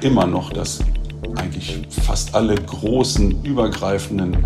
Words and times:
immer 0.00 0.26
noch, 0.26 0.52
dass 0.52 0.80
eigentlich 1.36 1.78
fast 1.88 2.34
alle 2.34 2.54
großen, 2.54 3.42
übergreifenden 3.44 4.36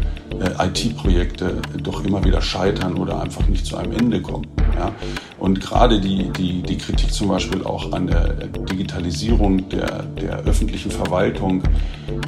äh, 0.40 0.66
IT-Projekte 0.66 1.60
doch 1.82 2.04
immer 2.04 2.24
wieder 2.24 2.40
scheitern 2.40 2.96
oder 2.96 3.20
einfach 3.20 3.46
nicht 3.46 3.66
zu 3.66 3.76
einem 3.76 3.92
Ende 3.92 4.22
kommen. 4.22 4.46
Ja? 4.76 4.92
Und 5.38 5.60
gerade 5.60 6.00
die, 6.00 6.30
die, 6.30 6.62
die 6.62 6.78
Kritik 6.78 7.12
zum 7.12 7.28
Beispiel 7.28 7.64
auch 7.64 7.92
an 7.92 8.06
der 8.06 8.32
Digitalisierung 8.46 9.68
der, 9.68 10.04
der 10.04 10.38
öffentlichen 10.40 10.90
Verwaltung, 10.90 11.62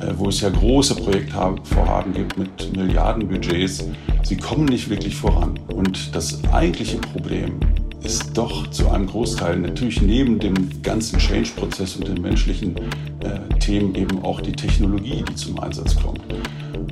äh, 0.01 0.13
wo 0.17 0.29
es 0.29 0.41
ja 0.41 0.51
große 0.51 0.97
Projektvorhaben 0.97 2.13
gibt 2.13 2.39
mit 2.39 2.77
Milliardenbudgets, 2.77 3.85
sie 4.23 4.37
kommen 4.37 4.67
nicht 4.67 4.91
wirklich 4.91 5.17
voran. 5.17 5.59
Und 5.69 6.15
das 6.15 6.41
eigentliche 6.53 6.99
Problem 6.99 7.59
ist 8.05 8.37
doch 8.37 8.69
zu 8.71 8.91
einem 8.91 9.07
Großteil 9.07 9.59
natürlich 9.59 10.03
neben 10.03 10.39
dem 10.39 10.83
ganzen 10.83 11.19
Change-Prozess 11.19 11.97
und 11.97 12.09
den 12.09 12.21
menschlichen 12.21 12.77
äh, 13.21 13.59
Themen 13.59 13.95
eben 13.95 14.23
auch 14.25 14.41
die 14.41 14.53
Technologie, 14.53 15.25
die 15.29 15.35
zum 15.35 15.59
Einsatz 15.61 15.97
kommt. 15.97 16.21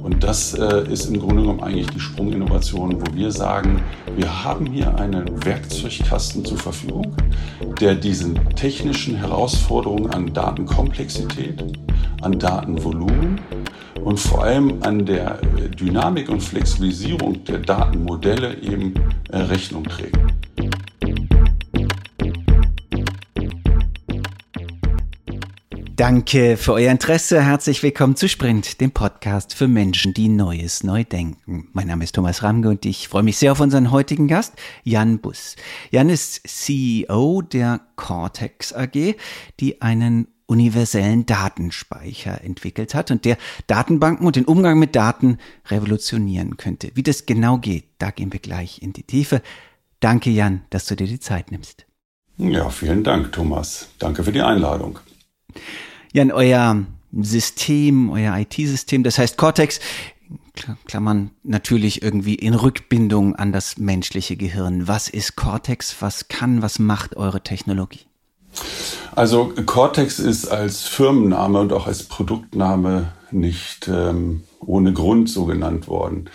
Und 0.02 0.22
das 0.22 0.54
äh, 0.54 0.90
ist 0.90 1.06
im 1.06 1.18
Grunde 1.18 1.42
genommen 1.42 1.62
eigentlich 1.62 1.88
die 1.88 2.00
Sprunginnovation, 2.00 3.00
wo 3.00 3.14
wir 3.14 3.30
sagen, 3.30 3.82
wir 4.16 4.44
haben 4.44 4.66
hier 4.66 4.94
einen 4.96 5.44
Werkzeugkasten 5.44 6.44
zur 6.44 6.58
Verfügung, 6.58 7.14
der 7.80 7.94
diesen 7.94 8.38
technischen 8.54 9.16
Herausforderungen 9.16 10.10
an 10.10 10.32
Datenkomplexität, 10.32 11.62
an 12.22 12.38
Datenvolumen 12.38 13.40
und 14.04 14.18
vor 14.18 14.44
allem 14.44 14.82
an 14.82 15.04
der 15.04 15.38
Dynamik 15.78 16.28
und 16.28 16.42
Flexibilisierung 16.42 17.44
der 17.44 17.58
Datenmodelle 17.58 18.56
eben 18.62 18.94
äh, 19.30 19.38
Rechnung 19.38 19.84
trägt. 19.84 20.18
Danke 26.00 26.56
für 26.56 26.72
euer 26.72 26.90
Interesse. 26.90 27.42
Herzlich 27.42 27.82
willkommen 27.82 28.16
zu 28.16 28.26
Sprint, 28.26 28.80
dem 28.80 28.90
Podcast 28.90 29.52
für 29.52 29.68
Menschen, 29.68 30.14
die 30.14 30.30
Neues 30.30 30.82
neu 30.82 31.04
denken. 31.04 31.68
Mein 31.74 31.88
Name 31.88 32.04
ist 32.04 32.14
Thomas 32.14 32.42
Ramge 32.42 32.70
und 32.70 32.86
ich 32.86 33.08
freue 33.08 33.22
mich 33.22 33.36
sehr 33.36 33.52
auf 33.52 33.60
unseren 33.60 33.90
heutigen 33.90 34.26
Gast, 34.26 34.54
Jan 34.82 35.18
Bus. 35.18 35.56
Jan 35.90 36.08
ist 36.08 36.48
CEO 36.48 37.42
der 37.42 37.82
Cortex 37.96 38.72
AG, 38.72 39.14
die 39.60 39.82
einen 39.82 40.28
universellen 40.46 41.26
Datenspeicher 41.26 42.42
entwickelt 42.42 42.94
hat 42.94 43.10
und 43.10 43.26
der 43.26 43.36
Datenbanken 43.66 44.26
und 44.26 44.36
den 44.36 44.46
Umgang 44.46 44.78
mit 44.78 44.96
Daten 44.96 45.36
revolutionieren 45.66 46.56
könnte. 46.56 46.92
Wie 46.94 47.02
das 47.02 47.26
genau 47.26 47.58
geht, 47.58 47.84
da 47.98 48.10
gehen 48.10 48.32
wir 48.32 48.40
gleich 48.40 48.80
in 48.80 48.94
die 48.94 49.04
Tiefe. 49.04 49.42
Danke, 50.00 50.30
Jan, 50.30 50.62
dass 50.70 50.86
du 50.86 50.96
dir 50.96 51.06
die 51.06 51.20
Zeit 51.20 51.50
nimmst. 51.50 51.84
Ja, 52.38 52.70
vielen 52.70 53.04
Dank, 53.04 53.32
Thomas. 53.32 53.90
Danke 53.98 54.24
für 54.24 54.32
die 54.32 54.40
Einladung. 54.40 54.98
Jan, 56.12 56.32
euer 56.32 56.84
System, 57.12 58.10
euer 58.10 58.36
IT-System, 58.36 59.02
das 59.02 59.18
heißt 59.18 59.36
Cortex, 59.36 59.80
Klammern 60.86 61.30
natürlich 61.42 62.02
irgendwie 62.02 62.34
in 62.34 62.54
Rückbindung 62.54 63.36
an 63.36 63.52
das 63.52 63.78
menschliche 63.78 64.36
Gehirn. 64.36 64.88
Was 64.88 65.08
ist 65.08 65.36
Cortex? 65.36 65.96
Was 66.00 66.28
kann, 66.28 66.62
was 66.62 66.78
macht 66.78 67.16
eure 67.16 67.42
Technologie? 67.42 68.06
Also 69.14 69.52
Cortex 69.66 70.18
ist 70.18 70.48
als 70.48 70.82
Firmenname 70.82 71.60
und 71.60 71.72
auch 71.72 71.86
als 71.86 72.02
Produktname 72.02 73.12
nicht 73.30 73.88
ähm, 73.88 74.42
ohne 74.58 74.92
Grund 74.92 75.28
so 75.28 75.46
genannt 75.46 75.88
worden. 75.88 76.28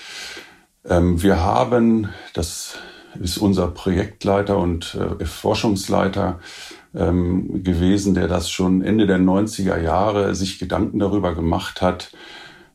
Ähm, 0.85 1.21
wir 1.21 1.41
haben, 1.41 2.09
das 2.33 2.77
ist 3.19 3.37
unser 3.37 3.67
Projektleiter 3.67 4.57
und 4.57 4.97
äh, 5.19 5.25
Forschungsleiter, 5.25 6.39
ähm, 6.95 7.63
gewesen, 7.63 8.13
der 8.13 8.27
das 8.27 8.49
schon 8.49 8.81
Ende 8.81 9.07
der 9.07 9.19
90er 9.19 9.81
Jahre 9.81 10.35
sich 10.35 10.59
Gedanken 10.59 10.99
darüber 10.99 11.35
gemacht 11.35 11.81
hat, 11.81 12.11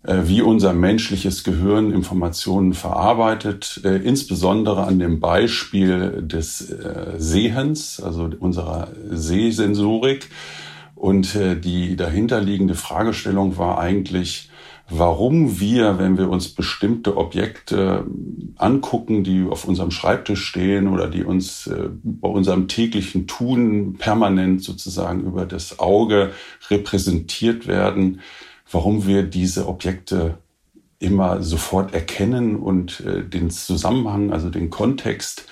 äh, 0.02 0.22
wie 0.24 0.42
unser 0.42 0.72
menschliches 0.72 1.44
Gehirn 1.44 1.92
Informationen 1.92 2.74
verarbeitet, 2.74 3.80
äh, 3.84 3.96
insbesondere 3.96 4.84
an 4.84 4.98
dem 4.98 5.20
Beispiel 5.20 6.22
des 6.22 6.70
äh, 6.70 7.14
Sehens, 7.18 8.00
also 8.00 8.30
unserer 8.38 8.88
Sehsensorik. 9.10 10.28
Und 10.94 11.34
äh, 11.34 11.58
die 11.58 11.96
dahinterliegende 11.96 12.74
Fragestellung 12.74 13.56
war 13.56 13.78
eigentlich, 13.78 14.49
warum 14.90 15.60
wir, 15.60 15.98
wenn 15.98 16.18
wir 16.18 16.28
uns 16.28 16.48
bestimmte 16.48 17.16
Objekte 17.16 18.04
angucken, 18.56 19.24
die 19.24 19.46
auf 19.48 19.64
unserem 19.64 19.90
Schreibtisch 19.90 20.44
stehen 20.44 20.88
oder 20.88 21.08
die 21.08 21.24
uns 21.24 21.68
äh, 21.68 21.88
bei 22.02 22.28
unserem 22.28 22.68
täglichen 22.68 23.26
Tun 23.26 23.94
permanent 23.98 24.62
sozusagen 24.62 25.22
über 25.22 25.46
das 25.46 25.78
Auge 25.78 26.32
repräsentiert 26.68 27.66
werden, 27.66 28.20
warum 28.70 29.06
wir 29.06 29.22
diese 29.22 29.68
Objekte 29.68 30.38
immer 30.98 31.42
sofort 31.42 31.94
erkennen 31.94 32.56
und 32.56 33.00
äh, 33.00 33.24
den 33.24 33.50
Zusammenhang, 33.50 34.32
also 34.32 34.50
den 34.50 34.70
Kontext 34.70 35.46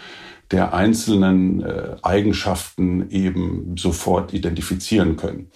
der 0.50 0.72
einzelnen 0.74 1.62
äh, 1.62 1.96
Eigenschaften 2.02 3.10
eben 3.10 3.76
sofort 3.76 4.32
identifizieren 4.32 5.16
können. 5.16 5.50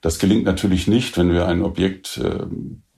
Das 0.00 0.18
gelingt 0.18 0.44
natürlich 0.44 0.86
nicht, 0.88 1.18
wenn 1.18 1.32
wir 1.32 1.46
ein 1.46 1.62
Objekt 1.62 2.20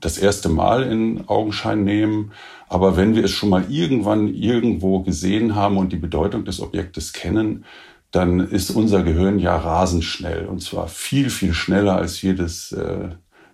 das 0.02 0.18
erste 0.18 0.48
Mal 0.48 0.82
in 0.82 1.28
Augenschein 1.28 1.84
nehmen. 1.84 2.32
Aber 2.68 2.96
wenn 2.96 3.14
wir 3.14 3.24
es 3.24 3.30
schon 3.30 3.48
mal 3.48 3.64
irgendwann 3.70 4.28
irgendwo 4.34 5.00
gesehen 5.00 5.54
haben 5.54 5.78
und 5.78 5.92
die 5.92 5.96
Bedeutung 5.96 6.44
des 6.44 6.60
Objektes 6.60 7.12
kennen, 7.12 7.64
dann 8.10 8.40
ist 8.40 8.70
unser 8.70 9.02
Gehirn 9.02 9.38
ja 9.38 9.56
rasend 9.56 10.04
schnell. 10.04 10.46
Und 10.46 10.62
zwar 10.62 10.88
viel, 10.88 11.30
viel 11.30 11.54
schneller 11.54 11.96
als 11.96 12.20
jedes 12.20 12.72
äh, 12.72 13.10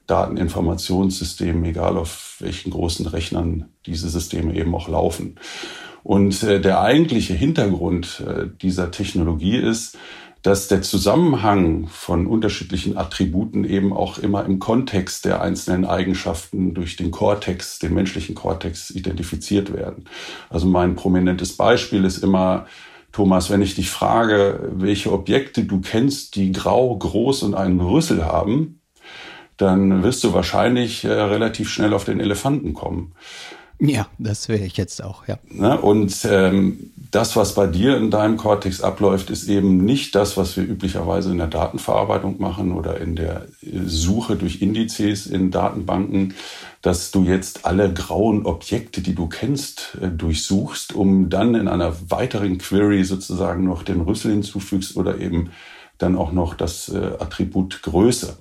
Dateninformationssystem, 0.09 1.62
egal 1.65 1.97
auf 1.97 2.36
welchen 2.41 2.70
großen 2.70 3.06
Rechnern 3.06 3.66
diese 3.86 4.09
Systeme 4.09 4.54
eben 4.54 4.75
auch 4.75 4.88
laufen. 4.88 5.36
Und 6.03 6.42
äh, 6.42 6.60
der 6.60 6.80
eigentliche 6.80 7.34
Hintergrund 7.34 8.25
äh, 8.26 8.47
dieser 8.60 8.91
Technologie 8.91 9.59
ist, 9.59 9.97
dass 10.43 10.69
der 10.69 10.82
Zusammenhang 10.82 11.88
von 11.88 12.26
unterschiedlichen 12.26 12.97
Attributen 12.97 13.65
eben 13.65 13.93
auch 13.93 14.19
immer 14.19 14.44
im 14.44 14.59
Kontext 14.59 15.25
der 15.25 15.43
einzelnen 15.43 15.84
Eigenschaften 15.84 16.75
durch 16.75 16.97
den 16.97 17.10
Kortex, 17.10 17.78
den 17.78 17.94
menschlichen 17.94 18.34
Kortex 18.34 18.91
identifiziert 18.91 19.72
werden. 19.72 20.04
Also 20.48 20.66
mein 20.66 20.94
prominentes 20.94 21.56
Beispiel 21.56 22.04
ist 22.04 22.22
immer, 22.22 22.66
Thomas, 23.12 23.50
wenn 23.50 23.62
ich 23.62 23.75
dich 23.75 23.91
frage, 23.91 24.71
welche 24.77 25.12
Objekte 25.12 25.65
du 25.65 25.81
kennst, 25.81 26.37
die 26.37 26.53
grau, 26.53 26.97
groß 26.97 27.43
und 27.43 27.54
einen 27.54 27.81
Rüssel 27.81 28.25
haben, 28.25 28.81
dann 29.56 30.04
wirst 30.04 30.22
du 30.22 30.32
wahrscheinlich 30.32 31.04
äh, 31.04 31.09
relativ 31.12 31.69
schnell 31.69 31.93
auf 31.93 32.04
den 32.04 32.21
Elefanten 32.21 32.75
kommen. 32.75 33.12
Ja, 33.81 34.09
das 34.19 34.49
wäre 34.49 34.65
ich 34.65 34.77
jetzt 34.77 35.03
auch, 35.03 35.28
ja. 35.28 35.39
Ne? 35.49 35.81
Und 35.81 36.27
ähm, 36.28 36.91
das, 37.12 37.37
was 37.37 37.55
bei 37.55 37.69
dir 37.69 37.97
in 37.97 38.11
deinem 38.11 38.37
Cortex 38.37 38.81
abläuft, 38.81 39.31
ist 39.31 39.49
eben 39.49 39.84
nicht 39.84 40.16
das, 40.16 40.37
was 40.37 40.56
wir 40.56 40.65
üblicherweise 40.65 41.31
in 41.31 41.39
der 41.39 41.47
Datenverarbeitung 41.47 42.41
machen 42.41 42.72
oder 42.72 43.00
in 43.00 43.15
der 43.15 43.47
äh, 43.62 43.78
Suche 43.87 44.34
durch 44.34 44.61
Indizes 44.62 45.27
in 45.27 45.53
Datenbanken, 45.53 46.34
dass 46.83 47.12
du 47.12 47.22
jetzt 47.25 47.66
alle 47.66 47.93
grauen 47.93 48.47
Objekte, 48.47 49.00
die 49.00 49.15
du 49.15 49.27
kennst, 49.27 49.97
äh, 50.03 50.09
durchsuchst, 50.09 50.95
um 50.95 51.31
dann 51.31 51.55
in 51.55 51.69
einer 51.69 51.95
weiteren 52.10 52.59
Query 52.59 53.05
sozusagen 53.05 53.65
noch 53.65 53.84
den 53.84 54.00
Rüssel 54.00 54.33
hinzufügst 54.33 54.97
oder 54.97 55.19
eben 55.19 55.50
dann 55.99 56.16
auch 56.16 56.33
noch 56.33 56.55
das 56.55 56.89
äh, 56.89 56.97
Attribut 57.19 57.83
Größe. 57.83 58.37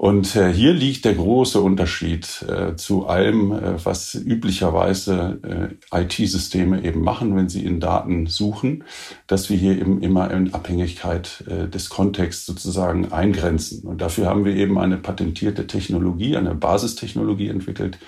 Und 0.00 0.34
äh, 0.34 0.50
hier 0.50 0.72
liegt 0.72 1.04
der 1.04 1.12
große 1.12 1.60
Unterschied 1.60 2.42
äh, 2.48 2.74
zu 2.74 3.06
allem, 3.06 3.52
äh, 3.52 3.84
was 3.84 4.14
üblicherweise 4.14 5.76
äh, 5.92 6.00
IT-Systeme 6.04 6.82
eben 6.82 7.02
machen, 7.02 7.36
wenn 7.36 7.50
sie 7.50 7.66
in 7.66 7.80
Daten 7.80 8.24
suchen, 8.26 8.84
dass 9.26 9.50
wir 9.50 9.58
hier 9.58 9.78
eben 9.78 10.00
immer 10.00 10.30
in 10.30 10.54
Abhängigkeit 10.54 11.44
äh, 11.46 11.68
des 11.68 11.90
Kontexts 11.90 12.46
sozusagen 12.46 13.12
eingrenzen. 13.12 13.82
Und 13.86 14.00
dafür 14.00 14.24
haben 14.24 14.46
wir 14.46 14.56
eben 14.56 14.78
eine 14.78 14.96
patentierte 14.96 15.66
Technologie, 15.66 16.34
eine 16.34 16.54
Basistechnologie 16.54 17.48
entwickelt, 17.48 17.98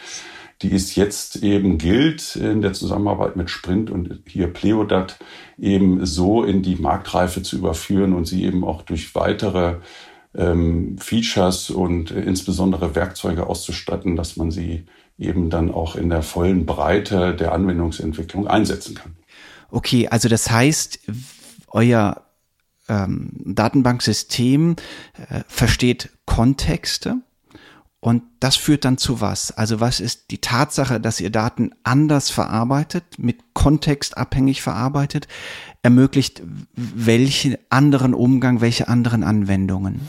die 0.63 0.75
es 0.75 0.95
jetzt 0.95 1.43
eben 1.43 1.77
gilt, 1.77 2.37
in 2.37 2.63
der 2.63 2.73
Zusammenarbeit 2.73 3.37
mit 3.37 3.51
Sprint 3.51 3.91
und 3.91 4.23
hier 4.27 4.47
Pleodat 4.47 5.19
eben 5.59 6.07
so 6.07 6.43
in 6.43 6.63
die 6.63 6.77
Marktreife 6.77 7.43
zu 7.43 7.59
überführen 7.59 8.15
und 8.15 8.25
sie 8.25 8.45
eben 8.45 8.65
auch 8.65 8.81
durch 8.81 9.15
weitere 9.15 9.75
ähm, 10.35 10.97
Features 10.99 11.71
und 11.71 12.11
äh, 12.11 12.21
insbesondere 12.21 12.95
Werkzeuge 12.95 13.47
auszustatten, 13.47 14.17
dass 14.17 14.37
man 14.37 14.51
sie 14.51 14.87
eben 15.19 15.51
dann 15.51 15.71
auch 15.71 15.97
in 15.97 16.09
der 16.09 16.23
vollen 16.23 16.67
Breite 16.67 17.35
der 17.35 17.53
Anwendungsentwicklung 17.53 18.47
einsetzen 18.47 18.95
kann. 18.95 19.17
Okay, 19.71 20.09
also 20.09 20.29
das 20.29 20.51
heißt, 20.51 21.01
euer 21.69 22.23
ähm, 22.89 23.31
Datenbanksystem 23.45 24.77
äh, 25.29 25.41
versteht 25.47 26.11
Kontexte 26.27 27.17
und 28.05 28.25
das 28.41 28.57
führt 28.57 28.85
dann 28.85 28.99
zu 28.99 29.21
was? 29.21 29.57
Also 29.57 29.79
was 29.79 30.01
ist 30.01 30.33
die 30.33 30.39
Tatsache, 30.39 30.99
dass 30.99 31.21
ihr 31.21 31.31
Daten 31.31 31.71
anders 31.85 32.31
verarbeitet, 32.31 33.05
mit 33.17 33.55
Kontext 33.55 34.19
abhängig 34.19 34.61
verarbeitet, 34.61 35.29
ermöglicht 35.83 36.43
welchen 36.75 37.57
anderen 37.71 38.13
Umgang, 38.13 38.61
welche 38.61 38.89
anderen 38.89 39.23
Anwendungen? 39.23 40.01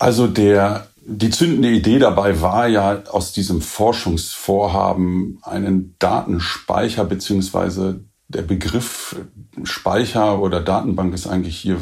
Also 0.00 0.26
der 0.26 0.88
die 1.06 1.30
zündende 1.30 1.70
Idee 1.70 2.00
dabei 2.00 2.40
war 2.40 2.66
ja 2.66 3.04
aus 3.10 3.32
diesem 3.32 3.60
Forschungsvorhaben 3.60 5.38
einen 5.42 5.94
Datenspeicher 6.00 7.04
beziehungsweise 7.04 8.00
der 8.26 8.42
Begriff 8.42 9.14
Speicher 9.62 10.40
oder 10.40 10.60
Datenbank 10.60 11.14
ist 11.14 11.28
eigentlich 11.28 11.58
hier 11.58 11.76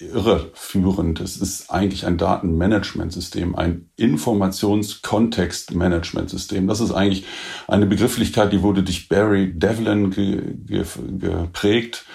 irreführend. 0.00 1.20
Es 1.20 1.36
ist 1.36 1.70
eigentlich 1.70 2.06
ein 2.06 2.16
Datenmanagementsystem, 2.16 3.54
ein 3.54 3.90
Informationskontextmanagementsystem. 3.96 6.66
Das 6.66 6.80
ist 6.80 6.92
eigentlich 6.92 7.26
eine 7.68 7.84
Begrifflichkeit, 7.86 8.52
die 8.52 8.62
wurde 8.62 8.82
durch 8.82 9.08
Barry 9.08 9.52
Devlin 9.52 10.10
ge, 10.10 10.54
ge, 10.66 10.84
geprägt 11.18 12.06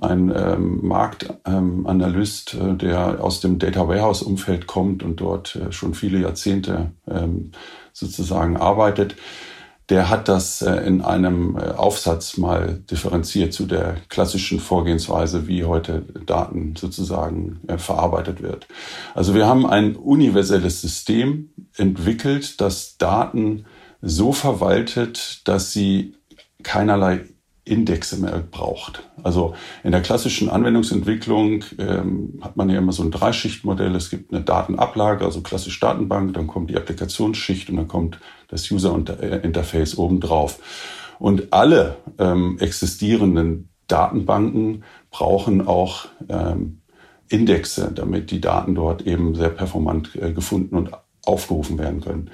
ein 0.00 0.32
ähm, 0.34 0.80
Marktanalyst, 0.82 2.54
ähm, 2.54 2.70
äh, 2.70 2.76
der 2.76 3.22
aus 3.22 3.40
dem 3.40 3.58
Data 3.58 3.86
Warehouse 3.86 4.22
Umfeld 4.22 4.66
kommt 4.66 5.02
und 5.02 5.20
dort 5.20 5.56
äh, 5.56 5.72
schon 5.72 5.94
viele 5.94 6.18
Jahrzehnte 6.18 6.90
ähm, 7.08 7.52
sozusagen 7.92 8.56
arbeitet. 8.56 9.16
Der 9.90 10.08
hat 10.08 10.28
das 10.28 10.62
äh, 10.62 10.76
in 10.86 11.02
einem 11.02 11.56
äh, 11.56 11.72
Aufsatz 11.72 12.36
mal 12.38 12.82
differenziert 12.90 13.52
zu 13.52 13.66
der 13.66 13.96
klassischen 14.08 14.58
Vorgehensweise, 14.58 15.46
wie 15.46 15.64
heute 15.64 16.02
Daten 16.24 16.74
sozusagen 16.76 17.60
äh, 17.66 17.76
verarbeitet 17.76 18.42
wird. 18.42 18.66
Also 19.14 19.34
wir 19.34 19.46
haben 19.46 19.66
ein 19.66 19.96
universelles 19.96 20.80
System 20.80 21.50
entwickelt, 21.76 22.60
das 22.60 22.96
Daten 22.96 23.66
so 24.00 24.32
verwaltet, 24.32 25.42
dass 25.44 25.72
sie 25.72 26.14
keinerlei 26.62 27.26
Indexe 27.64 28.18
mehr 28.18 28.42
braucht. 28.50 29.08
Also 29.22 29.54
in 29.82 29.92
der 29.92 30.02
klassischen 30.02 30.50
Anwendungsentwicklung 30.50 31.64
ähm, 31.78 32.38
hat 32.42 32.56
man 32.56 32.68
ja 32.68 32.78
immer 32.78 32.92
so 32.92 33.02
ein 33.02 33.10
Dreischichtmodell. 33.10 33.94
Es 33.94 34.10
gibt 34.10 34.32
eine 34.32 34.42
Datenablage, 34.42 35.24
also 35.24 35.40
klassisch 35.40 35.80
Datenbank, 35.80 36.34
dann 36.34 36.46
kommt 36.46 36.70
die 36.70 36.76
Applikationsschicht 36.76 37.70
und 37.70 37.76
dann 37.76 37.88
kommt 37.88 38.18
das 38.48 38.70
User-Interface 38.70 39.96
obendrauf. 39.96 40.58
Und 41.18 41.52
alle 41.52 41.96
ähm, 42.18 42.58
existierenden 42.60 43.70
Datenbanken 43.86 44.84
brauchen 45.10 45.66
auch 45.66 46.06
ähm, 46.28 46.80
Indexe, 47.28 47.92
damit 47.94 48.30
die 48.30 48.40
Daten 48.40 48.74
dort 48.74 49.06
eben 49.06 49.34
sehr 49.34 49.48
performant 49.48 50.14
äh, 50.16 50.32
gefunden 50.32 50.76
und 50.76 50.90
aufgerufen 51.24 51.78
werden 51.78 52.02
können. 52.02 52.30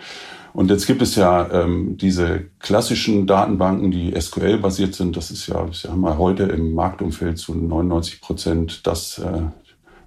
Und 0.53 0.71
jetzt 0.71 0.87
gibt 0.87 1.03
es 1.03 1.15
ja 1.15 1.49
ähm, 1.51 1.97
diese 1.97 2.47
klassischen 2.59 3.27
Datenbanken, 3.27 3.91
die 3.91 4.19
SQL-basiert 4.19 4.95
sind. 4.95 5.17
Das 5.17 5.31
ist 5.31 5.47
ja, 5.47 5.65
das 5.65 5.85
haben 5.85 6.01
wir 6.01 6.19
heute 6.19 6.45
im 6.45 6.75
Marktumfeld 6.75 7.39
zu 7.39 7.55
99 7.55 8.21
Prozent 8.21 8.87
das, 8.87 9.19
äh, 9.19 9.43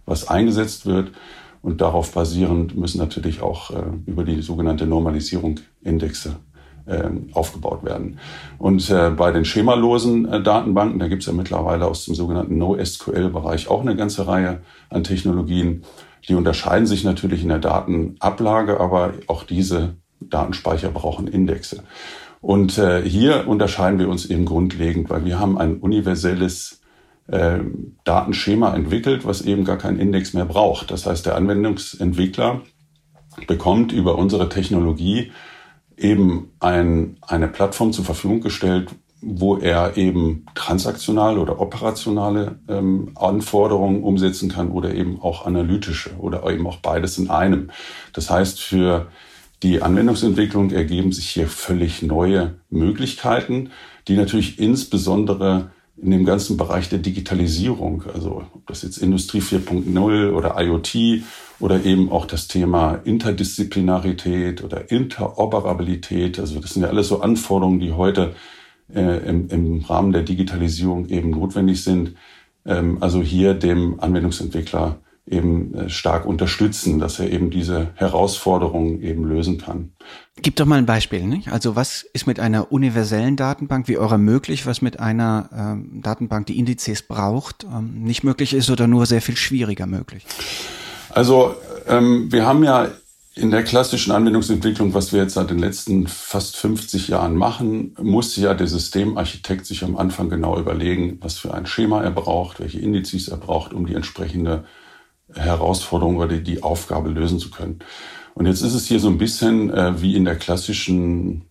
was 0.05 0.27
eingesetzt 0.27 0.85
wird. 0.85 1.11
Und 1.61 1.79
darauf 1.79 2.11
basierend 2.11 2.75
müssen 2.75 2.97
natürlich 2.97 3.41
auch 3.41 3.71
äh, 3.71 3.83
über 4.05 4.25
die 4.25 4.41
sogenannte 4.41 4.85
Normalisierung 4.85 5.61
Indexe 5.81 6.35
äh, 6.85 7.09
aufgebaut 7.31 7.85
werden. 7.85 8.19
Und 8.57 8.89
äh, 8.89 9.11
bei 9.11 9.31
den 9.31 9.45
schemalosen 9.45 10.25
äh, 10.25 10.43
Datenbanken, 10.43 10.99
da 10.99 11.07
gibt 11.07 11.21
es 11.21 11.27
ja 11.27 11.33
mittlerweile 11.33 11.85
aus 11.85 12.03
dem 12.03 12.15
sogenannten 12.15 12.57
NoSQL-Bereich 12.57 13.69
auch 13.69 13.79
eine 13.79 13.95
ganze 13.95 14.27
Reihe 14.27 14.61
an 14.89 15.05
Technologien. 15.05 15.83
Die 16.27 16.35
unterscheiden 16.35 16.85
sich 16.85 17.05
natürlich 17.05 17.43
in 17.43 17.49
der 17.49 17.59
Datenablage, 17.59 18.81
aber 18.81 19.13
auch 19.27 19.43
diese 19.43 19.95
Datenspeicher 20.29 20.89
brauchen 20.89 21.27
Indexe. 21.27 21.83
Und 22.41 22.77
äh, 22.77 23.01
hier 23.07 23.47
unterscheiden 23.47 23.99
wir 23.99 24.09
uns 24.09 24.25
eben 24.25 24.45
grundlegend, 24.45 25.09
weil 25.09 25.23
wir 25.23 25.39
haben 25.39 25.57
ein 25.57 25.77
universelles 25.77 26.81
äh, 27.27 27.59
Datenschema 28.03 28.75
entwickelt, 28.75 29.25
was 29.25 29.41
eben 29.41 29.63
gar 29.63 29.77
keinen 29.77 29.97
Index 29.97 30.33
mehr 30.33 30.45
braucht. 30.45 30.91
Das 30.91 31.05
heißt, 31.05 31.25
der 31.25 31.35
Anwendungsentwickler 31.35 32.61
bekommt 33.47 33.91
über 33.93 34.17
unsere 34.17 34.49
Technologie 34.49 35.31
eben 35.97 36.51
ein, 36.59 37.17
eine 37.21 37.47
Plattform 37.47 37.93
zur 37.93 38.05
Verfügung 38.05 38.41
gestellt, 38.41 38.89
wo 39.21 39.57
er 39.57 39.95
eben 39.95 40.45
transaktionale 40.53 41.39
oder 41.39 41.61
operationale 41.61 42.59
ähm, 42.67 43.11
Anforderungen 43.15 44.03
umsetzen 44.03 44.49
kann 44.49 44.69
oder 44.69 44.93
eben 44.93 45.21
auch 45.21 45.45
analytische 45.45 46.11
oder 46.17 46.45
eben 46.51 46.67
auch 46.67 46.77
beides 46.77 47.17
in 47.17 47.29
einem. 47.29 47.71
Das 48.11 48.29
heißt, 48.29 48.59
für 48.59 49.07
die 49.63 49.81
Anwendungsentwicklung 49.81 50.71
ergeben 50.71 51.11
sich 51.11 51.29
hier 51.29 51.47
völlig 51.47 52.01
neue 52.01 52.55
Möglichkeiten, 52.69 53.71
die 54.07 54.17
natürlich 54.17 54.59
insbesondere 54.59 55.71
in 55.95 56.11
dem 56.11 56.25
ganzen 56.25 56.57
Bereich 56.57 56.89
der 56.89 56.99
Digitalisierung, 56.99 58.03
also 58.13 58.43
ob 58.53 58.67
das 58.67 58.81
jetzt 58.81 58.97
Industrie 58.97 59.39
4.0 59.39 60.31
oder 60.31 60.59
IoT 60.59 61.23
oder 61.59 61.85
eben 61.85 62.11
auch 62.11 62.25
das 62.25 62.47
Thema 62.47 62.95
Interdisziplinarität 63.05 64.63
oder 64.63 64.91
Interoperabilität, 64.91 66.39
also 66.39 66.59
das 66.59 66.73
sind 66.73 66.81
ja 66.81 66.89
alles 66.89 67.07
so 67.07 67.21
Anforderungen, 67.21 67.79
die 67.79 67.93
heute 67.93 68.35
äh, 68.93 69.29
im, 69.29 69.49
im 69.49 69.79
Rahmen 69.81 70.11
der 70.11 70.23
Digitalisierung 70.23 71.07
eben 71.07 71.29
notwendig 71.29 71.83
sind. 71.83 72.15
Ähm, 72.65 72.97
also 72.99 73.21
hier 73.21 73.53
dem 73.53 73.99
Anwendungsentwickler 73.99 74.99
eben 75.25 75.73
äh, 75.73 75.89
stark 75.89 76.25
unterstützen, 76.25 76.99
dass 76.99 77.19
er 77.19 77.31
eben 77.31 77.49
diese 77.49 77.89
Herausforderungen 77.95 79.01
eben 79.01 79.23
lösen 79.23 79.57
kann. 79.57 79.93
Gib 80.41 80.57
doch 80.57 80.65
mal 80.65 80.77
ein 80.77 80.85
Beispiel. 80.85 81.23
Nicht? 81.23 81.47
Also 81.47 81.75
was 81.75 82.03
ist 82.13 82.27
mit 82.27 82.39
einer 82.39 82.71
universellen 82.71 83.35
Datenbank 83.35 83.87
wie 83.87 83.97
eurer 83.97 84.17
möglich, 84.17 84.65
was 84.65 84.81
mit 84.81 84.99
einer 84.99 85.49
ähm, 85.55 86.01
Datenbank, 86.01 86.47
die 86.47 86.59
Indizes 86.59 87.03
braucht, 87.03 87.63
ähm, 87.63 88.03
nicht 88.03 88.23
möglich 88.23 88.53
ist 88.53 88.69
oder 88.69 88.87
nur 88.87 89.05
sehr 89.05 89.21
viel 89.21 89.37
schwieriger 89.37 89.85
möglich? 89.85 90.25
Also 91.09 91.55
ähm, 91.87 92.31
wir 92.31 92.45
haben 92.45 92.63
ja 92.63 92.89
in 93.35 93.49
der 93.49 93.63
klassischen 93.63 94.11
Anwendungsentwicklung, 94.11 94.93
was 94.93 95.11
wir 95.11 95.21
jetzt 95.21 95.33
seit 95.33 95.49
den 95.49 95.57
letzten 95.57 96.07
fast 96.07 96.55
50 96.57 97.07
Jahren 97.07 97.35
machen, 97.35 97.95
muss 97.99 98.35
ja 98.35 98.53
der 98.53 98.67
Systemarchitekt 98.67 99.65
sich 99.65 99.83
am 99.83 99.97
Anfang 99.97 100.29
genau 100.29 100.59
überlegen, 100.59 101.17
was 101.21 101.39
für 101.39 101.53
ein 101.53 101.65
Schema 101.65 102.03
er 102.03 102.11
braucht, 102.11 102.59
welche 102.59 102.79
Indizes 102.79 103.29
er 103.29 103.37
braucht, 103.37 103.73
um 103.73 103.87
die 103.87 103.95
entsprechende 103.95 104.65
Herausforderung 105.35 106.17
oder 106.17 106.37
die 106.37 106.63
Aufgabe 106.63 107.09
lösen 107.09 107.39
zu 107.39 107.49
können. 107.49 107.79
Und 108.35 108.45
jetzt 108.45 108.61
ist 108.61 108.73
es 108.73 108.87
hier 108.87 108.99
so 108.99 109.09
ein 109.09 109.17
bisschen 109.17 109.69
äh, 109.71 110.01
wie 110.01 110.15
in 110.15 110.25
der 110.25 110.35
klassischen 110.35 111.45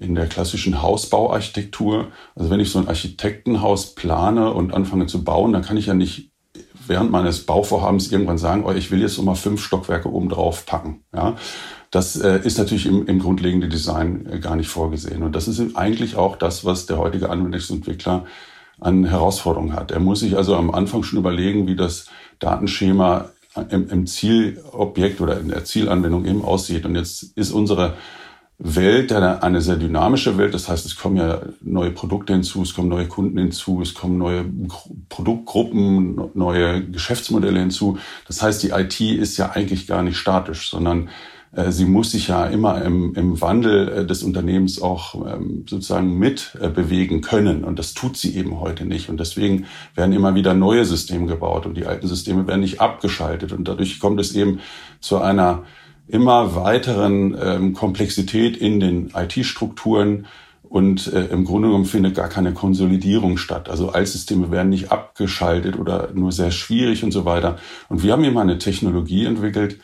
in 0.00 0.14
der 0.14 0.26
klassischen 0.26 0.82
Hausbauarchitektur. 0.82 2.08
Also 2.34 2.50
wenn 2.50 2.58
ich 2.58 2.70
so 2.70 2.78
ein 2.78 2.88
Architektenhaus 2.88 3.94
plane 3.94 4.52
und 4.52 4.74
anfange 4.74 5.06
zu 5.06 5.22
bauen, 5.22 5.52
dann 5.52 5.62
kann 5.62 5.76
ich 5.76 5.86
ja 5.86 5.94
nicht 5.94 6.32
während 6.86 7.10
meines 7.10 7.46
Bauvorhabens 7.46 8.10
irgendwann 8.10 8.38
sagen, 8.38 8.64
oh, 8.66 8.72
ich 8.72 8.90
will 8.90 9.00
jetzt 9.00 9.16
nochmal 9.18 9.36
fünf 9.36 9.62
Stockwerke 9.62 10.10
oben 10.10 10.28
drauf 10.28 10.66
packen. 10.66 11.04
Ja, 11.14 11.36
das 11.90 12.16
äh, 12.16 12.40
ist 12.42 12.58
natürlich 12.58 12.86
im, 12.86 13.06
im 13.06 13.20
grundlegenden 13.20 13.70
Design 13.70 14.26
äh, 14.26 14.38
gar 14.38 14.56
nicht 14.56 14.68
vorgesehen. 14.68 15.22
Und 15.22 15.34
das 15.34 15.48
ist 15.48 15.76
eigentlich 15.76 16.16
auch 16.16 16.36
das, 16.36 16.64
was 16.64 16.86
der 16.86 16.98
heutige 16.98 17.30
Anwendungsentwickler 17.30 18.24
an 18.80 19.04
Herausforderungen 19.04 19.74
hat. 19.74 19.92
Er 19.92 20.00
muss 20.00 20.20
sich 20.20 20.36
also 20.36 20.56
am 20.56 20.72
Anfang 20.72 21.04
schon 21.04 21.18
überlegen, 21.18 21.66
wie 21.66 21.76
das 21.76 22.08
Datenschema 22.38 23.30
im, 23.70 23.88
im 23.88 24.06
Zielobjekt 24.06 25.20
oder 25.20 25.38
in 25.40 25.48
der 25.48 25.64
Zielanwendung 25.64 26.24
eben 26.24 26.44
aussieht. 26.44 26.84
Und 26.84 26.96
jetzt 26.96 27.36
ist 27.36 27.52
unsere 27.52 27.94
Welt 28.58 29.12
eine 29.12 29.60
sehr 29.60 29.76
dynamische 29.76 30.38
Welt. 30.38 30.54
Das 30.54 30.68
heißt, 30.68 30.86
es 30.86 30.96
kommen 30.96 31.16
ja 31.16 31.42
neue 31.60 31.90
Produkte 31.90 32.32
hinzu, 32.32 32.62
es 32.62 32.74
kommen 32.74 32.88
neue 32.88 33.08
Kunden 33.08 33.36
hinzu, 33.36 33.82
es 33.82 33.94
kommen 33.94 34.16
neue 34.16 34.44
Produktgruppen, 35.08 36.30
neue 36.34 36.84
Geschäftsmodelle 36.84 37.60
hinzu. 37.60 37.98
Das 38.28 38.42
heißt, 38.42 38.62
die 38.62 38.70
IT 38.70 39.00
ist 39.00 39.36
ja 39.36 39.50
eigentlich 39.50 39.86
gar 39.86 40.02
nicht 40.02 40.16
statisch, 40.16 40.70
sondern 40.70 41.10
sie 41.70 41.84
muss 41.84 42.10
sich 42.10 42.28
ja 42.28 42.46
immer 42.46 42.82
im, 42.82 43.14
im 43.14 43.40
Wandel 43.40 43.88
äh, 43.88 44.06
des 44.06 44.22
Unternehmens 44.22 44.82
auch 44.82 45.14
ähm, 45.26 45.64
sozusagen 45.68 46.18
mit 46.18 46.56
äh, 46.60 47.20
können. 47.20 47.64
Und 47.64 47.78
das 47.78 47.94
tut 47.94 48.16
sie 48.16 48.36
eben 48.36 48.60
heute 48.60 48.84
nicht. 48.84 49.08
Und 49.08 49.20
deswegen 49.20 49.66
werden 49.94 50.12
immer 50.12 50.34
wieder 50.34 50.54
neue 50.54 50.84
Systeme 50.84 51.26
gebaut 51.26 51.66
und 51.66 51.76
die 51.76 51.86
alten 51.86 52.08
Systeme 52.08 52.46
werden 52.46 52.60
nicht 52.60 52.80
abgeschaltet. 52.80 53.52
Und 53.52 53.68
dadurch 53.68 54.00
kommt 54.00 54.20
es 54.20 54.34
eben 54.34 54.60
zu 55.00 55.18
einer 55.18 55.64
immer 56.08 56.54
weiteren 56.54 57.36
ähm, 57.40 57.72
Komplexität 57.72 58.56
in 58.56 58.80
den 58.80 59.12
IT-Strukturen. 59.14 60.26
Und 60.62 61.12
äh, 61.12 61.26
im 61.26 61.44
Grunde 61.44 61.68
genommen 61.68 61.84
findet 61.84 62.16
gar 62.16 62.28
keine 62.28 62.52
Konsolidierung 62.52 63.36
statt. 63.36 63.70
Also 63.70 63.90
Altsysteme 63.90 64.50
werden 64.50 64.70
nicht 64.70 64.90
abgeschaltet 64.90 65.78
oder 65.78 66.10
nur 66.14 66.32
sehr 66.32 66.50
schwierig 66.50 67.04
und 67.04 67.12
so 67.12 67.24
weiter. 67.24 67.58
Und 67.88 68.02
wir 68.02 68.12
haben 68.12 68.24
eben 68.24 68.38
eine 68.38 68.58
Technologie 68.58 69.24
entwickelt, 69.24 69.78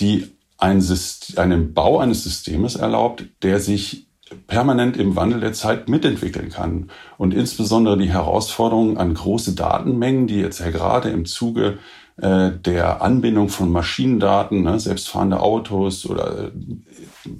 die 0.00 0.33
ein 0.58 0.80
System, 0.80 1.38
einen 1.38 1.74
Bau 1.74 1.98
eines 1.98 2.24
Systems 2.24 2.76
erlaubt, 2.76 3.24
der 3.42 3.60
sich 3.60 4.06
permanent 4.46 4.96
im 4.96 5.16
Wandel 5.16 5.40
der 5.40 5.52
Zeit 5.52 5.88
mitentwickeln 5.88 6.50
kann. 6.50 6.90
Und 7.18 7.34
insbesondere 7.34 7.98
die 7.98 8.10
Herausforderungen 8.10 8.96
an 8.96 9.14
große 9.14 9.54
Datenmengen, 9.54 10.26
die 10.26 10.40
jetzt 10.40 10.60
ja 10.60 10.70
gerade 10.70 11.10
im 11.10 11.24
Zuge 11.24 11.78
äh, 12.16 12.52
der 12.52 13.02
Anbindung 13.02 13.48
von 13.48 13.70
Maschinendaten, 13.70 14.62
ne, 14.62 14.78
selbstfahrende 14.78 15.40
Autos 15.40 16.06
oder 16.06 16.44
äh, 16.44 16.50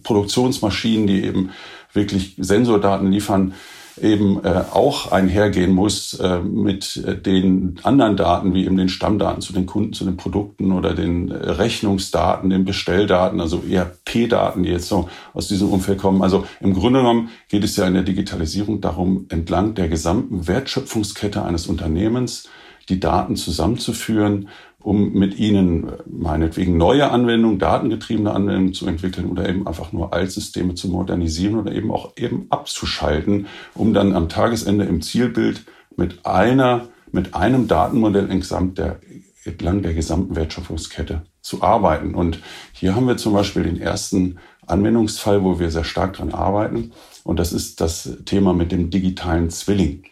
Produktionsmaschinen, 0.02 1.06
die 1.06 1.24
eben 1.24 1.50
wirklich 1.92 2.34
Sensordaten 2.38 3.10
liefern, 3.10 3.54
eben 4.00 4.44
äh, 4.44 4.64
auch 4.72 5.12
einhergehen 5.12 5.72
muss 5.72 6.14
äh, 6.14 6.38
mit 6.40 6.96
äh, 6.96 7.16
den 7.16 7.78
anderen 7.82 8.16
Daten, 8.16 8.54
wie 8.54 8.64
eben 8.64 8.76
den 8.76 8.88
Stammdaten 8.88 9.40
zu 9.40 9.52
den 9.52 9.66
Kunden, 9.66 9.92
zu 9.92 10.04
den 10.04 10.16
Produkten 10.16 10.72
oder 10.72 10.94
den 10.94 11.30
äh, 11.30 11.34
Rechnungsdaten, 11.34 12.50
den 12.50 12.64
Bestelldaten, 12.64 13.40
also 13.40 13.62
ERP-Daten, 13.68 14.64
die 14.64 14.70
jetzt 14.70 14.88
so 14.88 15.08
aus 15.32 15.48
diesem 15.48 15.68
Umfeld 15.68 15.98
kommen. 15.98 16.22
Also 16.22 16.46
im 16.60 16.74
Grunde 16.74 17.00
genommen 17.00 17.30
geht 17.48 17.64
es 17.64 17.76
ja 17.76 17.86
in 17.86 17.94
der 17.94 18.02
Digitalisierung 18.02 18.80
darum, 18.80 19.26
entlang 19.28 19.74
der 19.74 19.88
gesamten 19.88 20.48
Wertschöpfungskette 20.48 21.42
eines 21.42 21.66
Unternehmens 21.66 22.48
die 22.88 23.00
Daten 23.00 23.36
zusammenzuführen, 23.36 24.48
um 24.84 25.14
mit 25.14 25.38
ihnen 25.38 25.92
meinetwegen 26.06 26.76
neue 26.76 27.10
Anwendungen, 27.10 27.58
datengetriebene 27.58 28.30
Anwendungen 28.30 28.74
zu 28.74 28.86
entwickeln 28.86 29.30
oder 29.30 29.48
eben 29.48 29.66
einfach 29.66 29.92
nur 29.92 30.12
Altsysteme 30.12 30.74
zu 30.74 30.88
modernisieren 30.88 31.58
oder 31.58 31.72
eben 31.72 31.90
auch 31.90 32.12
eben 32.18 32.48
abzuschalten, 32.50 33.46
um 33.74 33.94
dann 33.94 34.14
am 34.14 34.28
Tagesende 34.28 34.84
im 34.84 35.00
Zielbild 35.00 35.64
mit 35.96 36.26
einer, 36.26 36.88
mit 37.10 37.34
einem 37.34 37.66
Datenmodell 37.66 38.30
entlang 38.30 38.74
der, 38.74 39.00
entlang 39.44 39.80
der 39.80 39.94
gesamten 39.94 40.36
Wertschöpfungskette 40.36 41.22
zu 41.40 41.62
arbeiten. 41.62 42.14
Und 42.14 42.40
hier 42.74 42.94
haben 42.94 43.08
wir 43.08 43.16
zum 43.16 43.32
Beispiel 43.32 43.62
den 43.62 43.80
ersten 43.80 44.36
Anwendungsfall, 44.66 45.42
wo 45.42 45.58
wir 45.58 45.70
sehr 45.70 45.84
stark 45.84 46.12
dran 46.12 46.34
arbeiten. 46.34 46.92
Und 47.22 47.38
das 47.38 47.54
ist 47.54 47.80
das 47.80 48.18
Thema 48.26 48.52
mit 48.52 48.70
dem 48.70 48.90
digitalen 48.90 49.48
Zwilling. 49.48 50.04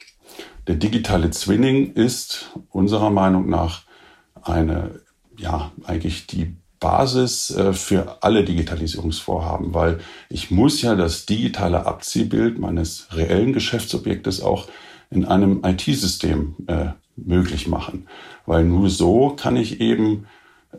Der 0.67 0.77
digitale 0.77 1.31
Zwilling 1.31 1.93
ist 1.93 2.59
unserer 2.71 3.11
Meinung 3.11 3.51
nach 3.51 3.83
eine, 4.43 5.01
ja, 5.37 5.73
eigentlich 5.85 6.27
die 6.27 6.55
Basis 6.81 7.51
äh, 7.51 7.73
für 7.73 8.23
alle 8.23 8.45
Digitalisierungsvorhaben, 8.45 9.73
weil 9.73 10.01
ich 10.29 10.51
muss 10.51 10.83
ja 10.83 10.97
das 10.97 11.27
digitale 11.27 11.87
Abziehbild 11.87 12.59
meines 12.59 13.07
reellen 13.13 13.53
Geschäftsobjektes 13.53 14.43
auch 14.43 14.69
in 15.11 15.25
einem 15.25 15.63
IT-System 15.65 16.57
äh, 16.67 16.87
möglich 17.17 17.69
machen, 17.69 18.09
weil 18.47 18.65
nur 18.65 18.91
so 18.91 19.31
kann 19.31 19.57
ich 19.57 19.81
eben 19.81 20.27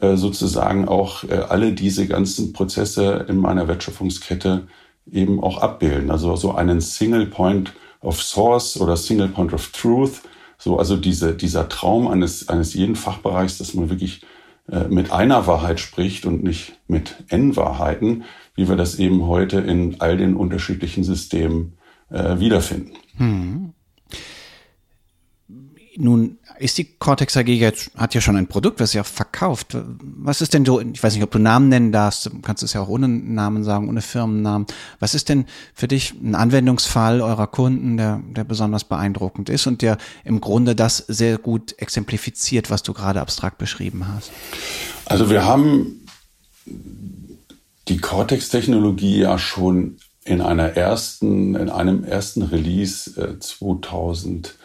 äh, 0.02 0.18
sozusagen 0.18 0.88
auch 0.88 1.24
äh, 1.24 1.36
alle 1.36 1.74
diese 1.74 2.08
ganzen 2.08 2.52
Prozesse 2.52 3.26
in 3.30 3.38
meiner 3.38 3.68
Wertschöpfungskette 3.68 4.68
eben 5.12 5.42
auch 5.42 5.60
abbilden. 5.60 6.12
Also 6.12 6.36
so 6.36 6.54
einen 6.54 6.82
Single 6.82 7.28
Point 7.28 7.74
of 8.02 8.22
Source 8.22 8.80
oder 8.80 8.98
Single 8.98 9.30
Point 9.30 9.54
of 9.54 9.68
Truth 9.68 10.22
so, 10.58 10.78
also 10.78 10.98
diese, 10.98 11.34
dieser 11.34 11.70
Traum 11.70 12.08
eines, 12.08 12.50
eines 12.50 12.74
jeden 12.74 12.96
Fachbereichs, 12.96 13.58
dass 13.58 13.74
man 13.74 13.90
wirklich 13.90 14.22
äh, 14.72 14.88
mit 14.88 15.12
einer 15.12 15.46
Wahrheit 15.48 15.80
spricht 15.80 16.26
und 16.26 16.44
nicht 16.44 16.74
mit 16.88 17.16
N-Wahrheiten, 17.28 18.24
wie 18.56 18.70
wir 18.70 18.76
das 18.76 18.98
eben 19.00 19.28
heute 19.28 19.60
in 19.60 20.00
all 20.00 20.18
den 20.18 20.36
unterschiedlichen 20.36 21.04
Systemen 21.04 21.74
äh, 22.10 22.40
wiederfinden. 22.40 22.94
Hm. 23.18 23.74
Nun 25.96 26.40
ist 26.58 26.78
die 26.78 26.86
Cortex 26.86 27.38
AG 27.38 27.48
jetzt, 27.48 27.92
hat 27.96 28.16
ja 28.16 28.22
schon 28.22 28.36
ein 28.36 28.48
Produkt, 28.48 28.80
was 28.80 28.96
auch 28.96 29.06
verkauft. 29.06 29.78
Was 30.00 30.42
ist 30.42 30.54
denn 30.54 30.66
so, 30.66 30.80
ich 30.82 31.04
weiß 31.04 31.14
nicht, 31.14 31.24
ob 31.24 31.32
du 31.32 31.40
Namen 31.40 31.70
nennen 31.70 31.92
darfst, 31.92 32.26
du 32.26 32.40
kannst 32.42 32.64
es 32.64 32.74
ja 32.74 32.82
auch 32.82 32.88
ohne 32.88 33.08
Namen 33.08 33.64
sagen, 33.64 33.90
ohne 33.90 34.02
Firmennamen. 34.02 34.68
Was 35.00 35.14
ist 35.14 35.30
denn 35.30 35.46
für 35.74 35.88
dich 35.88 36.14
ein 36.14 36.36
Anwendungsfall 36.36 37.22
eurer 37.22 37.48
Kunden, 37.48 37.98
der, 37.98 38.22
der 38.36 38.44
besonders 38.44 38.86
beeindruckend 38.86 39.50
ist 39.50 39.68
und 39.68 39.82
der 39.82 39.98
im 40.24 40.42
Grunde 40.42 40.76
das 40.76 40.98
sehr 40.98 41.38
gut 41.38 41.76
exemplifiziert, 41.78 42.70
was 42.70 42.82
du 42.84 42.94
gerade 42.94 43.22
abstrakt 43.22 43.58
beschrieben 43.58 44.08
hast? 44.08 44.32
Also 45.06 45.30
wir 45.30 45.46
haben 45.46 46.08
die 47.88 47.98
Cortex-Technologie 47.98 49.20
ja 49.20 49.38
schon 49.38 49.98
in 50.26 50.42
einer 50.42 50.78
ersten, 50.78 51.56
in 51.56 51.70
einem 51.70 52.04
ersten 52.04 52.44
Release 52.44 53.22
äh, 53.22 53.40
2000 53.40 54.56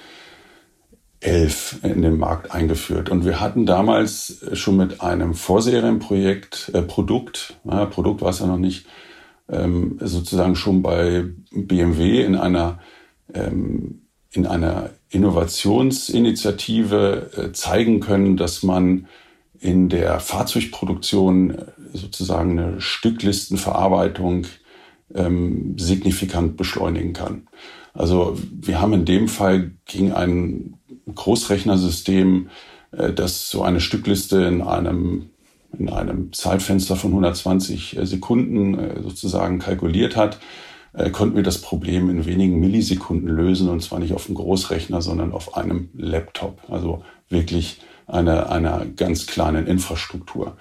11 1.21 1.81
in 1.83 2.03
den 2.03 2.19
Markt 2.19 2.53
eingeführt. 2.53 3.11
Und 3.11 3.25
wir 3.25 3.41
hatten 3.41 3.67
damals 3.67 4.47
schon 4.53 4.77
mit 4.77 5.01
einem 5.01 5.35
Vorserienprojekt, 5.35 6.71
äh, 6.75 6.83
Produkt, 6.83 7.57
ja, 7.65 7.87
Produkt 7.87 8.23
war 8.23 8.31
es 8.31 8.39
ja 8.39 8.47
noch 8.47 8.59
nicht, 8.59 8.87
ähm, 9.49 9.99
sozusagen 10.01 10.55
schon 10.55 10.83
bei 10.83 11.25
BMW 11.51 12.23
in 12.23 12.37
einer, 12.37 12.79
ähm, 13.35 14.03
in 14.31 14.47
einer 14.47 14.91
Innovationsinitiative 15.11 17.31
äh, 17.37 17.51
zeigen 17.53 17.99
können, 18.01 18.37
dass 18.37 18.63
man 18.63 19.09
in 19.59 19.89
der 19.89 20.21
Fahrzeugproduktion 20.21 21.51
äh, 21.51 21.65
sozusagen 21.95 22.59
eine 22.59 22.81
Stücklistenverarbeitung 22.81 24.47
ähm, 25.15 25.77
signifikant 25.79 26.57
beschleunigen 26.57 27.13
kann. 27.13 27.49
Also 27.95 28.39
wir 28.53 28.81
haben 28.81 28.93
in 28.93 29.05
dem 29.05 29.27
Fall 29.27 29.73
gegen 29.87 30.13
ein 30.13 30.78
Großrechnersystem, 31.15 32.49
äh, 32.93 33.13
das 33.13 33.49
so 33.51 33.63
eine 33.63 33.81
Stückliste 33.81 34.43
in 34.45 34.63
einem 34.63 35.31
in 35.79 35.91
einem 35.91 36.33
Zeitfenster 36.33 36.97
von 36.97 37.11
120 37.11 37.99
äh, 37.99 38.07
Sekunden 38.07 38.79
äh, 38.79 39.03
sozusagen 39.03 39.59
kalkuliert 39.59 40.17
hat, 40.17 40.39
konnten 41.13 41.37
wir 41.37 41.43
das 41.43 41.61
Problem 41.61 42.09
in 42.09 42.25
wenigen 42.25 42.59
Millisekunden 42.59 43.29
lösen 43.29 43.69
und 43.69 43.83
zwar 43.83 44.01
nicht 44.01 44.15
auf 44.15 44.27
einem 44.27 44.35
Großrechner, 44.35 45.01
sondern 45.03 45.33
auf 45.33 45.55
einem 45.55 45.91
Laptop. 45.95 46.63
Also 46.69 47.05
wirklich 47.29 47.83
einer 48.07 48.51
einer 48.51 48.87
ganz 48.97 49.27
kleinen 49.27 49.67
Infrastruktur. 49.67 50.57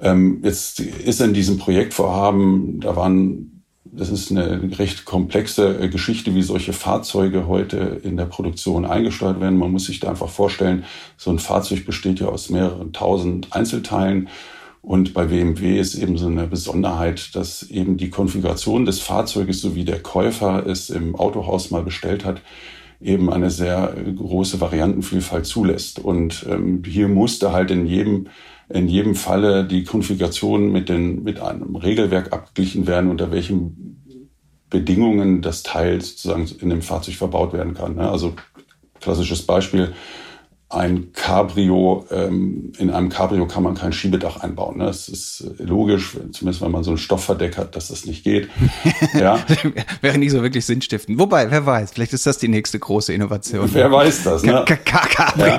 Ähm, 0.00 0.40
jetzt 0.42 0.80
ist 0.80 1.20
in 1.20 1.32
diesem 1.32 1.58
Projektvorhaben, 1.58 2.80
da 2.80 2.96
waren 2.96 3.51
das 3.94 4.08
ist 4.08 4.30
eine 4.30 4.78
recht 4.78 5.04
komplexe 5.04 5.78
äh, 5.78 5.88
Geschichte, 5.88 6.34
wie 6.34 6.42
solche 6.42 6.72
Fahrzeuge 6.72 7.46
heute 7.46 8.00
in 8.02 8.16
der 8.16 8.24
Produktion 8.24 8.86
eingesteuert 8.86 9.40
werden. 9.40 9.58
Man 9.58 9.70
muss 9.70 9.84
sich 9.84 10.00
da 10.00 10.08
einfach 10.08 10.30
vorstellen, 10.30 10.84
so 11.18 11.30
ein 11.30 11.38
Fahrzeug 11.38 11.84
besteht 11.84 12.18
ja 12.18 12.28
aus 12.28 12.48
mehreren 12.48 12.92
tausend 12.92 13.54
Einzelteilen. 13.54 14.28
Und 14.80 15.14
bei 15.14 15.26
BMW 15.26 15.78
ist 15.78 15.94
eben 15.94 16.16
so 16.16 16.26
eine 16.26 16.46
Besonderheit, 16.46 17.36
dass 17.36 17.62
eben 17.70 17.98
die 17.98 18.10
Konfiguration 18.10 18.84
des 18.86 18.98
Fahrzeuges, 19.00 19.60
so 19.60 19.76
wie 19.76 19.84
der 19.84 20.00
Käufer 20.00 20.66
es 20.66 20.90
im 20.90 21.14
Autohaus 21.14 21.70
mal 21.70 21.84
bestellt 21.84 22.24
hat, 22.24 22.40
eben 23.00 23.30
eine 23.30 23.50
sehr 23.50 23.94
große 24.16 24.60
Variantenvielfalt 24.60 25.44
zulässt. 25.44 25.98
Und 25.98 26.46
ähm, 26.48 26.82
hier 26.84 27.08
musste 27.08 27.52
halt 27.52 27.70
in 27.70 27.86
jedem 27.86 28.28
in 28.68 28.88
jedem 28.88 29.14
Falle 29.14 29.64
die 29.64 29.84
Konfiguration 29.84 30.72
mit, 30.72 30.88
den, 30.88 31.22
mit 31.22 31.40
einem 31.40 31.76
Regelwerk 31.76 32.32
abgeglichen 32.32 32.86
werden, 32.86 33.10
unter 33.10 33.30
welchen 33.30 34.02
Bedingungen 34.70 35.42
das 35.42 35.62
Teil 35.62 36.00
sozusagen 36.00 36.48
in 36.60 36.70
dem 36.70 36.82
Fahrzeug 36.82 37.14
verbaut 37.16 37.52
werden 37.52 37.74
kann. 37.74 37.96
Ne? 37.96 38.10
Also 38.10 38.34
klassisches 39.00 39.42
Beispiel, 39.42 39.92
ein 40.72 41.12
Cabrio, 41.12 42.06
ähm, 42.10 42.72
in 42.78 42.90
einem 42.90 43.08
Cabrio 43.08 43.46
kann 43.46 43.62
man 43.62 43.74
kein 43.74 43.92
Schiebedach 43.92 44.38
einbauen. 44.38 44.78
Ne? 44.78 44.86
Das 44.86 45.08
ist 45.08 45.44
logisch, 45.58 46.16
zumindest 46.32 46.62
wenn 46.62 46.70
man 46.70 46.82
so 46.82 46.90
einen 46.90 46.98
Stoffverdeck 46.98 47.58
hat, 47.58 47.76
dass 47.76 47.88
das 47.88 48.06
nicht 48.06 48.24
geht. 48.24 48.48
Ja. 49.14 49.44
Wäre 50.00 50.16
nicht 50.16 50.30
so 50.30 50.42
wirklich 50.42 50.64
sinnstiftend. 50.64 51.18
Wobei, 51.18 51.50
wer 51.50 51.66
weiß, 51.66 51.92
vielleicht 51.92 52.12
ist 52.12 52.24
das 52.24 52.38
die 52.38 52.48
nächste 52.48 52.78
große 52.78 53.12
Innovation. 53.12 53.68
Wer 53.72 53.90
weiß 53.92 54.24
das, 54.24 54.42
ne? 54.42 54.64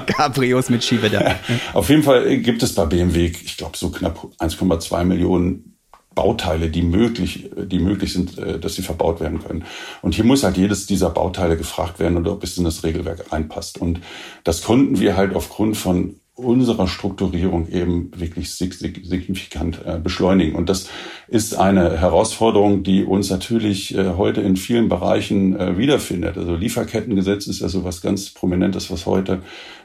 Cabrios 0.08 0.70
mit 0.70 0.84
Schiebedach. 0.84 1.36
Auf 1.74 1.90
jeden 1.90 2.04
Fall 2.04 2.38
gibt 2.40 2.64
es 2.64 2.74
bei 2.74 2.86
BMW, 2.86 3.26
ich 3.26 3.58
glaube, 3.58 3.78
so 3.78 3.90
knapp 3.90 4.28
1,2 4.40 5.04
Millionen 5.04 5.73
Bauteile, 6.16 6.70
die 6.70 6.82
möglich, 6.82 7.50
die 7.56 7.80
möglich 7.80 8.14
sind, 8.14 8.38
äh, 8.38 8.60
dass 8.60 8.76
sie 8.76 8.82
verbaut 8.82 9.20
werden 9.20 9.44
können. 9.44 9.66
Und 10.02 10.16
hier 10.16 10.26
muss 10.26 10.44
halt 10.44 10.58
jedes 10.58 10.86
dieser 10.86 11.10
Bauteile 11.10 11.58
gefragt 11.58 12.00
werden 12.00 12.18
oder 12.18 12.34
ob 12.34 12.44
es 12.44 12.58
in 12.58 12.64
das 12.64 12.84
Regelwerk 12.84 13.32
reinpasst. 13.32 13.80
Und 13.80 14.00
das 14.44 14.64
konnten 14.64 15.00
wir 15.00 15.18
halt 15.18 15.36
aufgrund 15.36 15.78
von 15.78 16.16
unserer 16.36 16.88
Strukturierung 16.88 17.68
eben 17.70 18.10
wirklich 18.16 18.52
signifikant 18.56 19.82
äh, 19.86 20.00
beschleunigen. 20.00 20.56
Und 20.56 20.68
das 20.68 20.90
ist 21.28 21.56
eine 21.56 22.00
Herausforderung, 22.00 22.82
die 22.82 23.04
uns 23.04 23.30
natürlich 23.30 23.96
äh, 23.96 24.14
heute 24.18 24.42
in 24.42 24.58
vielen 24.58 24.90
Bereichen 24.90 25.78
wiederfindet. 25.78 26.38
Also 26.38 26.56
Lieferkettengesetz 26.56 27.46
ist 27.46 27.62
ja 27.62 27.70
so 27.70 27.84
was 27.84 28.02
ganz 28.02 28.32
Prominentes, 28.32 28.90
was 28.90 29.06
heute 29.06 29.44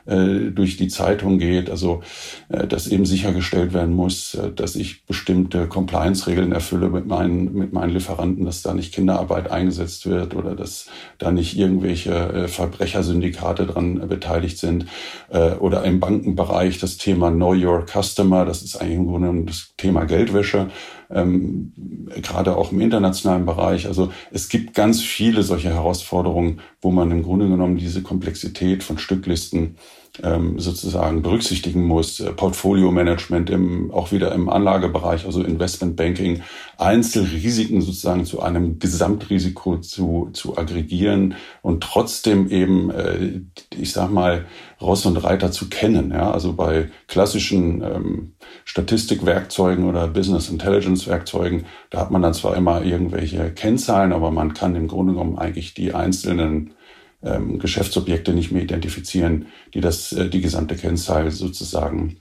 äh, 0.09 0.51
durch 0.51 0.77
die 0.77 0.89
Zeitung 0.89 1.39
geht, 1.39 1.71
also 1.71 2.03
äh, 2.49 2.67
dass 2.67 2.89
eben 2.89 3.05
sichergestellt 3.05 3.73
werden 3.75 3.95
muss, 3.95 4.35
äh, 4.35 4.51
dass 4.51 4.75
ich 4.75 5.05
bestimmte 5.05 5.67
Compliance-Regeln 5.67 6.53
erfülle 6.53 6.89
mit 6.89 7.07
meinen, 7.07 7.55
mit 7.55 7.73
meinen 7.73 7.93
Lieferanten, 7.93 8.45
dass 8.45 8.63
da 8.63 8.75
nicht 8.75 8.95
Kinderarbeit 8.95 9.51
eingesetzt 9.51 10.07
wird 10.07 10.35
oder 10.35 10.57
dass 10.57 10.87
da 11.19 11.31
nicht 11.31 11.59
irgendwelche 11.59 12.13
äh, 12.13 12.49
Verbrechersyndikate 12.49 13.67
dran 13.67 14.09
beteiligt 14.09 14.59
sind. 14.59 14.87
Äh, 15.31 15.53
oder 15.53 15.85
im 15.85 16.01
Bankenbereich 16.01 16.79
das 16.79 16.97
Thema 16.97 17.31
Know 17.31 17.55
Your 17.55 17.85
Customer, 17.87 18.45
das 18.45 18.63
ist 18.63 18.77
eigentlich 18.77 18.97
im 18.97 19.07
Grunde 19.07 19.45
das 19.45 19.75
Thema 19.77 20.05
Geldwäsche. 20.05 20.71
Ähm, 21.11 21.73
gerade 22.23 22.57
auch 22.57 22.73
im 22.73 22.81
internationalen 22.81 23.47
Bereich. 23.47 23.87
Also 23.87 24.13
es 24.31 24.49
gibt 24.49 24.75
ganz 24.75 25.03
viele 25.03 25.43
solche 25.43 25.71
Herausforderungen, 25.71 26.61
wo 26.83 26.91
man 26.91 27.11
im 27.11 27.23
Grunde 27.23 27.49
genommen 27.49 27.77
diese 27.77 28.03
Komplexität 28.03 28.83
von 28.83 28.99
Stücklisten 28.99 29.77
ähm, 30.23 30.59
sozusagen 30.59 31.23
berücksichtigen 31.23 31.85
muss. 31.85 32.21
Äh, 32.21 32.33
Portfolio-Management 32.33 33.51
im, 33.51 33.91
auch 33.91 34.13
wieder 34.13 34.33
im 34.33 34.49
Anlagebereich, 34.49 35.25
also 35.25 35.43
Investmentbanking, 35.43 36.43
Einzelrisiken 36.77 37.81
sozusagen 37.81 38.25
zu 38.25 38.41
einem 38.41 38.79
Gesamtrisiko 38.79 39.79
zu, 39.79 40.31
zu 40.33 40.57
aggregieren 40.57 41.35
und 41.63 41.83
trotzdem 41.83 42.51
eben, 42.51 42.91
äh, 42.91 43.41
ich 43.77 43.93
sag 43.93 44.11
mal, 44.11 44.47
Ross 44.81 45.07
und 45.07 45.17
Reiter 45.17 45.51
zu 45.51 45.69
kennen. 45.69 46.13
Ja? 46.13 46.31
Also 46.31 46.53
bei 46.53 46.91
klassischen 47.09 47.83
ähm, 47.83 48.33
Statistikwerkzeugen 48.65 49.89
oder 49.89 50.09
Business 50.09 50.49
Intelligence 50.49 51.07
Werkzeugen, 51.07 51.67
da 51.91 52.01
hat 52.01 52.11
man 52.11 52.23
dann 52.23 52.35
zwar 52.35 52.57
immer 52.57 52.83
irgendwelche 52.83 53.51
Kennzahlen, 53.51 54.13
aber 54.13 54.31
man 54.31 54.55
kann 54.55 54.77
im 54.77 54.89
Grunde 54.89 55.15
genommen 55.15 55.39
eigentlich 55.39 55.75
die 55.75 55.95
einzelnen 55.95 56.75
ähm, 57.23 57.59
Geschäftsobjekte 57.59 58.33
nicht 58.33 58.53
mehr 58.53 58.63
identifizieren, 58.63 59.47
die 59.75 59.81
das, 59.81 60.13
äh, 60.13 60.29
die 60.29 60.41
gesamte 60.41 60.77
Kennzahl 60.77 61.31
sozusagen 61.31 62.19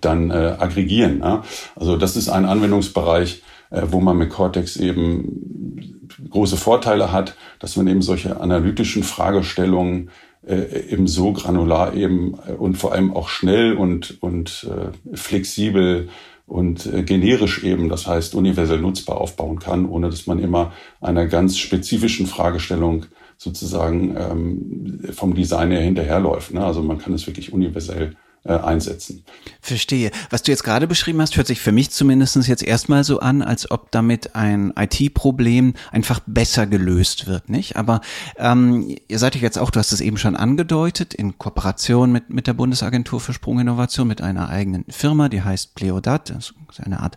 dann 0.00 0.30
äh, 0.30 0.56
aggregieren. 0.58 1.20
Ja? 1.20 1.44
Also 1.76 1.96
das 1.96 2.16
ist 2.16 2.28
ein 2.28 2.44
Anwendungsbereich, 2.44 3.42
äh, 3.70 3.82
wo 3.90 4.00
man 4.00 4.16
mit 4.16 4.30
Cortex 4.30 4.76
eben 4.76 6.08
große 6.30 6.56
Vorteile 6.56 7.12
hat, 7.12 7.36
dass 7.58 7.76
man 7.76 7.86
eben 7.86 8.02
solche 8.02 8.40
analytischen 8.40 9.02
Fragestellungen 9.02 10.10
äh, 10.46 10.90
eben 10.90 11.06
so 11.06 11.32
granular 11.32 11.94
eben 11.94 12.34
äh, 12.46 12.52
und 12.52 12.76
vor 12.76 12.92
allem 12.92 13.14
auch 13.14 13.28
schnell 13.28 13.74
und, 13.74 14.22
und 14.22 14.68
äh, 14.70 15.16
flexibel 15.16 16.08
und 16.46 16.86
äh, 16.86 17.02
generisch 17.02 17.64
eben, 17.64 17.88
das 17.88 18.06
heißt 18.06 18.34
universell 18.34 18.80
nutzbar 18.80 19.20
aufbauen 19.20 19.58
kann, 19.58 19.86
ohne 19.88 20.10
dass 20.10 20.26
man 20.26 20.38
immer 20.38 20.72
einer 21.00 21.26
ganz 21.26 21.56
spezifischen 21.56 22.26
Fragestellung 22.26 23.06
sozusagen 23.36 24.16
ähm, 24.16 25.00
vom 25.12 25.34
Design 25.34 25.70
her 25.70 25.80
hinterherläuft. 25.80 26.54
Ne? 26.54 26.64
Also 26.64 26.82
man 26.82 26.98
kann 26.98 27.14
es 27.14 27.26
wirklich 27.26 27.52
universell 27.52 28.16
einsetzen. 28.44 29.24
Verstehe. 29.60 30.10
Was 30.28 30.42
du 30.42 30.50
jetzt 30.50 30.64
gerade 30.64 30.86
beschrieben 30.86 31.20
hast, 31.20 31.36
hört 31.36 31.46
sich 31.46 31.60
für 31.60 31.72
mich 31.72 31.90
zumindest 31.90 32.36
jetzt 32.46 32.62
erstmal 32.62 33.02
so 33.04 33.20
an, 33.20 33.40
als 33.42 33.70
ob 33.70 33.90
damit 33.90 34.34
ein 34.36 34.72
IT-Problem 34.76 35.74
einfach 35.90 36.20
besser 36.26 36.66
gelöst 36.66 37.26
wird, 37.26 37.48
nicht? 37.48 37.76
Aber 37.76 38.00
ähm, 38.36 38.96
ihr 39.08 39.18
seid 39.18 39.34
ja 39.34 39.40
jetzt 39.40 39.58
auch, 39.58 39.70
du 39.70 39.78
hast 39.78 39.92
es 39.92 40.00
eben 40.00 40.18
schon 40.18 40.36
angedeutet, 40.36 41.14
in 41.14 41.38
Kooperation 41.38 42.12
mit, 42.12 42.30
mit 42.30 42.46
der 42.46 42.52
Bundesagentur 42.54 43.20
für 43.20 43.32
Sprunginnovation, 43.32 44.06
mit 44.06 44.20
einer 44.20 44.48
eigenen 44.50 44.84
Firma, 44.90 45.28
die 45.28 45.42
heißt 45.42 45.74
Pleodat, 45.74 46.30
das 46.30 46.52
ist 46.70 46.80
eine 46.80 47.00
Art 47.00 47.16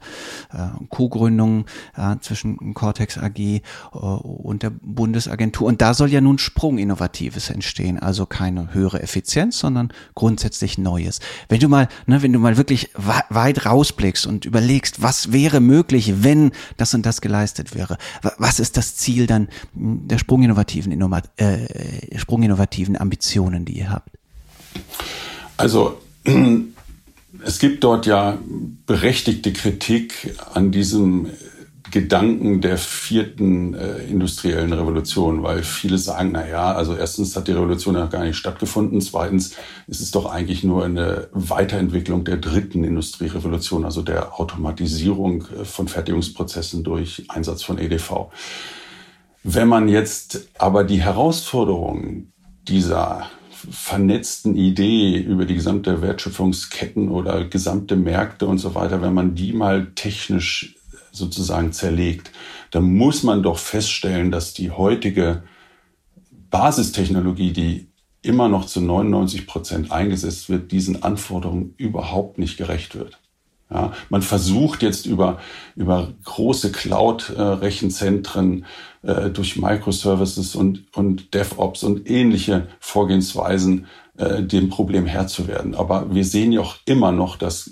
äh, 0.53 0.67
Co-Gründung 0.89 1.65
äh, 1.95 2.15
zwischen 2.21 2.73
Cortex 2.73 3.17
AG 3.17 3.39
äh, 3.39 3.61
und 3.93 4.63
der 4.63 4.69
Bundesagentur. 4.69 5.67
Und 5.67 5.81
da 5.81 5.93
soll 5.93 6.11
ja 6.11 6.21
nun 6.21 6.37
Sprunginnovatives 6.37 7.49
entstehen, 7.49 7.99
also 7.99 8.25
keine 8.25 8.73
höhere 8.73 9.01
Effizienz, 9.01 9.59
sondern 9.59 9.91
grundsätzlich 10.15 10.77
Neues. 10.77 11.16
Wenn 11.49 11.59
du 11.59 11.67
mal, 11.67 11.87
ne, 12.05 12.21
wenn 12.21 12.33
du 12.33 12.39
mal 12.39 12.57
wirklich 12.57 12.89
weit 12.95 13.65
rausblickst 13.65 14.27
und 14.27 14.45
überlegst, 14.45 15.01
was 15.01 15.31
wäre 15.31 15.59
möglich, 15.59 16.23
wenn 16.23 16.51
das 16.77 16.93
und 16.93 17.05
das 17.05 17.21
geleistet 17.21 17.75
wäre, 17.75 17.97
was 18.37 18.59
ist 18.59 18.77
das 18.77 18.95
Ziel 18.95 19.27
dann 19.27 19.47
der 19.73 20.17
sprunginnovativen, 20.17 20.91
Innovat 20.91 21.29
äh, 21.37 22.17
sprunginnovativen 22.17 22.99
Ambitionen, 22.99 23.65
die 23.65 23.79
ihr 23.79 23.89
habt? 23.89 24.09
Also 25.57 25.99
es 27.43 27.59
gibt 27.59 27.83
dort 27.83 28.05
ja 28.05 28.37
berechtigte 28.85 29.53
Kritik 29.53 30.35
an 30.53 30.71
diesem 30.71 31.27
Gedanken 31.91 32.61
der 32.61 32.77
vierten 32.77 33.73
äh, 33.73 34.03
industriellen 34.03 34.73
Revolution, 34.73 35.43
weil 35.43 35.63
viele 35.63 35.97
sagen, 35.97 36.31
na 36.33 36.47
ja, 36.47 36.73
also 36.73 36.95
erstens 36.95 37.35
hat 37.35 37.47
die 37.47 37.53
Revolution 37.53 37.95
ja 37.95 38.07
gar 38.07 38.25
nicht 38.25 38.35
stattgefunden, 38.35 38.99
zweitens 38.99 39.55
ist 39.87 40.01
es 40.01 40.11
doch 40.11 40.25
eigentlich 40.25 40.63
nur 40.63 40.83
eine 40.83 41.29
Weiterentwicklung 41.31 42.25
der 42.25 42.37
dritten 42.37 42.83
Industrierevolution, 42.83 43.85
also 43.85 44.01
der 44.01 44.39
Automatisierung 44.39 45.45
äh, 45.47 45.65
von 45.65 45.87
Fertigungsprozessen 45.87 46.83
durch 46.83 47.23
Einsatz 47.29 47.63
von 47.63 47.77
EDV. 47.77 48.29
Wenn 49.43 49.67
man 49.69 49.87
jetzt 49.87 50.49
aber 50.57 50.83
die 50.83 51.01
Herausforderungen 51.01 52.33
dieser 52.67 53.27
vernetzten 53.71 54.55
Idee 54.55 55.17
über 55.17 55.45
die 55.45 55.55
gesamte 55.55 56.01
Wertschöpfungsketten 56.01 57.09
oder 57.09 57.45
gesamte 57.45 57.95
Märkte 57.95 58.45
und 58.45 58.57
so 58.59 58.75
weiter, 58.75 59.01
wenn 59.01 59.13
man 59.13 59.35
die 59.35 59.53
mal 59.53 59.91
technisch 59.95 60.75
sozusagen 61.11 61.71
zerlegt, 61.73 62.31
dann 62.71 62.83
muss 62.83 63.23
man 63.23 63.43
doch 63.43 63.57
feststellen, 63.57 64.31
dass 64.31 64.53
die 64.53 64.71
heutige 64.71 65.43
Basistechnologie, 66.49 67.51
die 67.53 67.87
immer 68.21 68.49
noch 68.49 68.65
zu 68.65 68.81
99 68.81 69.47
Prozent 69.47 69.91
eingesetzt 69.91 70.49
wird, 70.49 70.71
diesen 70.71 71.03
Anforderungen 71.03 71.73
überhaupt 71.77 72.37
nicht 72.37 72.57
gerecht 72.57 72.95
wird. 72.95 73.19
Ja, 73.69 73.91
man 74.09 74.21
versucht 74.21 74.81
jetzt 74.81 75.05
über, 75.05 75.39
über 75.75 76.13
große 76.23 76.71
Cloud-Rechenzentren 76.71 78.65
äh, 79.01 79.29
durch 79.29 79.57
Microservices 79.57 80.55
und, 80.55 80.85
und 80.95 81.33
DevOps 81.33 81.83
und 81.83 82.09
ähnliche 82.09 82.67
Vorgehensweisen 82.79 83.87
äh, 84.17 84.41
dem 84.41 84.69
Problem 84.69 85.05
Herr 85.05 85.27
zu 85.27 85.47
werden. 85.47 85.75
Aber 85.75 86.13
wir 86.15 86.23
sehen 86.23 86.53
ja 86.53 86.61
auch 86.61 86.77
immer 86.85 87.11
noch, 87.11 87.35
dass 87.35 87.71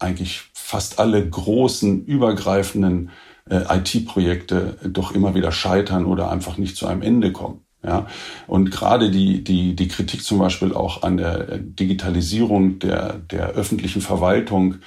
eigentlich 0.00 0.42
fast 0.66 0.98
alle 0.98 1.24
großen, 1.24 2.06
übergreifenden 2.06 3.10
äh, 3.48 3.60
IT-Projekte 3.78 4.76
doch 4.82 5.12
immer 5.12 5.36
wieder 5.36 5.52
scheitern 5.52 6.06
oder 6.06 6.28
einfach 6.28 6.58
nicht 6.58 6.76
zu 6.76 6.88
einem 6.88 7.02
Ende 7.02 7.30
kommen. 7.30 7.60
Ja, 7.84 8.08
und 8.48 8.72
gerade 8.72 9.12
die, 9.12 9.44
die, 9.44 9.76
die 9.76 9.86
Kritik 9.86 10.24
zum 10.24 10.40
Beispiel 10.40 10.74
auch 10.74 11.04
an 11.04 11.18
der 11.18 11.58
Digitalisierung 11.58 12.80
der, 12.80 13.12
der 13.30 13.50
öffentlichen 13.50 14.02
Verwaltung, 14.02 14.78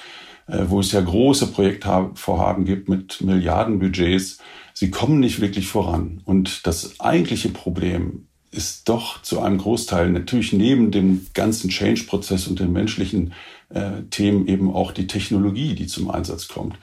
äh, 0.48 0.66
wo 0.68 0.82
es 0.82 0.92
ja 0.92 1.00
große 1.00 1.48
Projektvorhaben 1.48 2.66
gibt 2.66 2.90
mit 2.90 3.22
Milliardenbudgets, 3.22 4.40
sie 4.74 4.92
kommen 4.92 5.22
nicht 5.22 5.40
wirklich 5.40 5.70
voran. 5.70 6.22
Und 6.26 6.68
das 6.68 7.00
eigentliche 7.00 7.48
Problem 7.48 8.28
ist 8.52 8.90
doch 8.90 9.22
zu 9.22 9.40
einem 9.40 9.60
Großteil 9.60 10.10
natürlich 10.10 10.52
neben 10.52 10.92
dem 10.92 11.28
ganzen 11.34 11.70
Change-Prozess 11.70 12.48
und 12.48 12.60
den 12.60 12.74
menschlichen 12.74 13.32
äh, 13.70 14.04
Themen 14.10 14.48
eben 14.48 14.74
auch 14.74 14.92
die 14.92 15.08
Technologie, 15.08 15.76
die 15.76 15.88
zum 15.88 16.10
Einsatz 16.10 16.48
kommt. 16.48 16.78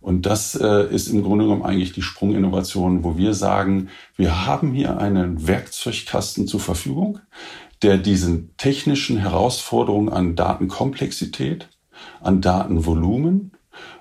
Und 0.00 0.26
das 0.26 0.54
äh, 0.54 0.94
ist 0.94 1.08
im 1.08 1.22
Grunde 1.22 1.44
genommen 1.44 1.64
eigentlich 1.64 1.92
die 1.92 2.02
Sprunginnovation, 2.02 3.02
wo 3.02 3.16
wir 3.16 3.34
sagen, 3.34 3.88
wir 4.16 4.46
haben 4.46 4.72
hier 4.72 4.98
einen 4.98 5.46
Werkzeugkasten 5.46 6.46
zur 6.46 6.60
Verfügung, 6.60 7.18
der 7.82 7.98
diesen 7.98 8.56
technischen 8.56 9.18
Herausforderungen 9.18 10.08
an 10.08 10.36
Datenkomplexität, 10.36 11.68
an 12.20 12.40
Datenvolumen 12.40 13.52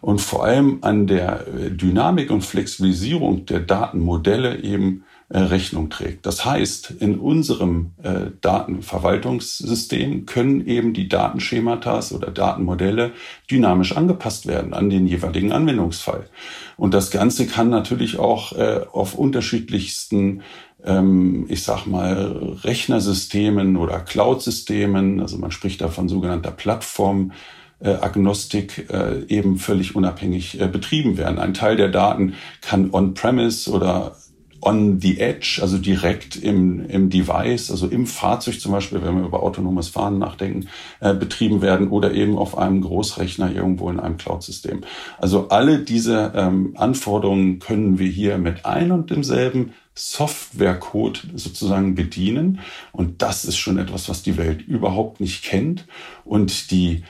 und 0.02 0.22
vor 0.22 0.46
allem 0.46 0.80
an 0.82 1.08
der 1.08 1.48
äh, 1.48 1.72
Dynamik 1.72 2.32
und 2.32 2.42
Flexibilisierung 2.42 3.46
der 3.46 3.60
Datenmodelle 3.60 4.62
eben 4.62 5.04
Rechnung 5.30 5.90
trägt. 5.90 6.26
Das 6.26 6.46
heißt, 6.46 6.92
in 7.00 7.20
unserem 7.20 7.92
äh, 8.02 8.32
Datenverwaltungssystem 8.40 10.26
können 10.26 10.66
eben 10.66 10.94
die 10.94 11.10
Datenschematas 11.10 12.14
oder 12.14 12.32
Datenmodelle 12.32 13.12
dynamisch 13.52 13.98
angepasst 13.98 14.48
werden 14.48 14.74
an 14.74 14.90
den 14.90 15.06
jeweiligen 15.06 15.52
Anwendungsfall. 15.52 16.30
Und 16.78 16.94
das 16.94 17.12
Ganze 17.12 17.48
kann 17.48 17.70
natürlich 17.70 18.20
auch 18.20 18.54
auf 18.92 19.16
unterschiedlichsten 19.16 20.44
ähm, 20.84 21.46
ich 21.50 21.64
sag 21.64 21.86
mal, 21.86 22.56
Rechnersystemen 22.64 23.78
oder 23.78 24.00
Cloud-Systemen, 24.00 25.20
also 25.20 25.38
man 25.38 25.52
spricht 25.52 25.82
da 25.82 25.90
von 25.90 26.08
sogenannter 26.08 26.52
Plattform, 26.52 27.32
äh, 27.80 27.90
Agnostik 27.90 28.90
äh, 28.90 29.26
eben 29.28 29.58
völlig 29.58 29.96
unabhängig 29.96 30.60
äh, 30.60 30.68
betrieben 30.68 31.18
werden. 31.18 31.38
Ein 31.38 31.54
Teil 31.54 31.76
der 31.76 31.90
Daten 31.90 32.34
kann 32.62 32.90
on-premise 32.92 33.70
oder 33.70 34.16
on 34.62 35.00
the 35.00 35.20
edge, 35.20 35.60
also 35.62 35.78
direkt 35.78 36.36
im, 36.36 36.86
im 36.90 37.10
Device, 37.10 37.72
also 37.72 37.88
im 37.88 38.06
Fahrzeug 38.06 38.60
zum 38.60 38.72
Beispiel, 38.72 39.02
wenn 39.04 39.18
wir 39.18 39.26
über 39.26 39.44
autonomes 39.44 39.90
Fahren 39.90 40.18
nachdenken, 40.20 40.68
äh, 41.00 41.14
betrieben 41.14 41.62
werden 41.62 41.90
oder 41.90 42.14
eben 42.14 42.38
auf 42.38 42.58
einem 42.58 42.82
Großrechner 42.82 43.54
irgendwo 43.54 43.90
in 43.90 44.00
einem 44.00 44.18
Cloud-System. 44.18 44.82
Also 45.18 45.50
alle 45.50 45.80
diese 45.80 46.34
ähm, 46.36 46.74
Anforderungen 46.76 47.60
können 47.60 48.00
wir 48.00 48.10
hier 48.10 48.38
mit 48.38 48.66
ein 48.66 48.92
und 48.92 49.10
demselben 49.10 49.74
Softwarecode 49.94 51.28
sozusagen 51.36 51.96
bedienen. 51.96 52.60
Und 52.92 53.22
das 53.22 53.46
ist 53.46 53.58
schon 53.58 53.78
etwas, 53.78 54.10
was 54.10 54.22
die 54.22 54.38
Welt 54.38 54.62
überhaupt 54.62 55.20
nicht 55.20 55.44
kennt. 55.44 55.86
Und 56.24 56.72
die 56.72 57.04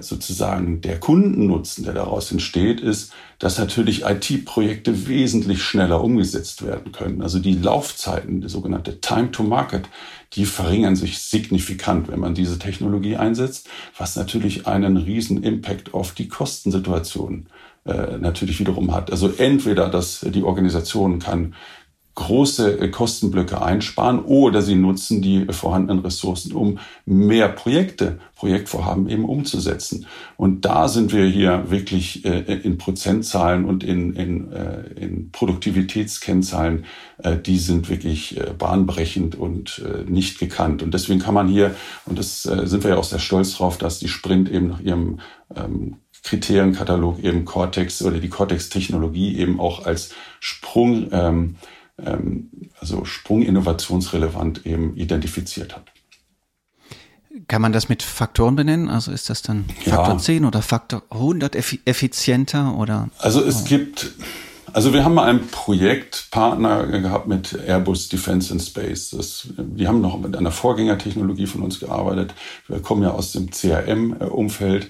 sozusagen 0.00 0.80
der 0.80 0.98
Kundennutzen, 0.98 1.84
der 1.84 1.92
daraus 1.92 2.32
entsteht, 2.32 2.80
ist, 2.80 3.12
dass 3.38 3.58
natürlich 3.58 4.04
IT-Projekte 4.04 5.06
wesentlich 5.06 5.62
schneller 5.62 6.02
umgesetzt 6.02 6.64
werden 6.64 6.92
können. 6.92 7.20
Also 7.20 7.40
die 7.40 7.54
Laufzeiten, 7.54 8.40
die 8.40 8.48
sogenannte 8.48 9.00
Time 9.02 9.30
to 9.30 9.42
Market, 9.42 9.88
die 10.32 10.46
verringern 10.46 10.96
sich 10.96 11.18
signifikant, 11.18 12.08
wenn 12.08 12.20
man 12.20 12.34
diese 12.34 12.58
Technologie 12.58 13.16
einsetzt, 13.16 13.68
was 13.98 14.16
natürlich 14.16 14.66
einen 14.66 14.96
riesen 14.96 15.42
Impact 15.42 15.92
auf 15.92 16.12
die 16.12 16.28
Kostensituation 16.28 17.46
äh, 17.84 18.18
natürlich 18.18 18.60
wiederum 18.60 18.94
hat. 18.94 19.10
Also 19.10 19.32
entweder, 19.36 19.88
dass 19.88 20.20
die 20.20 20.42
Organisation 20.42 21.18
kann 21.18 21.54
große 22.20 22.78
äh, 22.80 22.88
Kostenblöcke 22.88 23.62
einsparen 23.62 24.20
oder 24.20 24.60
sie 24.60 24.74
nutzen 24.74 25.22
die 25.22 25.46
vorhandenen 25.50 26.04
Ressourcen, 26.04 26.52
um 26.52 26.78
mehr 27.06 27.48
Projekte, 27.48 28.18
Projektvorhaben 28.36 29.08
eben 29.08 29.24
umzusetzen. 29.24 30.06
Und 30.36 30.66
da 30.66 30.88
sind 30.88 31.14
wir 31.14 31.24
hier 31.24 31.70
wirklich 31.70 32.24
äh, 32.26 32.40
in 32.62 32.76
Prozentzahlen 32.76 33.64
und 33.64 33.82
in, 33.82 34.12
in, 34.12 34.52
äh, 34.52 34.82
in 35.00 35.30
Produktivitätskennzahlen, 35.32 36.84
die 37.44 37.58
sind 37.58 37.90
wirklich 37.90 38.40
bahnbrechend 38.56 39.34
und 39.34 39.84
nicht 40.06 40.38
gekannt. 40.38 40.82
Und 40.82 40.94
deswegen 40.94 41.20
kann 41.20 41.34
man 41.34 41.48
hier, 41.48 41.74
und 42.06 42.18
das 42.18 42.44
sind 42.44 42.82
wir 42.82 42.92
ja 42.92 42.96
auch 42.96 43.04
sehr 43.04 43.18
stolz 43.18 43.54
drauf, 43.56 43.76
dass 43.76 43.98
die 43.98 44.08
Sprint 44.08 44.50
eben 44.50 44.68
nach 44.68 44.80
ihrem 44.80 45.20
ähm, 45.54 45.96
Kriterienkatalog 46.22 47.22
eben 47.22 47.44
Cortex 47.44 48.02
oder 48.02 48.18
die 48.18 48.30
Cortex-Technologie 48.30 49.36
eben 49.36 49.60
auch 49.60 49.84
als 49.84 50.14
Sprung 50.40 51.08
ähm, 51.12 51.56
also 52.80 53.04
sprunginnovationsrelevant 53.04 54.66
eben 54.66 54.96
identifiziert 54.96 55.74
hat. 55.74 55.92
Kann 57.48 57.62
man 57.62 57.72
das 57.72 57.88
mit 57.88 58.02
Faktoren 58.02 58.56
benennen? 58.56 58.88
Also 58.88 59.12
ist 59.12 59.30
das 59.30 59.42
dann 59.42 59.64
Faktor 59.84 60.14
ja. 60.14 60.18
10 60.18 60.44
oder 60.44 60.62
Faktor 60.62 61.02
100 61.10 61.54
effizienter 61.84 62.76
oder? 62.76 63.08
Also 63.18 63.42
es 63.42 63.62
oh. 63.62 63.64
gibt, 63.66 64.12
also 64.72 64.92
wir 64.92 65.04
haben 65.04 65.14
mal 65.14 65.28
einen 65.28 65.46
Projektpartner 65.48 66.86
gehabt 66.86 67.28
mit 67.28 67.58
Airbus 67.66 68.08
Defense 68.08 68.52
and 68.52 68.62
Space. 68.62 69.10
Das, 69.10 69.48
die 69.56 69.86
haben 69.86 70.00
noch 70.00 70.18
mit 70.18 70.36
einer 70.36 70.50
Vorgängertechnologie 70.52 71.46
von 71.46 71.62
uns 71.62 71.80
gearbeitet. 71.80 72.34
Wir 72.68 72.80
kommen 72.80 73.02
ja 73.02 73.10
aus 73.10 73.32
dem 73.32 73.50
CRM-Umfeld. 73.50 74.88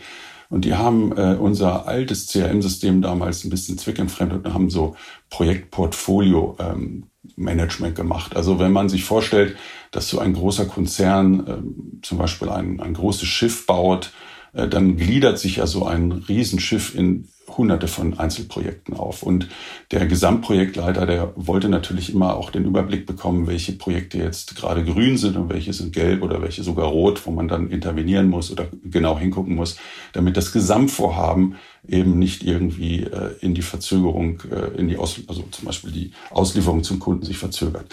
Und 0.50 0.64
die 0.64 0.74
haben 0.74 1.16
äh, 1.16 1.36
unser 1.38 1.86
altes 1.86 2.26
CRM-System 2.26 3.02
damals 3.02 3.44
ein 3.44 3.50
bisschen 3.50 3.78
zweckentfremdet 3.78 4.44
und 4.44 4.52
haben 4.52 4.68
so 4.68 4.96
Projektportfolio 5.30 6.56
ähm, 6.58 7.04
Management 7.36 7.94
gemacht. 7.94 8.36
Also 8.36 8.58
wenn 8.58 8.72
man 8.72 8.88
sich 8.88 9.04
vorstellt, 9.04 9.56
dass 9.92 10.08
so 10.08 10.18
ein 10.18 10.34
großer 10.34 10.66
Konzern 10.66 11.46
äh, 11.46 12.02
zum 12.02 12.18
Beispiel 12.18 12.48
ein, 12.48 12.80
ein 12.80 12.94
großes 12.94 13.28
Schiff 13.28 13.64
baut, 13.66 14.12
äh, 14.52 14.68
dann 14.68 14.96
gliedert 14.96 15.38
sich 15.38 15.56
ja 15.56 15.66
so 15.66 15.86
ein 15.86 16.10
Riesenschiff 16.12 16.94
in 16.96 17.28
hunderte 17.56 17.88
von 17.88 18.18
Einzelprojekten 18.18 18.94
auf. 18.94 19.22
Und 19.22 19.48
der 19.90 20.06
Gesamtprojektleiter, 20.06 21.06
der 21.06 21.32
wollte 21.36 21.68
natürlich 21.68 22.12
immer 22.12 22.36
auch 22.36 22.50
den 22.50 22.64
Überblick 22.64 23.06
bekommen, 23.06 23.46
welche 23.46 23.72
Projekte 23.72 24.18
jetzt 24.18 24.56
gerade 24.56 24.84
grün 24.84 25.16
sind 25.16 25.36
und 25.36 25.48
welche 25.48 25.72
sind 25.72 25.92
gelb 25.92 26.22
oder 26.22 26.42
welche 26.42 26.62
sogar 26.62 26.86
rot, 26.86 27.26
wo 27.26 27.30
man 27.30 27.48
dann 27.48 27.70
intervenieren 27.70 28.28
muss 28.28 28.50
oder 28.50 28.66
genau 28.84 29.18
hingucken 29.18 29.54
muss, 29.54 29.76
damit 30.12 30.36
das 30.36 30.52
Gesamtvorhaben 30.52 31.56
eben 31.86 32.18
nicht 32.18 32.42
irgendwie 32.42 33.04
äh, 33.04 33.34
in 33.40 33.54
die 33.54 33.62
Verzögerung, 33.62 34.42
äh, 34.50 34.78
in 34.78 34.88
die 34.88 34.98
Aus 34.98 35.20
also 35.26 35.44
zum 35.50 35.64
Beispiel 35.64 35.92
die 35.92 36.12
Auslieferung 36.30 36.82
zum 36.82 36.98
Kunden 36.98 37.24
sich 37.24 37.38
verzögert. 37.38 37.86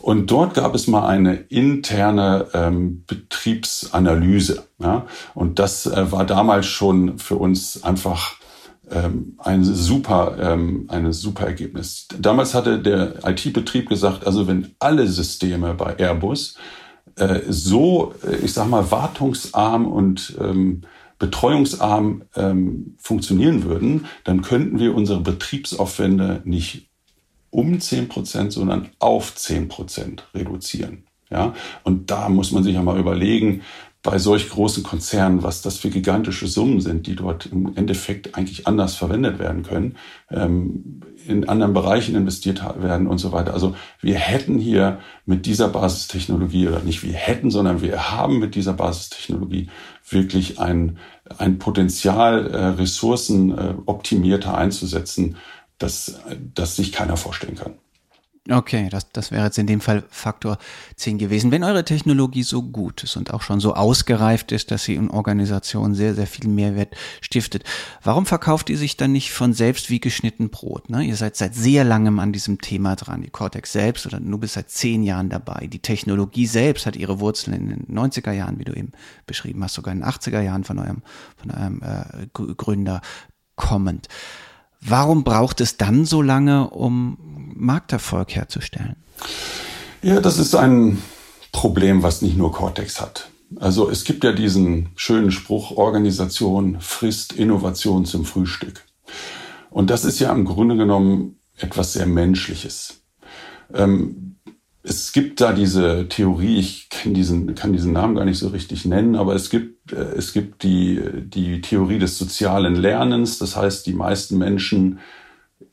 Und 0.00 0.30
dort 0.30 0.54
gab 0.54 0.74
es 0.74 0.86
mal 0.86 1.06
eine 1.06 1.34
interne 1.34 2.46
ähm, 2.54 3.04
Betriebsanalyse. 3.06 4.64
Ja? 4.78 5.06
Und 5.34 5.58
das 5.58 5.86
äh, 5.86 6.12
war 6.12 6.24
damals 6.24 6.66
schon 6.66 7.18
für 7.18 7.36
uns 7.36 7.82
einfach 7.82 8.37
ähm, 8.90 9.34
ein 9.38 9.64
super, 9.64 10.36
ähm, 10.40 10.86
ein 10.88 11.12
super 11.12 11.46
Ergebnis. 11.46 12.08
Damals 12.18 12.54
hatte 12.54 12.80
der 12.80 13.26
IT-Betrieb 13.26 13.88
gesagt, 13.88 14.26
also 14.26 14.46
wenn 14.46 14.74
alle 14.78 15.06
Systeme 15.06 15.74
bei 15.74 15.98
Airbus 15.98 16.56
äh, 17.16 17.40
so, 17.48 18.14
äh, 18.26 18.36
ich 18.36 18.52
sag 18.52 18.68
mal, 18.68 18.90
wartungsarm 18.90 19.86
und 19.86 20.36
ähm, 20.40 20.82
betreuungsarm 21.18 22.22
ähm, 22.36 22.94
funktionieren 22.98 23.64
würden, 23.64 24.06
dann 24.24 24.42
könnten 24.42 24.78
wir 24.78 24.94
unsere 24.94 25.20
Betriebsaufwände 25.20 26.42
nicht 26.44 26.88
um 27.50 27.80
zehn 27.80 28.08
Prozent, 28.08 28.52
sondern 28.52 28.90
auf 28.98 29.34
zehn 29.34 29.68
Prozent 29.68 30.28
reduzieren. 30.34 31.04
Ja, 31.30 31.54
und 31.82 32.10
da 32.10 32.28
muss 32.30 32.52
man 32.52 32.62
sich 32.62 32.74
ja 32.74 32.82
mal 32.82 32.98
überlegen, 32.98 33.62
bei 34.02 34.18
solch 34.18 34.48
großen 34.48 34.84
Konzernen, 34.84 35.42
was 35.42 35.60
das 35.60 35.78
für 35.78 35.90
gigantische 35.90 36.46
Summen 36.46 36.80
sind, 36.80 37.06
die 37.08 37.16
dort 37.16 37.46
im 37.46 37.76
Endeffekt 37.76 38.36
eigentlich 38.36 38.66
anders 38.66 38.94
verwendet 38.94 39.40
werden 39.40 39.64
können, 39.64 39.96
ähm, 40.30 41.00
in 41.26 41.48
anderen 41.48 41.74
Bereichen 41.74 42.14
investiert 42.14 42.62
werden 42.80 43.08
und 43.08 43.18
so 43.18 43.32
weiter. 43.32 43.52
Also 43.52 43.74
wir 44.00 44.14
hätten 44.14 44.58
hier 44.58 45.00
mit 45.26 45.46
dieser 45.46 45.68
Basistechnologie, 45.68 46.68
oder 46.68 46.80
nicht 46.80 47.02
wir 47.02 47.14
hätten, 47.14 47.50
sondern 47.50 47.82
wir 47.82 48.10
haben 48.12 48.38
mit 48.38 48.54
dieser 48.54 48.72
Basistechnologie 48.72 49.68
wirklich 50.08 50.60
ein, 50.60 50.98
ein 51.36 51.58
Potenzial, 51.58 52.46
äh, 52.46 52.56
Ressourcen 52.66 53.50
äh, 53.50 53.74
optimierter 53.86 54.56
einzusetzen, 54.56 55.36
das, 55.78 56.20
das 56.54 56.76
sich 56.76 56.92
keiner 56.92 57.16
vorstellen 57.16 57.56
kann. 57.56 57.74
Okay, 58.50 58.88
das, 58.88 59.12
das 59.12 59.30
wäre 59.30 59.44
jetzt 59.44 59.58
in 59.58 59.66
dem 59.66 59.82
Fall 59.82 60.04
Faktor 60.08 60.56
10 60.96 61.18
gewesen. 61.18 61.50
Wenn 61.50 61.64
eure 61.64 61.84
Technologie 61.84 62.42
so 62.42 62.62
gut 62.62 63.04
ist 63.04 63.16
und 63.16 63.34
auch 63.34 63.42
schon 63.42 63.60
so 63.60 63.74
ausgereift 63.74 64.52
ist, 64.52 64.70
dass 64.70 64.84
sie 64.84 64.94
in 64.94 65.10
Organisationen 65.10 65.94
sehr, 65.94 66.14
sehr 66.14 66.26
viel 66.26 66.48
Mehrwert 66.48 66.96
stiftet, 67.20 67.64
warum 68.02 68.24
verkauft 68.24 68.70
ihr 68.70 68.78
sich 68.78 68.96
dann 68.96 69.12
nicht 69.12 69.32
von 69.32 69.52
selbst 69.52 69.90
wie 69.90 70.00
geschnitten 70.00 70.48
Brot? 70.48 70.88
Ne? 70.88 71.02
Ihr 71.02 71.16
seid 71.16 71.36
seit 71.36 71.54
sehr 71.54 71.84
langem 71.84 72.18
an 72.20 72.32
diesem 72.32 72.58
Thema 72.58 72.96
dran. 72.96 73.20
Die 73.20 73.28
Cortex 73.28 73.72
selbst 73.72 74.06
oder 74.06 74.18
du 74.18 74.38
bist 74.38 74.54
seit 74.54 74.70
zehn 74.70 75.02
Jahren 75.02 75.28
dabei. 75.28 75.66
Die 75.66 75.80
Technologie 75.80 76.46
selbst 76.46 76.86
hat 76.86 76.96
ihre 76.96 77.20
Wurzeln 77.20 77.54
in 77.54 77.68
den 77.68 77.86
90er 77.94 78.32
Jahren, 78.32 78.58
wie 78.58 78.64
du 78.64 78.72
eben 78.72 78.92
beschrieben 79.26 79.62
hast, 79.62 79.74
sogar 79.74 79.92
in 79.92 80.00
den 80.00 80.08
80er 80.08 80.40
Jahren 80.40 80.64
von 80.64 80.78
eurem, 80.78 81.02
von 81.36 81.50
eurem 81.50 81.82
äh, 81.82 82.26
Gründer 82.32 83.02
kommend. 83.56 84.08
Warum 84.80 85.24
braucht 85.24 85.60
es 85.60 85.76
dann 85.76 86.04
so 86.04 86.22
lange, 86.22 86.70
um 86.70 87.18
Markterfolg 87.54 88.34
herzustellen? 88.34 88.96
Ja, 90.02 90.20
das 90.20 90.38
ist 90.38 90.54
ein 90.54 91.02
Problem, 91.52 92.02
was 92.02 92.22
nicht 92.22 92.36
nur 92.36 92.52
Cortex 92.52 93.00
hat. 93.00 93.30
Also 93.56 93.90
es 93.90 94.04
gibt 94.04 94.24
ja 94.24 94.32
diesen 94.32 94.90
schönen 94.94 95.30
Spruch, 95.30 95.76
Organisation 95.76 96.80
frisst 96.80 97.32
Innovation 97.32 98.04
zum 98.04 98.24
Frühstück. 98.24 98.84
Und 99.70 99.90
das 99.90 100.04
ist 100.04 100.18
ja 100.18 100.32
im 100.32 100.44
Grunde 100.44 100.76
genommen 100.76 101.38
etwas 101.56 101.94
sehr 101.94 102.06
Menschliches. 102.06 103.00
Ähm, 103.72 104.36
es 104.82 105.12
gibt 105.12 105.40
da 105.40 105.52
diese 105.52 106.08
Theorie, 106.08 106.58
ich 106.58 106.88
kann 106.88 107.12
diesen, 107.12 107.54
kann 107.54 107.72
diesen 107.72 107.92
Namen 107.92 108.14
gar 108.14 108.24
nicht 108.24 108.38
so 108.38 108.48
richtig 108.48 108.84
nennen, 108.84 109.16
aber 109.16 109.34
es 109.34 109.50
gibt, 109.50 109.92
äh, 109.92 110.14
es 110.16 110.32
gibt 110.32 110.62
die, 110.62 111.00
die 111.24 111.60
Theorie 111.60 111.98
des 111.98 112.18
sozialen 112.18 112.74
Lernens. 112.74 113.38
Das 113.38 113.56
heißt, 113.56 113.86
die 113.86 113.92
meisten 113.92 114.38
Menschen, 114.38 115.00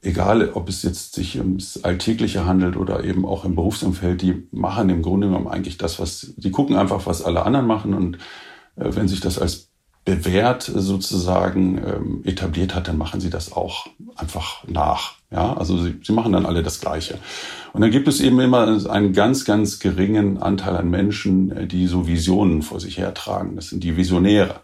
egal 0.02 0.52
ob 0.54 0.70
es 0.70 0.84
jetzt 0.84 1.14
sich 1.14 1.38
ums 1.40 1.84
Alltägliche 1.84 2.46
handelt 2.46 2.78
oder 2.78 3.04
eben 3.04 3.26
auch 3.26 3.46
im 3.46 3.56
Berufsumfeld, 3.56 4.22
die 4.22 4.48
machen 4.52 4.90
im 4.90 5.02
Grunde 5.02 5.28
genommen 5.28 5.48
eigentlich 5.48 5.78
das, 5.78 6.00
was, 6.00 6.34
die 6.38 6.52
gucken 6.52 6.76
einfach, 6.76 7.06
was 7.06 7.22
alle 7.22 7.44
anderen 7.44 7.68
machen 7.68 7.94
und 7.94 8.18
äh, 8.76 8.96
wenn 8.96 9.08
sich 9.08 9.20
das 9.20 9.40
als 9.40 9.72
bewährt 10.06 10.62
sozusagen 10.64 11.80
ähm, 11.80 12.22
etabliert 12.24 12.76
hat, 12.76 12.88
dann 12.88 12.98
machen 12.98 13.20
sie 13.20 13.32
das 13.32 13.52
auch 13.52 13.88
einfach 14.16 14.64
nach. 14.68 15.16
Ja, 15.32 15.58
also 15.58 15.82
sie, 15.82 15.96
sie 16.04 16.14
machen 16.14 16.32
dann 16.32 16.46
alle 16.46 16.62
das 16.62 16.80
Gleiche. 16.80 17.18
Und 17.74 17.82
dann 17.82 17.90
gibt 17.90 18.08
es 18.08 18.22
eben 18.22 18.40
immer 18.40 18.88
einen 18.90 19.14
ganz, 19.14 19.44
ganz 19.44 19.80
geringen 19.80 20.38
Anteil 20.38 20.78
an 20.78 20.92
Menschen, 20.92 21.52
äh, 21.52 21.66
die 21.66 21.88
so 21.88 22.08
Visionen 22.08 22.62
vor 22.62 22.80
sich 22.80 23.00
hertragen. 23.00 23.56
Das 23.56 23.70
sind 23.70 23.84
die 23.84 23.98
Visionäre. 23.98 24.62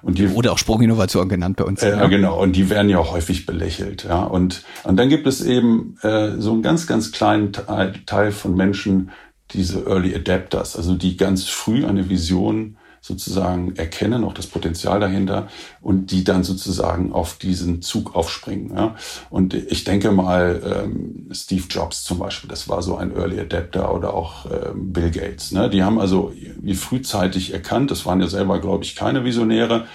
Und 0.00 0.16
die 0.16 0.32
wurde 0.32 0.50
auch 0.50 0.58
Sprunginnovation 0.58 1.28
genannt 1.28 1.58
bei 1.58 1.64
uns. 1.64 1.82
Äh, 1.82 1.90
ja, 1.90 2.06
genau. 2.06 2.42
Und 2.42 2.56
die 2.56 2.70
werden 2.70 2.88
ja 2.88 2.98
auch 2.98 3.12
häufig 3.12 3.44
belächelt. 3.44 4.04
Ja, 4.04 4.24
und 4.24 4.64
und 4.84 4.96
dann 4.96 5.10
gibt 5.10 5.26
es 5.26 5.44
eben 5.44 5.98
äh, 6.00 6.38
so 6.38 6.52
einen 6.52 6.62
ganz, 6.62 6.86
ganz 6.86 7.12
kleinen 7.12 7.52
Teil 7.52 8.32
von 8.32 8.56
Menschen, 8.56 9.10
diese 9.50 9.84
Early 9.86 10.14
Adapters, 10.14 10.76
also 10.76 10.94
die 10.94 11.18
ganz 11.18 11.44
früh 11.44 11.84
eine 11.84 12.08
Vision 12.08 12.77
sozusagen 13.00 13.76
erkennen, 13.76 14.24
auch 14.24 14.34
das 14.34 14.46
Potenzial 14.46 15.00
dahinter 15.00 15.48
und 15.80 16.10
die 16.10 16.24
dann 16.24 16.44
sozusagen 16.44 17.12
auf 17.12 17.38
diesen 17.38 17.82
Zug 17.82 18.14
aufspringen. 18.14 18.72
Ja. 18.74 18.96
Und 19.30 19.54
ich 19.54 19.84
denke 19.84 20.12
mal, 20.12 20.60
ähm, 20.64 21.28
Steve 21.32 21.64
Jobs 21.68 22.04
zum 22.04 22.18
Beispiel, 22.18 22.48
das 22.48 22.68
war 22.68 22.82
so 22.82 22.96
ein 22.96 23.14
Early 23.14 23.40
Adapter 23.40 23.94
oder 23.94 24.14
auch 24.14 24.46
ähm, 24.46 24.92
Bill 24.92 25.10
Gates. 25.10 25.52
Ne. 25.52 25.70
Die 25.70 25.82
haben 25.82 25.98
also 25.98 26.32
wie 26.60 26.74
frühzeitig 26.74 27.52
erkannt, 27.52 27.90
das 27.90 28.06
waren 28.06 28.20
ja 28.20 28.26
selber, 28.26 28.60
glaube 28.60 28.84
ich, 28.84 28.96
keine 28.96 29.24
Visionäre, 29.24 29.86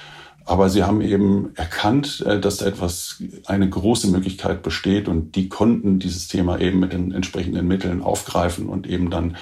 aber 0.45 0.69
sie 0.69 0.83
haben 0.83 1.01
eben 1.01 1.51
erkannt, 1.55 2.23
äh, 2.27 2.39
dass 2.39 2.57
da 2.57 2.65
etwas, 2.65 3.21
eine 3.45 3.69
große 3.69 4.07
Möglichkeit 4.07 4.63
besteht 4.63 5.07
und 5.07 5.35
die 5.35 5.49
konnten 5.49 5.99
dieses 5.99 6.27
Thema 6.27 6.59
eben 6.59 6.79
mit 6.79 6.93
den 6.93 7.11
entsprechenden 7.11 7.67
Mitteln 7.67 8.01
aufgreifen 8.01 8.67
und 8.67 8.87
eben 8.87 9.09
dann, 9.09 9.37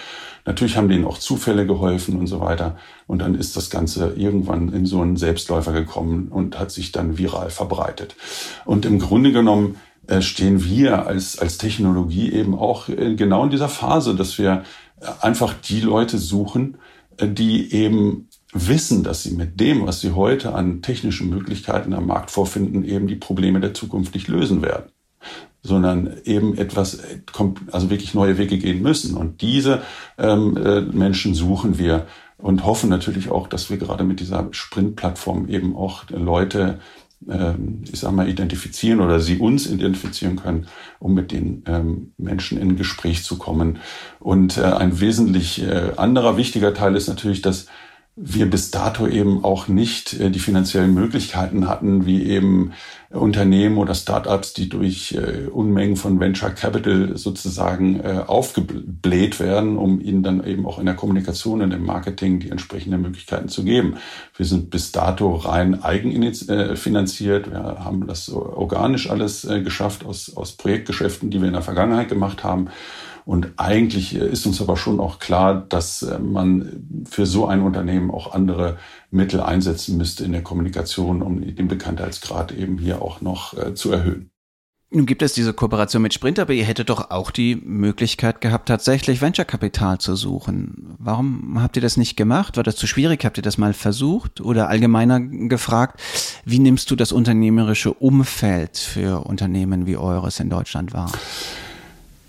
natürlich 0.46 0.78
haben 0.78 0.90
denen 0.90 1.06
auch 1.06 1.18
Zufälle 1.18 1.66
geholfen 1.66 2.18
und 2.18 2.28
so 2.28 2.40
weiter. 2.40 2.78
Und 3.08 3.20
dann 3.20 3.36
ist 3.36 3.56
das 3.58 3.70
Ganze 3.70 4.14
irgendwann 4.16 4.74
in 4.74 4.86
so 4.86 5.02
einen 5.02 5.18
Selbstläufer 5.18 5.72
gekommen 5.72 6.28
und 6.30 6.60
hat 6.60 6.72
sich 6.72 6.92
dann 6.92 7.18
viral 7.18 7.50
verbreitet. 7.50 8.16
Und 8.66 8.86
im 8.86 9.00
Grunde 9.00 9.32
genommen 9.32 9.78
äh, 10.08 10.22
stehen 10.22 10.64
wir 10.64 11.08
als, 11.08 11.40
als 11.40 11.58
Technologie 11.58 12.32
eben 12.32 12.56
auch 12.58 12.88
genau 12.88 13.44
in 13.44 13.50
dieser 13.50 13.70
Phase, 13.70 14.16
dass 14.16 14.38
wir 14.38 14.64
einfach 15.22 15.54
die 15.54 15.82
Leute 15.82 16.18
suchen, 16.18 16.78
äh, 17.18 17.28
die 17.28 17.74
eben 17.74 18.28
wissen, 18.54 19.04
dass 19.04 19.24
sie 19.24 19.32
mit 19.32 19.60
dem, 19.60 19.86
was 19.88 20.02
sie 20.02 20.12
heute 20.12 20.54
an 20.54 20.82
technischen 20.82 21.30
Möglichkeiten 21.30 21.94
am 21.94 22.08
Markt 22.08 22.32
vorfinden, 22.32 22.84
eben 22.84 23.08
die 23.08 23.16
Probleme 23.16 23.60
der 23.60 23.74
Zukunft 23.74 24.14
nicht 24.14 24.28
lösen 24.28 24.62
werden. 24.62 24.92
sondern 25.64 26.18
eben 26.24 26.58
etwas, 26.58 27.00
also 27.72 27.90
wirklich 27.90 28.14
neue 28.14 28.38
Wege 28.38 28.58
gehen 28.58 28.82
müssen. 28.82 29.16
Und 29.16 29.42
diese 29.42 29.84
ähm, 30.18 30.58
äh, 30.58 30.82
Menschen 30.82 31.36
suchen 31.36 31.78
wir 31.78 32.08
und 32.38 32.66
hoffen 32.66 32.90
natürlich 32.90 33.30
auch, 33.30 33.48
dass 33.48 33.70
wir 33.70 33.78
gerade 33.78 34.04
mit 34.04 34.20
dieser 34.20 34.48
Sprint-Plattform 34.52 35.48
eben 35.50 35.76
auch 35.76 36.06
Leute, 36.10 36.80
ähm, 37.30 37.84
ich 37.92 38.00
sag 38.00 38.12
mal, 38.12 38.28
identifizieren 38.28 39.02
oder 39.02 39.20
sie 39.20 39.38
uns 39.38 39.68
identifizieren 39.68 40.38
können, 40.38 40.66
um 40.98 41.14
mit 41.14 41.32
den 41.32 41.64
ähm, 41.68 42.14
Menschen 42.18 42.60
in 42.60 42.76
Gespräch 42.76 43.24
zu 43.24 43.38
kommen. 43.38 43.78
Und 44.20 44.58
äh, 44.58 44.64
ein 44.64 45.00
wesentlich 45.00 45.62
äh, 45.62 45.92
anderer 45.98 46.38
wichtiger 46.38 46.74
Teil 46.74 46.96
ist 46.96 47.08
natürlich, 47.08 47.44
dass 47.44 47.68
wir 48.18 48.50
bis 48.50 48.72
dato 48.72 49.08
eben 49.08 49.44
auch 49.46 49.70
nicht 49.70 50.20
äh, 50.20 50.30
die 50.30 50.40
finanziellen 50.40 50.94
Möglichkeiten 50.94 51.70
hatten, 51.70 52.06
wie 52.06 52.24
eben 52.24 52.74
Unternehmen 53.10 53.78
oder 53.78 53.96
Startups, 53.96 54.54
die 54.54 54.68
durch 54.68 55.14
äh, 55.14 55.48
Unmengen 55.48 55.96
von 55.96 56.20
Venture 56.20 56.50
Capital 56.50 57.18
sozusagen 57.18 58.02
äh, 58.02 58.24
aufgebläht 58.28 59.40
werden, 59.40 59.78
um 59.78 60.02
ihnen 60.02 60.24
dann 60.24 60.46
eben 60.46 60.66
auch 60.66 60.78
in 60.78 60.86
der 60.86 60.96
Kommunikation 60.96 61.62
und 61.62 61.72
im 61.72 61.86
Marketing 61.86 62.40
die 62.40 62.50
entsprechenden 62.50 63.02
Möglichkeiten 63.02 63.48
zu 63.48 63.64
geben. 63.64 63.96
Wir 64.36 64.46
sind 64.46 64.70
bis 64.70 64.92
dato 64.92 65.34
rein 65.36 65.82
eigenfinanziert. 65.82 67.50
Wir 67.50 67.64
haben 67.64 68.08
das 68.08 68.30
organisch 68.30 69.10
alles 69.10 69.48
geschafft 69.64 70.06
aus, 70.06 70.36
aus 70.36 70.54
Projektgeschäften, 70.54 71.30
die 71.30 71.40
wir 71.40 71.48
in 71.48 71.54
der 71.54 71.62
Vergangenheit 71.62 72.10
gemacht 72.10 72.44
haben. 72.44 72.70
Und 73.26 73.54
eigentlich 73.58 74.16
ist 74.16 74.46
uns 74.46 74.62
aber 74.62 74.78
schon 74.78 75.00
auch 75.00 75.20
klar, 75.20 75.66
dass 75.70 76.04
äh, 76.04 76.20
man 76.20 77.06
für 77.10 77.26
so 77.26 77.48
ein 77.48 77.62
Unternehmen 77.62 78.12
auch 78.12 78.34
andere 78.34 78.78
Mittel 79.10 79.40
einsetzen 79.40 79.98
müsste 79.98 80.24
in 80.24 80.32
der 80.32 80.44
Kommunikation, 80.44 81.22
um 81.22 81.42
den 81.42 81.68
Bekanntheitsgrad 81.68 82.52
eben 82.52 82.78
hier 82.78 83.02
auch 83.02 83.22
noch 83.22 83.58
äh, 83.58 83.74
zu 83.74 83.92
erhöhen. 83.92 84.32
Nun 84.94 85.06
gibt 85.06 85.22
es 85.22 85.32
diese 85.32 85.54
Kooperation 85.54 86.02
mit 86.02 86.14
Sprint, 86.14 86.38
aber 86.38 86.52
ihr 86.52 86.66
hättet 86.66 86.90
doch 86.90 87.12
auch 87.12 87.32
die 87.32 87.56
Möglichkeit 87.56 88.42
gehabt, 88.42 88.68
tatsächlich 88.68 89.22
Venture-Kapital 89.22 90.00
zu 90.00 90.18
suchen. 90.18 90.98
Warum 91.00 91.62
habt 91.62 91.78
ihr 91.78 91.82
das 91.82 91.96
nicht 91.96 92.18
gemacht? 92.18 92.58
War 92.58 92.64
das 92.64 92.76
zu 92.76 92.88
schwierig? 92.88 93.24
Habt 93.24 93.38
ihr 93.38 93.42
das 93.42 93.58
mal 93.58 93.72
versucht? 93.72 94.42
Oder 94.42 94.68
allgemeiner 94.68 95.22
gefragt, 95.22 96.02
wie 96.44 96.60
nimmst 96.60 96.92
du 96.92 96.98
das 96.98 97.14
unternehmerische 97.14 97.94
Umfeld 97.94 98.78
für 98.78 99.26
Unternehmen 99.26 99.86
wie 99.86 99.96
eures 99.96 100.42
in 100.42 100.50
Deutschland 100.50 100.92
wahr? 100.92 101.10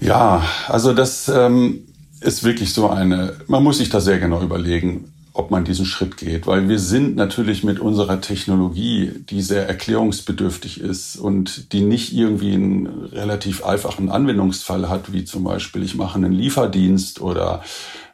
Ja, 0.03 0.43
also 0.67 0.93
das 0.93 1.29
ähm, 1.29 1.87
ist 2.21 2.43
wirklich 2.43 2.75
so 2.75 2.91
eine, 2.91 3.37
man 3.47 3.63
muss 3.63 3.79
sich 3.79 3.89
da 3.89 4.01
sehr 4.01 4.19
genau 4.19 4.43
überlegen, 4.43 5.13
ob 5.33 5.53
man 5.53 5.65
diesen 5.65 5.87
Schritt 5.87 6.17
geht, 6.17 6.47
weil 6.49 6.69
wir 6.69 6.81
sind 6.81 7.15
natürlich 7.15 7.63
mit 7.63 7.79
unserer 7.79 8.21
Technologie, 8.21 9.13
die 9.31 9.41
sehr 9.43 9.69
erklärungsbedürftig 9.69 10.81
ist 10.81 11.17
und 11.17 11.73
die 11.73 11.83
nicht 11.83 12.13
irgendwie 12.13 12.53
einen 12.53 12.87
relativ 13.13 13.65
einfachen 13.65 14.11
Anwendungsfall 14.11 14.89
hat, 14.89 15.13
wie 15.13 15.25
zum 15.25 15.45
Beispiel 15.45 15.85
ich 15.85 15.95
mache 15.95 16.17
einen 16.17 16.33
Lieferdienst 16.33 17.21
oder 17.21 17.63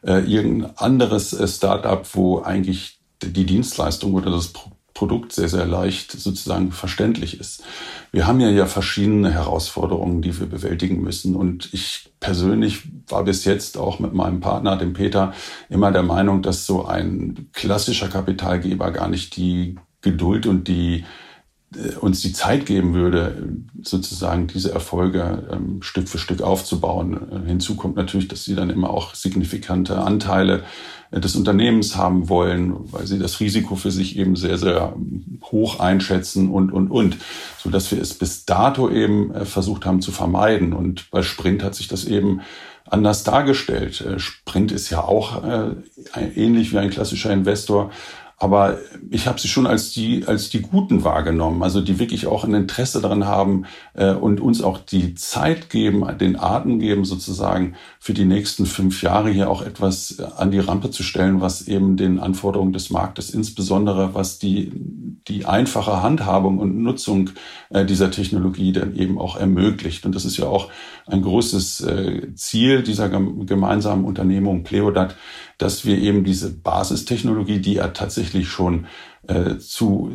äh, 0.05 0.19
irgendein 0.31 0.77
anderes 0.77 1.33
äh, 1.33 1.47
Startup, 1.47 2.07
wo 2.13 2.41
eigentlich 2.41 2.99
die 3.21 3.45
Dienstleistung 3.45 4.13
oder 4.13 4.29
das 4.29 4.49
Produkt 4.49 4.78
sehr, 5.31 5.49
sehr 5.49 5.65
leicht 5.65 6.11
sozusagen 6.11 6.71
verständlich 6.71 7.39
ist. 7.39 7.63
Wir 8.11 8.27
haben 8.27 8.39
ja 8.39 8.49
ja 8.49 8.65
verschiedene 8.65 9.31
Herausforderungen, 9.31 10.21
die 10.21 10.39
wir 10.39 10.47
bewältigen 10.47 11.01
müssen. 11.01 11.35
Und 11.35 11.69
ich 11.73 12.11
persönlich 12.19 12.83
war 13.07 13.23
bis 13.23 13.45
jetzt 13.45 13.77
auch 13.77 13.99
mit 13.99 14.13
meinem 14.13 14.39
Partner, 14.39 14.77
dem 14.77 14.93
Peter, 14.93 15.33
immer 15.69 15.91
der 15.91 16.03
Meinung, 16.03 16.41
dass 16.41 16.65
so 16.65 16.85
ein 16.85 17.49
klassischer 17.53 18.07
Kapitalgeber 18.07 18.91
gar 18.91 19.07
nicht 19.07 19.37
die 19.37 19.77
Geduld 20.01 20.47
und 20.47 20.67
die 20.67 21.05
uns 22.01 22.21
die 22.21 22.33
Zeit 22.33 22.65
geben 22.65 22.93
würde, 22.93 23.47
sozusagen 23.83 24.47
diese 24.47 24.71
Erfolge 24.71 25.47
ähm, 25.51 25.81
Stück 25.81 26.09
für 26.09 26.17
Stück 26.17 26.41
aufzubauen. 26.41 27.43
Hinzu 27.45 27.75
kommt 27.75 27.95
natürlich, 27.95 28.27
dass 28.27 28.43
sie 28.43 28.55
dann 28.55 28.71
immer 28.71 28.89
auch 28.89 29.13
signifikante 29.13 29.99
Anteile 29.99 30.63
des 31.11 31.35
Unternehmens 31.35 31.95
haben 31.95 32.29
wollen, 32.29 32.91
weil 32.91 33.07
sie 33.07 33.17
das 33.17 33.39
Risiko 33.39 33.75
für 33.75 33.89
sich 33.89 34.17
eben 34.17 34.35
sehr, 34.35 34.57
sehr 34.57 34.95
hoch 35.43 35.79
einschätzen 35.79 36.49
und, 36.51 36.71
und, 36.71 36.91
und, 36.91 37.17
so 37.57 37.69
dass 37.69 37.91
wir 37.91 37.99
es 37.99 38.13
bis 38.13 38.45
dato 38.45 38.89
eben 38.89 39.33
äh, 39.33 39.45
versucht 39.45 39.85
haben 39.85 40.01
zu 40.01 40.11
vermeiden. 40.11 40.73
Und 40.73 41.09
bei 41.09 41.23
Sprint 41.23 41.63
hat 41.63 41.73
sich 41.73 41.87
das 41.87 42.05
eben 42.05 42.41
anders 42.85 43.23
dargestellt. 43.23 44.01
Äh, 44.01 44.19
Sprint 44.19 44.71
ist 44.71 44.91
ja 44.91 45.03
auch 45.03 45.43
äh, 45.43 45.75
ähnlich 46.35 46.71
wie 46.73 46.77
ein 46.77 46.91
klassischer 46.91 47.31
Investor 47.31 47.91
aber 48.39 48.77
ich 49.09 49.27
habe 49.27 49.39
sie 49.39 49.49
schon 49.49 49.67
als 49.67 49.91
die, 49.91 50.25
als 50.25 50.49
die 50.49 50.61
Guten 50.61 51.03
wahrgenommen, 51.03 51.61
also 51.61 51.81
die 51.81 51.99
wirklich 51.99 52.25
auch 52.25 52.45
ein 52.45 52.53
Interesse 52.53 53.01
daran 53.01 53.25
haben 53.25 53.65
äh, 53.93 54.13
und 54.13 54.39
uns 54.39 54.61
auch 54.61 54.77
die 54.77 55.13
Zeit 55.13 55.69
geben, 55.69 56.05
den 56.17 56.39
Atem 56.39 56.79
geben, 56.79 57.03
sozusagen 57.03 57.75
für 57.99 58.13
die 58.13 58.23
nächsten 58.23 58.65
fünf 58.65 59.03
Jahre 59.03 59.29
hier 59.29 59.49
auch 59.49 59.61
etwas 59.61 60.19
an 60.37 60.51
die 60.51 60.59
Rampe 60.59 60.89
zu 60.89 61.03
stellen, 61.03 61.41
was 61.41 61.67
eben 61.67 61.97
den 61.97 62.17
Anforderungen 62.17 62.71
des 62.71 62.89
Marktes, 62.89 63.29
insbesondere 63.29 64.13
was 64.13 64.39
die, 64.39 64.71
die 65.27 65.45
einfache 65.45 66.01
Handhabung 66.01 66.59
und 66.59 66.81
Nutzung 66.81 67.31
äh, 67.69 67.83
dieser 67.83 68.09
Technologie 68.09 68.71
dann 68.71 68.95
eben 68.95 69.19
auch 69.19 69.35
ermöglicht. 69.35 70.05
Und 70.05 70.15
das 70.15 70.23
ist 70.23 70.37
ja 70.37 70.45
auch 70.45 70.69
ein 71.07 71.21
großes 71.21 71.81
äh, 71.81 72.33
Ziel 72.35 72.83
dieser 72.83 73.09
gemeinsamen 73.09 74.05
Unternehmung 74.05 74.63
Pleodat, 74.63 75.15
dass 75.59 75.85
wir 75.85 75.99
eben 75.99 76.23
diese 76.23 76.51
Basistechnologie, 76.51 77.59
die 77.59 77.73
ja 77.73 77.89
tatsächlich 77.89 78.49
schon 78.49 78.87
äh, 79.27 79.57
zu 79.59 80.11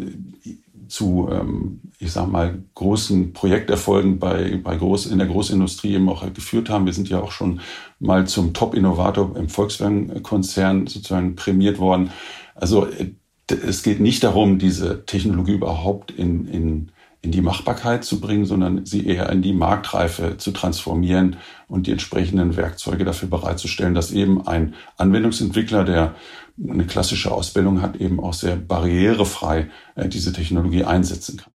zu, 0.89 1.29
ähm, 1.31 1.81
ich 1.99 2.13
sag 2.13 2.29
mal, 2.29 2.63
großen 2.75 3.33
Projekterfolgen 3.33 4.19
bei, 4.19 4.61
bei 4.63 4.77
groß, 4.77 5.07
in 5.07 5.19
der 5.19 5.27
Großindustrie 5.27 5.95
eben 5.95 6.09
auch 6.09 6.33
geführt 6.33 6.71
haben. 6.71 6.87
Wir 6.87 6.93
sind 6.93 7.09
ja 7.09 7.21
auch 7.21 7.33
schon 7.33 7.61
mal 7.99 8.27
zum 8.27 8.53
Top-Innovator 8.53 9.37
im 9.37 9.49
Volkswagen-Konzern 9.49 10.87
sozusagen 10.87 11.37
prämiert 11.37 11.79
worden. 11.79 12.11
Also 12.55 12.87
äh, 12.87 13.11
es 13.49 13.83
geht 13.83 14.01
nicht 14.01 14.25
darum, 14.25 14.59
diese 14.59 15.05
Technologie 15.05 15.55
überhaupt 15.55 16.11
in, 16.11 16.47
in 16.47 16.91
in 17.25 17.33
die 17.33 17.41
Machbarkeit 17.41 18.05
zu 18.05 18.21
bringen, 18.21 18.45
sondern 18.45 18.85
sie 18.85 19.07
eher 19.07 19.31
in 19.31 19.43
die 19.43 19.53
Marktreife 19.53 20.37
zu 20.37 20.53
transformieren 20.53 21.37
und 21.69 21.87
die 21.87 21.93
entsprechenden 21.93 22.57
Werkzeuge 22.57 23.05
dafür 23.05 23.29
bereitzustellen, 23.29 23.95
dass 23.95 24.13
eben 24.13 24.47
ein 24.47 24.75
Anwendungsentwickler, 24.99 25.85
der 25.85 26.15
eine 26.69 26.87
klassische 26.87 27.33
Ausbildung 27.33 27.83
hat, 27.83 27.97
eben 27.97 28.21
auch 28.21 28.35
sehr 28.35 28.57
barrierefrei 28.57 29.71
äh, 29.95 30.09
diese 30.09 30.33
Technologie 30.33 30.85
einsetzen 30.85 31.39
kann. 31.39 31.53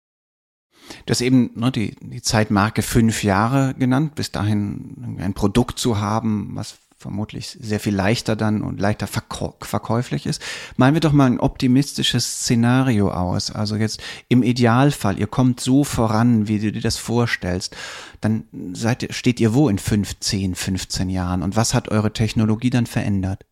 Du 1.06 1.12
hast 1.12 1.22
eben 1.22 1.52
ne, 1.56 1.72
die, 1.72 1.96
die 2.02 2.22
Zeitmarke 2.22 2.82
fünf 2.82 3.24
Jahre 3.24 3.76
genannt, 3.78 4.16
bis 4.16 4.32
dahin 4.32 5.18
ein 5.20 5.34
Produkt 5.34 5.78
zu 5.78 6.00
haben, 6.00 6.50
was 6.54 6.80
vermutlich 7.00 7.58
sehr 7.62 7.80
viel 7.80 7.96
leichter 7.96 8.36
dann 8.36 8.62
und 8.62 8.80
leichter 8.80 9.08
verkäuflich 9.08 10.26
ist. 10.26 10.42
Malen 10.76 10.96
wir 10.96 11.00
doch 11.00 11.14
mal 11.14 11.28
ein 11.28 11.40
optimistisches 11.40 12.42
Szenario 12.42 13.10
aus. 13.12 13.52
Also 13.52 13.78
jetzt 13.78 14.02
im 14.28 14.44
Idealfall, 14.44 15.18
ihr 15.18 15.28
kommt 15.28 15.62
so 15.62 15.86
voran, 15.86 16.50
wie 16.50 16.60
du 16.60 16.74
dir 16.74 16.82
das 16.82 16.98
vorstellst, 16.98 17.74
dann 18.20 18.44
seid, 18.74 19.08
steht 19.16 19.40
ihr 19.40 19.54
wo 19.54 19.70
in 19.70 19.80
15, 19.80 20.56
15 20.56 21.10
Jahren 21.10 21.42
und 21.42 21.56
was 21.56 21.74
hat 21.74 21.88
eure 21.88 22.12
Technologie 22.12 22.70
dann 22.70 22.86
verändert? 22.86 23.46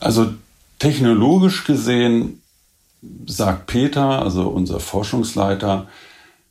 Also 0.00 0.32
technologisch 0.78 1.64
gesehen 1.64 2.40
sagt 3.26 3.66
Peter, 3.66 4.22
also 4.22 4.48
unser 4.48 4.80
Forschungsleiter, 4.80 5.88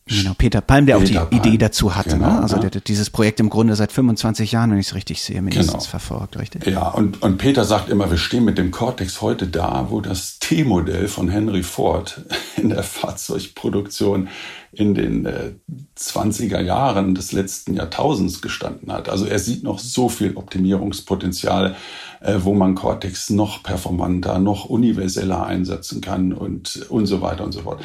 Genau, 0.10 0.34
Peter 0.38 0.62
Palm, 0.62 0.86
der 0.86 0.98
Peter 0.98 1.24
auch 1.24 1.30
die 1.30 1.38
Palm. 1.38 1.48
Idee 1.48 1.58
dazu 1.58 1.96
hatte. 1.96 2.12
Genau, 2.12 2.28
ne? 2.28 2.42
Also 2.42 2.58
ja. 2.58 2.70
der, 2.70 2.82
dieses 2.82 3.10
Projekt 3.10 3.40
im 3.40 3.50
Grunde 3.50 3.76
seit 3.76 3.92
25 3.92 4.52
Jahren, 4.52 4.72
wenn 4.72 4.80
ich 4.80 4.88
es 4.88 4.96
richtig 4.96 5.22
sehe, 5.22 5.42
mindestens 5.42 5.72
genau. 5.72 5.90
verfolgt, 5.90 6.40
richtig? 6.40 6.66
Ja, 6.66 6.90
und, 6.90 7.22
und 7.22 7.38
Peter 7.38 7.64
sagt 7.64 7.90
immer, 7.90 8.10
wir 8.10 8.18
stehen 8.18 8.44
mit 8.44 8.58
dem 8.58 8.72
Cortex 8.72 9.22
heute 9.22 9.48
da, 9.48 9.88
wo 9.90 10.02
das 10.02 10.40
T-Modell 10.40 11.08
von 11.08 11.30
Henry 11.30 11.64
Ford 11.64 12.24
in 12.58 12.70
der 12.70 12.84
Fahrzeugproduktion 12.84 14.30
in 14.72 14.94
den 14.94 15.26
äh, 15.26 15.54
20er 15.98 16.62
Jahren 16.62 17.16
des 17.16 17.32
letzten 17.32 17.76
Jahrtausends 17.76 18.42
gestanden 18.42 18.92
hat. 18.92 19.10
Also 19.10 19.26
er 19.26 19.40
sieht 19.40 19.64
noch 19.64 19.80
so 19.80 20.10
viel 20.10 20.36
Optimierungspotenzial, 20.36 21.76
äh, 22.22 22.36
wo 22.40 22.54
man 22.54 22.76
Cortex 22.76 23.30
noch 23.30 23.64
performanter, 23.64 24.40
noch 24.40 24.66
universeller 24.66 25.46
einsetzen 25.46 26.02
kann 26.02 26.34
und, 26.34 26.86
und 26.90 27.08
so 27.08 27.22
weiter 27.22 27.44
und 27.44 27.52
so 27.52 27.62
fort. 27.62 27.82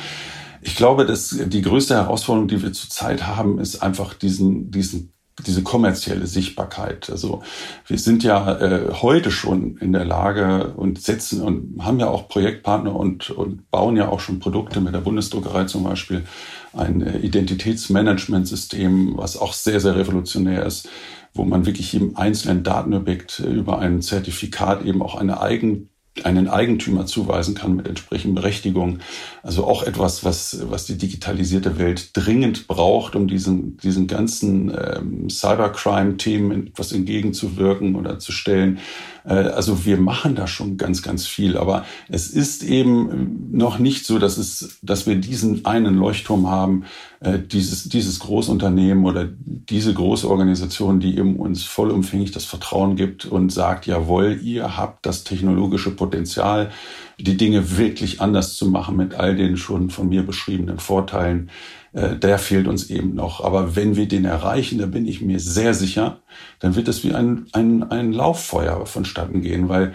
Ich 0.66 0.77
glaube, 0.77 1.05
dass 1.05 1.29
die 1.29 1.62
größte 1.62 1.94
Herausforderung, 1.94 2.48
die 2.48 2.62
wir 2.62 2.72
zurzeit 2.72 3.27
haben, 3.27 3.59
ist 3.59 3.83
einfach 3.83 4.14
diesen, 4.14 4.70
diesen 4.70 5.14
diese 5.46 5.62
kommerzielle 5.62 6.27
Sichtbarkeit. 6.27 7.11
Also 7.11 7.42
wir 7.88 7.98
sind 7.98 8.22
ja 8.22 8.57
äh, 8.61 8.92
heute 8.92 9.33
schon 9.33 9.77
in 9.79 9.92
der 9.92 10.05
Lage 10.05 10.72
und 10.77 11.03
setzen 11.03 11.42
und 11.42 11.85
haben 11.85 11.98
ja 11.98 12.09
auch 12.09 12.29
Projektpartner 12.29 12.94
und, 12.94 13.31
und 13.31 13.68
bauen 13.70 13.96
ja 13.96 14.09
auch 14.09 14.20
schon 14.20 14.38
Produkte 14.38 14.81
mit 14.81 14.94
der 14.94 15.00
Bundesdruckerei 15.00 15.64
zum 15.64 15.83
Beispiel 15.83 16.24
ein 16.72 17.03
äh, 17.03 17.18
Identitätsmanagementsystem, 17.18 19.16
was 19.16 19.37
auch 19.37 19.53
sehr, 19.55 19.81
sehr 19.81 19.96
revolutionär 19.96 20.64
ist, 20.64 20.88
wo 21.35 21.44
man 21.44 21.66
wirklich 21.66 21.92
jedem 21.92 22.16
einzelnen 22.16 22.62
Datenobjekt 22.62 23.40
über 23.40 23.81
ein 23.81 24.03
Zertifikat 24.03 24.85
eben 24.85 25.03
auch 25.03 25.16
eine 25.16 25.40
eigen 25.40 25.90
einen 26.22 26.48
Eigentümer 26.48 27.07
zuweisen 27.07 27.55
kann 27.57 27.74
mit 27.74 27.88
entsprechenden 27.88 28.37
Berechtigungen. 28.37 29.03
Also 29.45 29.67
auch 29.67 29.83
etwas, 29.83 30.25
was, 30.25 30.59
was 30.71 30.87
die 30.87 30.97
digitalisierte 30.97 31.79
Welt 31.79 32.13
dringend 32.15 32.67
braucht, 32.67 33.15
um 33.15 33.29
diesen, 33.29 33.77
diesen 33.77 34.07
ganzen 34.07 34.71
ähm, 34.71 35.29
Cybercrime-Themen 35.29 36.69
etwas 36.69 36.93
entgegenzuwirken 36.93 37.95
oder 37.95 38.19
zu 38.19 38.33
stellen. 38.33 38.79
Äh, 39.25 39.35
also 39.35 39.85
wir 39.85 39.99
machen 39.99 40.35
da 40.35 40.47
schon 40.47 40.79
ganz, 40.79 41.03
ganz 41.03 41.27
viel. 41.27 41.59
Aber 41.59 41.85
es 42.09 42.31
ist 42.31 42.63
eben 42.63 43.51
noch 43.53 43.79
nicht 43.79 44.07
so, 44.07 44.19
dass, 44.19 44.39
es, 44.39 44.79
dass 44.81 45.07
wir 45.07 45.17
diesen 45.17 45.67
einen 45.67 45.99
Leuchtturm 45.99 46.49
haben, 46.49 46.85
äh, 47.21 47.39
dieses, 47.39 47.91
dieses 47.91 48.21
Großunternehmen 48.21 49.05
oder 49.05 49.29
diese 49.45 49.93
große 49.93 50.27
Organisation, 50.27 51.01
die 51.01 51.19
eben 51.19 51.37
uns 51.37 51.65
vollumfänglich 51.65 52.31
das 52.31 52.47
Vertrauen 52.47 52.97
gibt 52.97 53.27
und 53.27 53.51
sagt, 53.51 53.87
jawohl, 53.87 54.41
ihr 54.43 54.79
habt 54.79 55.05
das 55.05 55.23
technologische 55.25 55.91
Potenzial, 55.91 56.71
die 57.18 57.37
Dinge 57.37 57.77
wirklich 57.77 58.20
anders 58.20 58.57
zu 58.57 58.66
machen 58.68 58.96
mit 58.96 59.14
all 59.14 59.37
den 59.37 59.57
schon 59.57 59.90
von 59.90 60.09
mir 60.09 60.24
beschriebenen 60.24 60.79
Vorteilen. 60.79 61.50
Äh, 61.92 62.16
der 62.16 62.38
fehlt 62.38 62.66
uns 62.66 62.90
eben 62.90 63.14
noch. 63.14 63.42
Aber 63.42 63.77
wenn 63.77 63.96
wir 63.96 64.07
den 64.07 64.24
erreichen, 64.24 64.79
da 64.79 64.87
bin 64.87 65.07
ich 65.07 65.20
mir 65.20 65.40
sehr 65.40 65.74
sicher, 65.74 66.20
dann 66.61 66.77
wird 66.77 66.88
es 66.88 67.05
wie 67.05 67.14
ein, 67.14 67.46
ein, 67.53 67.85
ein 67.90 68.12
Lauffeuer 68.12 68.85
vonstatten 68.87 69.42
gehen, 69.42 69.68
weil 69.68 69.94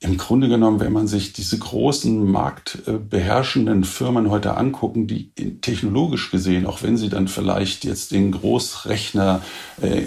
im 0.00 0.16
Grunde 0.16 0.48
genommen, 0.48 0.78
wenn 0.78 0.92
man 0.92 1.08
sich 1.08 1.32
diese 1.32 1.58
großen 1.58 2.24
marktbeherrschenden 2.24 3.82
Firmen 3.82 4.30
heute 4.30 4.56
angucken, 4.56 5.08
die 5.08 5.32
technologisch 5.60 6.30
gesehen, 6.30 6.66
auch 6.66 6.84
wenn 6.84 6.96
sie 6.96 7.08
dann 7.08 7.26
vielleicht 7.26 7.84
jetzt 7.84 8.12
in 8.12 8.30
Großrechner, 8.30 9.42
äh, 9.82 10.04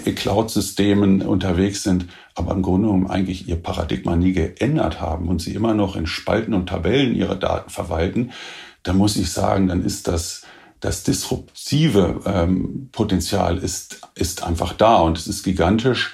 unterwegs 1.26 1.82
sind, 1.82 2.06
aber 2.34 2.52
im 2.52 2.62
Grunde 2.62 2.88
genommen 2.88 3.10
eigentlich 3.10 3.48
ihr 3.48 3.56
Paradigma 3.56 4.16
nie 4.16 4.32
geändert 4.32 5.00
haben 5.00 5.28
und 5.28 5.40
sie 5.40 5.54
immer 5.54 5.74
noch 5.74 5.96
in 5.96 6.06
Spalten 6.06 6.54
und 6.54 6.68
Tabellen 6.68 7.14
ihre 7.14 7.38
Daten 7.38 7.70
verwalten, 7.70 8.32
dann 8.82 8.96
muss 8.96 9.16
ich 9.16 9.30
sagen, 9.30 9.68
dann 9.68 9.84
ist 9.84 10.08
das 10.08 10.42
das 10.80 11.04
disruptive 11.04 12.22
ähm, 12.26 12.88
Potenzial 12.90 13.56
ist, 13.56 14.00
ist 14.16 14.42
einfach 14.42 14.72
da 14.72 14.96
und 14.96 15.16
es 15.16 15.28
ist 15.28 15.44
gigantisch 15.44 16.12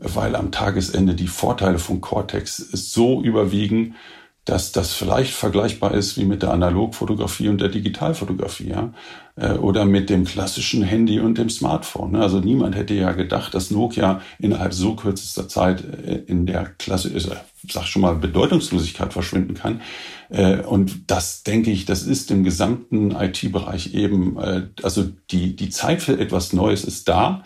weil 0.00 0.36
am 0.36 0.50
Tagesende 0.50 1.14
die 1.14 1.26
Vorteile 1.26 1.78
von 1.78 2.00
Cortex 2.00 2.56
so 2.56 3.22
überwiegen, 3.22 3.96
dass 4.48 4.72
das 4.72 4.94
vielleicht 4.94 5.34
vergleichbar 5.34 5.92
ist 5.92 6.16
wie 6.16 6.24
mit 6.24 6.42
der 6.42 6.52
Analogfotografie 6.52 7.48
und 7.48 7.60
der 7.60 7.68
Digitalfotografie, 7.68 8.70
ja? 8.70 8.92
Äh, 9.36 9.52
oder 9.52 9.84
mit 9.84 10.10
dem 10.10 10.24
klassischen 10.24 10.82
Handy 10.82 11.20
und 11.20 11.36
dem 11.36 11.50
Smartphone. 11.50 12.12
Ne? 12.12 12.20
Also 12.20 12.40
niemand 12.40 12.74
hätte 12.74 12.94
ja 12.94 13.12
gedacht, 13.12 13.54
dass 13.54 13.70
Nokia 13.70 14.20
innerhalb 14.38 14.72
so 14.72 14.96
kürzester 14.96 15.48
Zeit 15.48 15.84
äh, 15.84 16.22
in 16.26 16.46
der 16.46 16.64
Klasse, 16.78 17.10
ich 17.14 17.28
sag 17.70 17.86
schon 17.86 18.02
mal, 18.02 18.14
Bedeutungslosigkeit 18.14 19.12
verschwinden 19.12 19.54
kann. 19.54 19.82
Äh, 20.30 20.62
und 20.62 21.10
das 21.10 21.42
denke 21.42 21.70
ich, 21.70 21.84
das 21.84 22.02
ist 22.02 22.30
im 22.30 22.42
gesamten 22.42 23.12
IT-Bereich 23.12 23.94
eben, 23.94 24.38
also 24.82 25.04
die, 25.30 25.54
die 25.54 25.68
Zeit 25.68 26.02
für 26.02 26.18
etwas 26.18 26.52
Neues 26.52 26.84
ist 26.84 27.08
da. 27.08 27.44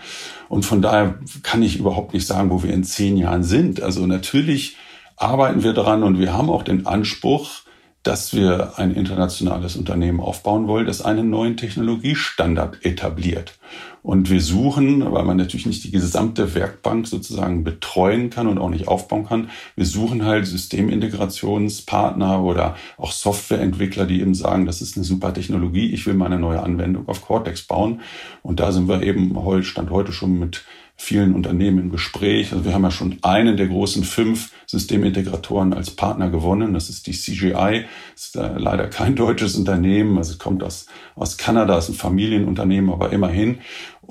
Und 0.48 0.64
von 0.64 0.82
daher 0.82 1.18
kann 1.42 1.62
ich 1.62 1.78
überhaupt 1.78 2.14
nicht 2.14 2.26
sagen, 2.26 2.50
wo 2.50 2.62
wir 2.62 2.72
in 2.72 2.84
zehn 2.84 3.16
Jahren 3.16 3.42
sind. 3.42 3.82
Also 3.82 4.06
natürlich 4.06 4.76
arbeiten 5.16 5.62
wir 5.62 5.72
daran 5.72 6.02
und 6.02 6.18
wir 6.18 6.32
haben 6.32 6.50
auch 6.50 6.62
den 6.62 6.86
Anspruch, 6.86 7.62
dass 8.02 8.34
wir 8.34 8.78
ein 8.78 8.94
internationales 8.94 9.76
Unternehmen 9.76 10.20
aufbauen 10.20 10.66
wollen, 10.66 10.86
das 10.86 11.02
einen 11.02 11.30
neuen 11.30 11.56
Technologiestandard 11.56 12.84
etabliert. 12.84 13.58
Und 14.02 14.28
wir 14.28 14.40
suchen, 14.40 15.12
weil 15.12 15.24
man 15.24 15.36
natürlich 15.36 15.66
nicht 15.66 15.84
die 15.84 15.92
gesamte 15.92 16.56
Werkbank 16.56 17.06
sozusagen 17.06 17.62
betreuen 17.62 18.30
kann 18.30 18.48
und 18.48 18.58
auch 18.58 18.70
nicht 18.70 18.88
aufbauen 18.88 19.26
kann, 19.26 19.50
wir 19.76 19.86
suchen 19.86 20.24
halt 20.24 20.46
Systemintegrationspartner 20.46 22.42
oder 22.42 22.74
auch 22.96 23.12
Softwareentwickler, 23.12 24.06
die 24.06 24.20
eben 24.20 24.34
sagen, 24.34 24.66
das 24.66 24.82
ist 24.82 24.96
eine 24.96 25.04
super 25.04 25.32
Technologie, 25.32 25.92
ich 25.92 26.04
will 26.04 26.14
meine 26.14 26.40
neue 26.40 26.60
Anwendung 26.60 27.08
auf 27.08 27.24
Cortex 27.24 27.62
bauen. 27.62 28.00
Und 28.42 28.58
da 28.58 28.72
sind 28.72 28.88
wir 28.88 29.02
eben 29.04 29.38
Stand 29.62 29.90
heute 29.90 30.12
schon 30.12 30.40
mit 30.40 30.64
vielen 30.96 31.34
Unternehmen 31.34 31.78
im 31.78 31.90
Gespräch. 31.90 32.52
Also 32.52 32.64
wir 32.64 32.74
haben 32.74 32.84
ja 32.84 32.90
schon 32.90 33.18
einen 33.22 33.56
der 33.56 33.66
großen 33.66 34.04
fünf 34.04 34.52
Systemintegratoren 34.66 35.72
als 35.72 35.90
Partner 35.90 36.30
gewonnen. 36.30 36.74
Das 36.74 36.88
ist 36.88 37.06
die 37.06 37.12
CGI. 37.12 37.84
Das 38.14 38.26
ist 38.26 38.36
äh, 38.36 38.56
leider 38.56 38.88
kein 38.88 39.16
deutsches 39.16 39.56
Unternehmen. 39.56 40.16
Also 40.18 40.32
es 40.32 40.38
kommt 40.38 40.62
aus, 40.62 40.86
aus 41.16 41.36
Kanada, 41.36 41.76
ist 41.76 41.88
ein 41.88 41.94
Familienunternehmen, 41.94 42.92
aber 42.92 43.12
immerhin 43.12 43.58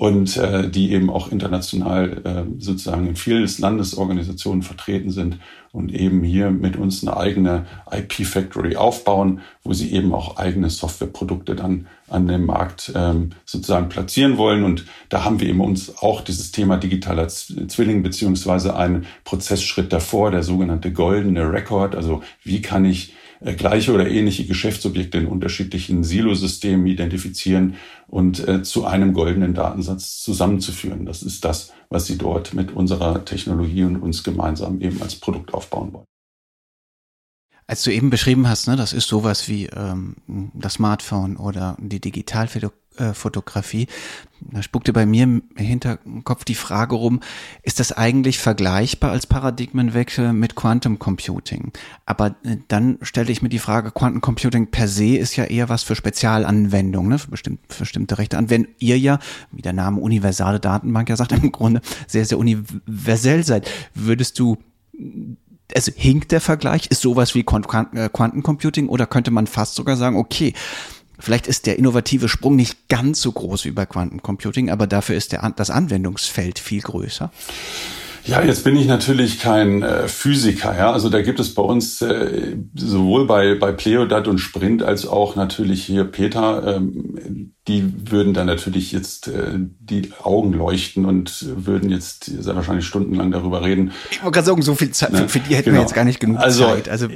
und 0.02 0.36
äh, 0.36 0.68
die 0.68 0.90
eben 0.90 1.10
auch 1.10 1.30
international 1.30 2.22
äh, 2.24 2.60
sozusagen 2.60 3.06
in 3.06 3.14
vielen 3.14 3.48
Landesorganisationen 3.58 4.62
vertreten 4.62 5.12
sind 5.12 5.38
und 5.70 5.94
eben 5.94 6.24
hier 6.24 6.50
mit 6.50 6.74
uns 6.74 7.06
eine 7.06 7.16
eigene 7.16 7.66
IP-Factory 7.88 8.74
aufbauen, 8.74 9.42
wo 9.62 9.72
sie 9.72 9.92
eben 9.92 10.12
auch 10.12 10.38
eigene 10.38 10.70
Softwareprodukte 10.70 11.54
dann 11.54 11.86
an 12.08 12.26
dem 12.26 12.46
Markt 12.46 12.92
ähm, 12.96 13.30
sozusagen 13.44 13.90
platzieren 13.90 14.38
wollen. 14.38 14.64
Und 14.64 14.86
da 15.08 15.24
haben 15.24 15.38
wir 15.38 15.48
eben 15.48 15.60
uns 15.60 15.96
auch 15.98 16.20
dieses 16.20 16.50
Thema 16.50 16.78
digitaler 16.78 17.28
Zwilling 17.28 18.02
beziehungsweise 18.02 18.74
einen 18.74 19.06
Prozessschritt 19.22 19.92
davor, 19.92 20.32
der 20.32 20.42
sogenannte 20.42 20.92
goldene 20.92 21.52
Record. 21.52 21.94
Also 21.94 22.24
wie 22.42 22.60
kann 22.60 22.84
ich 22.84 23.14
äh, 23.44 23.54
gleiche 23.54 23.92
oder 23.92 24.08
ähnliche 24.08 24.46
Geschäftsobjekte 24.46 25.18
in 25.18 25.26
unterschiedlichen 25.26 26.04
Silosystemen 26.04 26.86
identifizieren 26.86 27.74
und 28.08 28.46
äh, 28.46 28.62
zu 28.62 28.84
einem 28.84 29.12
goldenen 29.12 29.54
Datensatz 29.54 30.20
zusammenzuführen. 30.20 31.06
Das 31.06 31.22
ist 31.22 31.44
das, 31.44 31.72
was 31.88 32.06
Sie 32.06 32.18
dort 32.18 32.54
mit 32.54 32.72
unserer 32.72 33.24
Technologie 33.24 33.84
und 33.84 33.96
uns 33.96 34.22
gemeinsam 34.22 34.80
eben 34.80 35.02
als 35.02 35.16
Produkt 35.16 35.54
aufbauen 35.54 35.92
wollen. 35.92 36.06
Als 37.66 37.84
du 37.84 37.92
eben 37.92 38.10
beschrieben 38.10 38.48
hast, 38.48 38.66
ne, 38.68 38.76
das 38.76 38.92
ist 38.92 39.08
sowas 39.08 39.48
wie 39.48 39.66
ähm, 39.66 40.16
das 40.54 40.74
Smartphone 40.74 41.36
oder 41.36 41.76
die 41.80 42.00
Digitalfotografie, 42.92 43.86
da 44.40 44.62
spuckte 44.62 44.92
bei 44.92 45.06
mir 45.06 45.24
im 45.24 45.42
Hinterkopf 45.56 46.44
die 46.44 46.54
Frage 46.54 46.96
rum, 46.96 47.20
ist 47.62 47.80
das 47.80 47.92
eigentlich 47.92 48.38
vergleichbar 48.38 49.12
als 49.12 49.26
Paradigmenwechsel 49.26 50.32
mit 50.32 50.54
Quantum 50.56 50.98
Computing? 50.98 51.72
Aber 52.06 52.34
äh, 52.44 52.56
dann 52.68 52.98
stelle 53.02 53.30
ich 53.30 53.42
mir 53.42 53.48
die 53.48 53.58
Frage, 53.58 53.92
Quantum 53.92 54.20
Computing 54.20 54.70
per 54.70 54.88
se 54.88 55.16
ist 55.16 55.36
ja 55.36 55.44
eher 55.44 55.68
was 55.68 55.82
für 55.82 55.94
Spezialanwendungen, 55.94 57.10
ne, 57.10 57.18
für, 57.18 57.30
bestimmt, 57.30 57.60
für 57.68 57.80
bestimmte 57.80 58.18
Rechte 58.18 58.36
an. 58.36 58.50
Wenn 58.50 58.68
ihr 58.78 58.98
ja, 58.98 59.18
wie 59.52 59.62
der 59.62 59.72
Name 59.72 60.00
universale 60.00 60.60
Datenbank 60.60 61.08
ja 61.08 61.16
sagt, 61.16 61.32
im 61.42 61.52
Grunde 61.52 61.80
sehr, 62.06 62.24
sehr 62.24 62.38
universell 62.38 63.44
seid, 63.44 63.70
würdest 63.94 64.38
du 64.38 64.58
also 65.74 65.90
hinkt 65.94 66.32
der 66.32 66.40
Vergleich? 66.42 66.88
Ist 66.88 67.00
sowas 67.00 67.34
wie 67.34 67.40
äh, 67.40 68.08
Quantencomputing 68.12 68.88
oder 68.88 69.06
könnte 69.06 69.30
man 69.30 69.46
fast 69.46 69.74
sogar 69.74 69.96
sagen, 69.96 70.16
okay, 70.16 70.52
vielleicht 71.22 71.46
ist 71.46 71.66
der 71.66 71.78
innovative 71.78 72.28
Sprung 72.28 72.56
nicht 72.56 72.88
ganz 72.88 73.22
so 73.22 73.32
groß 73.32 73.64
wie 73.64 73.70
bei 73.70 73.86
Quantencomputing, 73.86 74.70
aber 74.70 74.86
dafür 74.86 75.16
ist 75.16 75.32
der, 75.32 75.48
das 75.56 75.70
Anwendungsfeld 75.70 76.58
viel 76.58 76.82
größer? 76.82 77.30
Ja, 78.24 78.40
jetzt 78.40 78.62
bin 78.62 78.76
ich 78.76 78.86
natürlich 78.86 79.40
kein 79.40 79.82
äh, 79.82 80.06
Physiker, 80.06 80.76
ja. 80.76 80.92
Also 80.92 81.08
da 81.08 81.22
gibt 81.22 81.40
es 81.40 81.54
bei 81.54 81.62
uns 81.62 82.00
äh, 82.02 82.56
sowohl 82.74 83.26
bei, 83.26 83.56
bei 83.56 83.72
Pleodat 83.72 84.28
und 84.28 84.38
Sprint 84.38 84.84
als 84.84 85.06
auch 85.06 85.34
natürlich 85.34 85.84
hier 85.84 86.04
Peter, 86.04 86.76
ähm, 86.76 87.54
die 87.68 88.10
würden 88.10 88.34
dann 88.34 88.48
natürlich 88.48 88.90
jetzt 88.90 89.28
äh, 89.28 89.52
die 89.56 90.10
Augen 90.22 90.52
leuchten 90.52 91.04
und 91.04 91.46
würden 91.64 91.90
jetzt 91.90 92.24
sehr 92.24 92.56
wahrscheinlich 92.56 92.86
stundenlang 92.86 93.30
darüber 93.30 93.62
reden. 93.62 93.92
Ich 94.10 94.20
wollte 94.22 94.34
gerade 94.34 94.46
sagen, 94.46 94.62
so 94.62 94.74
viel 94.74 94.90
Zeit, 94.90 95.12
ne? 95.12 95.28
für 95.28 95.38
die 95.38 95.54
hätten 95.54 95.66
genau. 95.66 95.76
wir 95.76 95.82
jetzt 95.82 95.94
gar 95.94 96.04
nicht 96.04 96.18
genug 96.18 96.38
also, 96.38 96.64
Zeit. 96.64 96.88
Also 96.88 97.06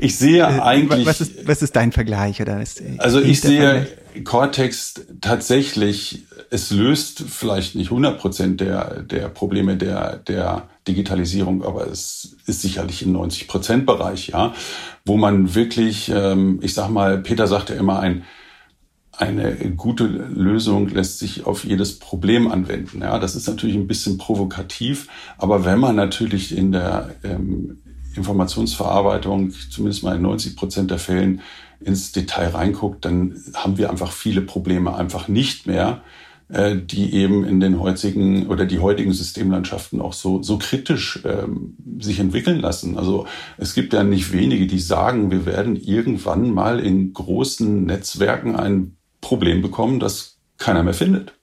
ich 0.00 0.18
sehe 0.18 0.42
äh, 0.42 0.60
eigentlich. 0.60 1.06
Was 1.06 1.22
ist, 1.22 1.48
was 1.48 1.62
ist 1.62 1.74
dein 1.74 1.92
Vergleich? 1.92 2.42
Oder 2.42 2.60
ist, 2.60 2.82
also 2.98 3.20
ich 3.20 3.40
sehe 3.40 3.86
Cortex 4.24 4.94
tatsächlich 5.20 6.26
es 6.50 6.70
löst 6.70 7.24
vielleicht 7.28 7.74
nicht 7.74 7.90
100 7.90 8.18
Prozent 8.18 8.60
der, 8.60 9.02
der 9.02 9.28
Probleme 9.28 9.76
der, 9.76 10.16
der 10.16 10.68
Digitalisierung, 10.86 11.62
aber 11.62 11.86
es 11.86 12.36
ist 12.46 12.62
sicherlich 12.62 13.02
im 13.02 13.12
90 13.12 13.48
Prozent 13.48 13.86
Bereich, 13.86 14.28
ja, 14.28 14.54
wo 15.04 15.16
man 15.16 15.54
wirklich, 15.54 16.10
ähm, 16.14 16.60
ich 16.62 16.74
sag 16.74 16.88
mal, 16.88 17.18
Peter 17.18 17.46
sagte 17.46 17.74
immer, 17.74 18.00
ein, 18.00 18.24
eine 19.18 19.54
gute 19.76 20.06
Lösung 20.06 20.88
lässt 20.88 21.18
sich 21.18 21.44
auf 21.44 21.64
jedes 21.64 21.98
Problem 21.98 22.50
anwenden. 22.50 23.02
Ja, 23.02 23.18
das 23.18 23.34
ist 23.34 23.48
natürlich 23.48 23.76
ein 23.76 23.88
bisschen 23.88 24.16
provokativ, 24.16 25.08
aber 25.38 25.64
wenn 25.64 25.78
man 25.78 25.96
natürlich 25.96 26.56
in 26.56 26.72
der 26.72 27.16
ähm, 27.24 27.78
Informationsverarbeitung, 28.14 29.52
zumindest 29.70 30.04
mal 30.04 30.16
in 30.16 30.22
90 30.22 30.56
Prozent 30.56 30.90
der 30.90 30.98
Fällen, 30.98 31.40
ins 31.80 32.12
Detail 32.12 32.48
reinguckt, 32.48 33.04
dann 33.04 33.40
haben 33.54 33.78
wir 33.78 33.90
einfach 33.90 34.12
viele 34.12 34.40
Probleme 34.40 34.94
einfach 34.96 35.28
nicht 35.28 35.66
mehr, 35.66 36.02
äh, 36.48 36.76
die 36.76 37.14
eben 37.14 37.44
in 37.44 37.60
den 37.60 37.78
heutigen 37.78 38.48
oder 38.48 38.66
die 38.66 38.80
heutigen 38.80 39.12
Systemlandschaften 39.12 40.00
auch 40.00 40.12
so, 40.12 40.42
so 40.42 40.58
kritisch 40.58 41.20
ähm, 41.24 41.76
sich 42.00 42.18
entwickeln 42.18 42.58
lassen. 42.60 42.98
Also 42.98 43.26
es 43.58 43.74
gibt 43.74 43.92
ja 43.92 44.02
nicht 44.02 44.32
wenige, 44.32 44.66
die 44.66 44.80
sagen, 44.80 45.30
wir 45.30 45.46
werden 45.46 45.76
irgendwann 45.76 46.50
mal 46.52 46.80
in 46.80 47.12
großen 47.12 47.84
Netzwerken 47.84 48.56
ein 48.56 48.97
Problem 49.20 49.62
bekommen, 49.62 50.00
das 50.00 50.38
keiner 50.58 50.82
mehr 50.82 50.94
findet. 50.94 51.34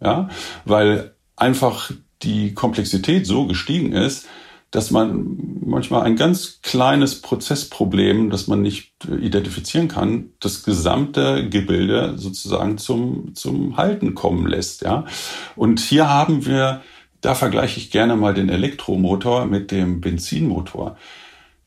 Ja, 0.00 0.28
weil 0.64 1.14
einfach 1.36 1.90
die 2.22 2.54
Komplexität 2.54 3.26
so 3.26 3.46
gestiegen 3.46 3.92
ist, 3.92 4.26
dass 4.70 4.90
man 4.90 5.36
manchmal 5.64 6.02
ein 6.02 6.16
ganz 6.16 6.60
kleines 6.62 7.20
Prozessproblem, 7.20 8.30
das 8.30 8.48
man 8.48 8.60
nicht 8.60 8.92
identifizieren 9.08 9.86
kann, 9.86 10.30
das 10.40 10.64
gesamte 10.64 11.48
Gebilde 11.48 12.14
sozusagen 12.16 12.76
zum, 12.78 13.36
zum 13.36 13.76
Halten 13.76 14.16
kommen 14.16 14.48
lässt, 14.48 14.82
ja. 14.82 15.04
Und 15.54 15.78
hier 15.78 16.08
haben 16.08 16.44
wir, 16.44 16.82
da 17.20 17.36
vergleiche 17.36 17.78
ich 17.78 17.92
gerne 17.92 18.16
mal 18.16 18.34
den 18.34 18.48
Elektromotor 18.48 19.46
mit 19.46 19.70
dem 19.70 20.00
Benzinmotor. 20.00 20.96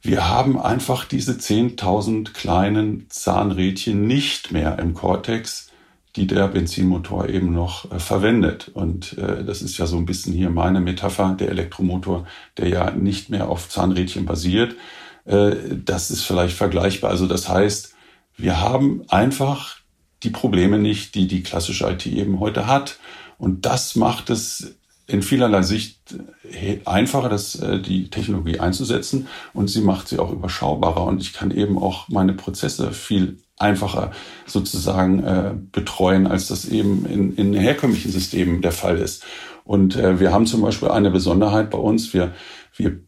Wir 0.07 0.29
haben 0.29 0.57
einfach 0.57 1.03
diese 1.03 1.33
10.000 1.33 2.31
kleinen 2.31 3.07
Zahnrädchen 3.09 4.07
nicht 4.07 4.53
mehr 4.53 4.79
im 4.79 4.93
Cortex, 4.93 5.69
die 6.15 6.27
der 6.27 6.47
Benzinmotor 6.47 7.27
eben 7.27 7.51
noch 7.51 7.91
äh, 7.91 7.99
verwendet. 7.99 8.71
Und 8.73 9.17
äh, 9.17 9.43
das 9.43 9.61
ist 9.61 9.77
ja 9.77 9.85
so 9.85 9.97
ein 9.97 10.05
bisschen 10.05 10.31
hier 10.31 10.49
meine 10.49 10.79
Metapher, 10.79 11.35
der 11.37 11.49
Elektromotor, 11.49 12.25
der 12.55 12.69
ja 12.69 12.91
nicht 12.91 13.29
mehr 13.29 13.49
auf 13.49 13.67
Zahnrädchen 13.67 14.25
basiert. 14.25 14.77
Äh, 15.25 15.57
das 15.83 16.09
ist 16.09 16.23
vielleicht 16.23 16.55
vergleichbar. 16.55 17.11
Also 17.11 17.27
das 17.27 17.49
heißt, 17.49 17.93
wir 18.37 18.61
haben 18.61 19.01
einfach 19.09 19.75
die 20.23 20.29
Probleme 20.29 20.79
nicht, 20.79 21.15
die 21.15 21.27
die 21.27 21.43
klassische 21.43 21.85
IT 21.85 22.05
eben 22.05 22.39
heute 22.39 22.65
hat. 22.65 22.97
Und 23.37 23.65
das 23.65 23.97
macht 23.97 24.29
es 24.29 24.77
in 25.07 25.21
vielerlei 25.21 25.61
Sicht 25.61 26.15
äh, 26.51 26.79
einfacher, 26.85 27.29
das, 27.29 27.55
äh, 27.55 27.79
die 27.79 28.09
Technologie 28.09 28.59
einzusetzen 28.59 29.27
und 29.53 29.69
sie 29.69 29.81
macht 29.81 30.07
sie 30.07 30.19
auch 30.19 30.31
überschaubarer 30.31 31.05
und 31.05 31.21
ich 31.21 31.33
kann 31.33 31.51
eben 31.51 31.77
auch 31.77 32.09
meine 32.09 32.33
Prozesse 32.33 32.91
viel 32.91 33.39
einfacher 33.57 34.11
sozusagen 34.45 35.23
äh, 35.23 35.53
betreuen, 35.71 36.27
als 36.27 36.47
das 36.47 36.65
eben 36.65 37.05
in, 37.05 37.35
in 37.35 37.53
herkömmlichen 37.53 38.11
Systemen 38.11 38.61
der 38.61 38.71
Fall 38.71 38.97
ist. 38.97 39.23
Und 39.63 39.95
äh, 39.95 40.19
wir 40.19 40.31
haben 40.31 40.45
zum 40.45 40.61
Beispiel 40.61 40.89
eine 40.89 41.11
Besonderheit 41.11 41.71
bei 41.71 41.77
uns. 41.77 42.13
Wir, 42.13 42.33
wir 42.75 42.99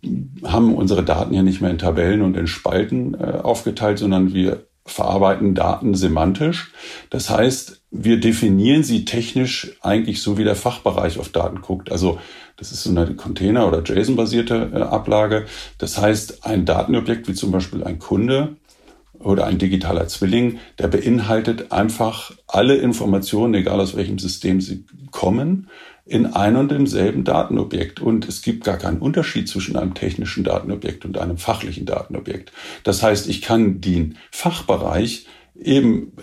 haben 0.43 0.75
unsere 0.75 1.03
Daten 1.05 1.33
ja 1.33 1.43
nicht 1.43 1.61
mehr 1.61 1.69
in 1.69 1.77
Tabellen 1.77 2.21
und 2.21 2.35
in 2.35 2.47
Spalten 2.47 3.13
äh, 3.13 3.39
aufgeteilt, 3.43 3.99
sondern 3.99 4.33
wir 4.33 4.65
verarbeiten 4.85 5.55
Daten 5.55 5.93
semantisch. 5.93 6.73
Das 7.09 7.29
heißt, 7.29 7.78
wir 7.91 8.19
definieren 8.19 8.83
sie 8.83 9.05
technisch 9.05 9.71
eigentlich 9.81 10.21
so, 10.21 10.37
wie 10.37 10.43
der 10.43 10.55
Fachbereich 10.55 11.17
auf 11.17 11.29
Daten 11.29 11.61
guckt. 11.61 11.91
Also 11.91 12.19
das 12.57 12.71
ist 12.71 12.83
so 12.83 12.89
eine 12.89 13.15
Container- 13.15 13.67
oder 13.67 13.83
JSON-basierte 13.83 14.71
äh, 14.73 14.81
Ablage. 14.81 15.45
Das 15.77 15.97
heißt, 15.97 16.45
ein 16.45 16.65
Datenobjekt 16.65 17.27
wie 17.27 17.33
zum 17.33 17.51
Beispiel 17.51 17.83
ein 17.83 17.97
Kunde 17.97 18.57
oder 19.17 19.47
ein 19.47 19.57
digitaler 19.57 20.07
Zwilling, 20.07 20.59
der 20.77 20.87
beinhaltet 20.87 21.71
einfach 21.71 22.31
alle 22.47 22.75
Informationen, 22.75 23.53
egal 23.55 23.79
aus 23.79 23.95
welchem 23.95 24.19
System 24.19 24.61
sie 24.61 24.85
kommen, 25.11 25.69
in 26.05 26.25
ein 26.25 26.55
und 26.55 26.71
demselben 26.71 27.23
Datenobjekt. 27.23 27.99
Und 27.99 28.27
es 28.27 28.41
gibt 28.41 28.63
gar 28.63 28.77
keinen 28.77 28.99
Unterschied 28.99 29.49
zwischen 29.49 29.75
einem 29.75 29.93
technischen 29.93 30.43
Datenobjekt 30.43 31.05
und 31.05 31.17
einem 31.17 31.37
fachlichen 31.37 31.85
Datenobjekt. 31.85 32.51
Das 32.83 33.03
heißt, 33.03 33.27
ich 33.27 33.41
kann 33.41 33.81
den 33.81 34.17
Fachbereich 34.31 35.25
eben 35.55 36.13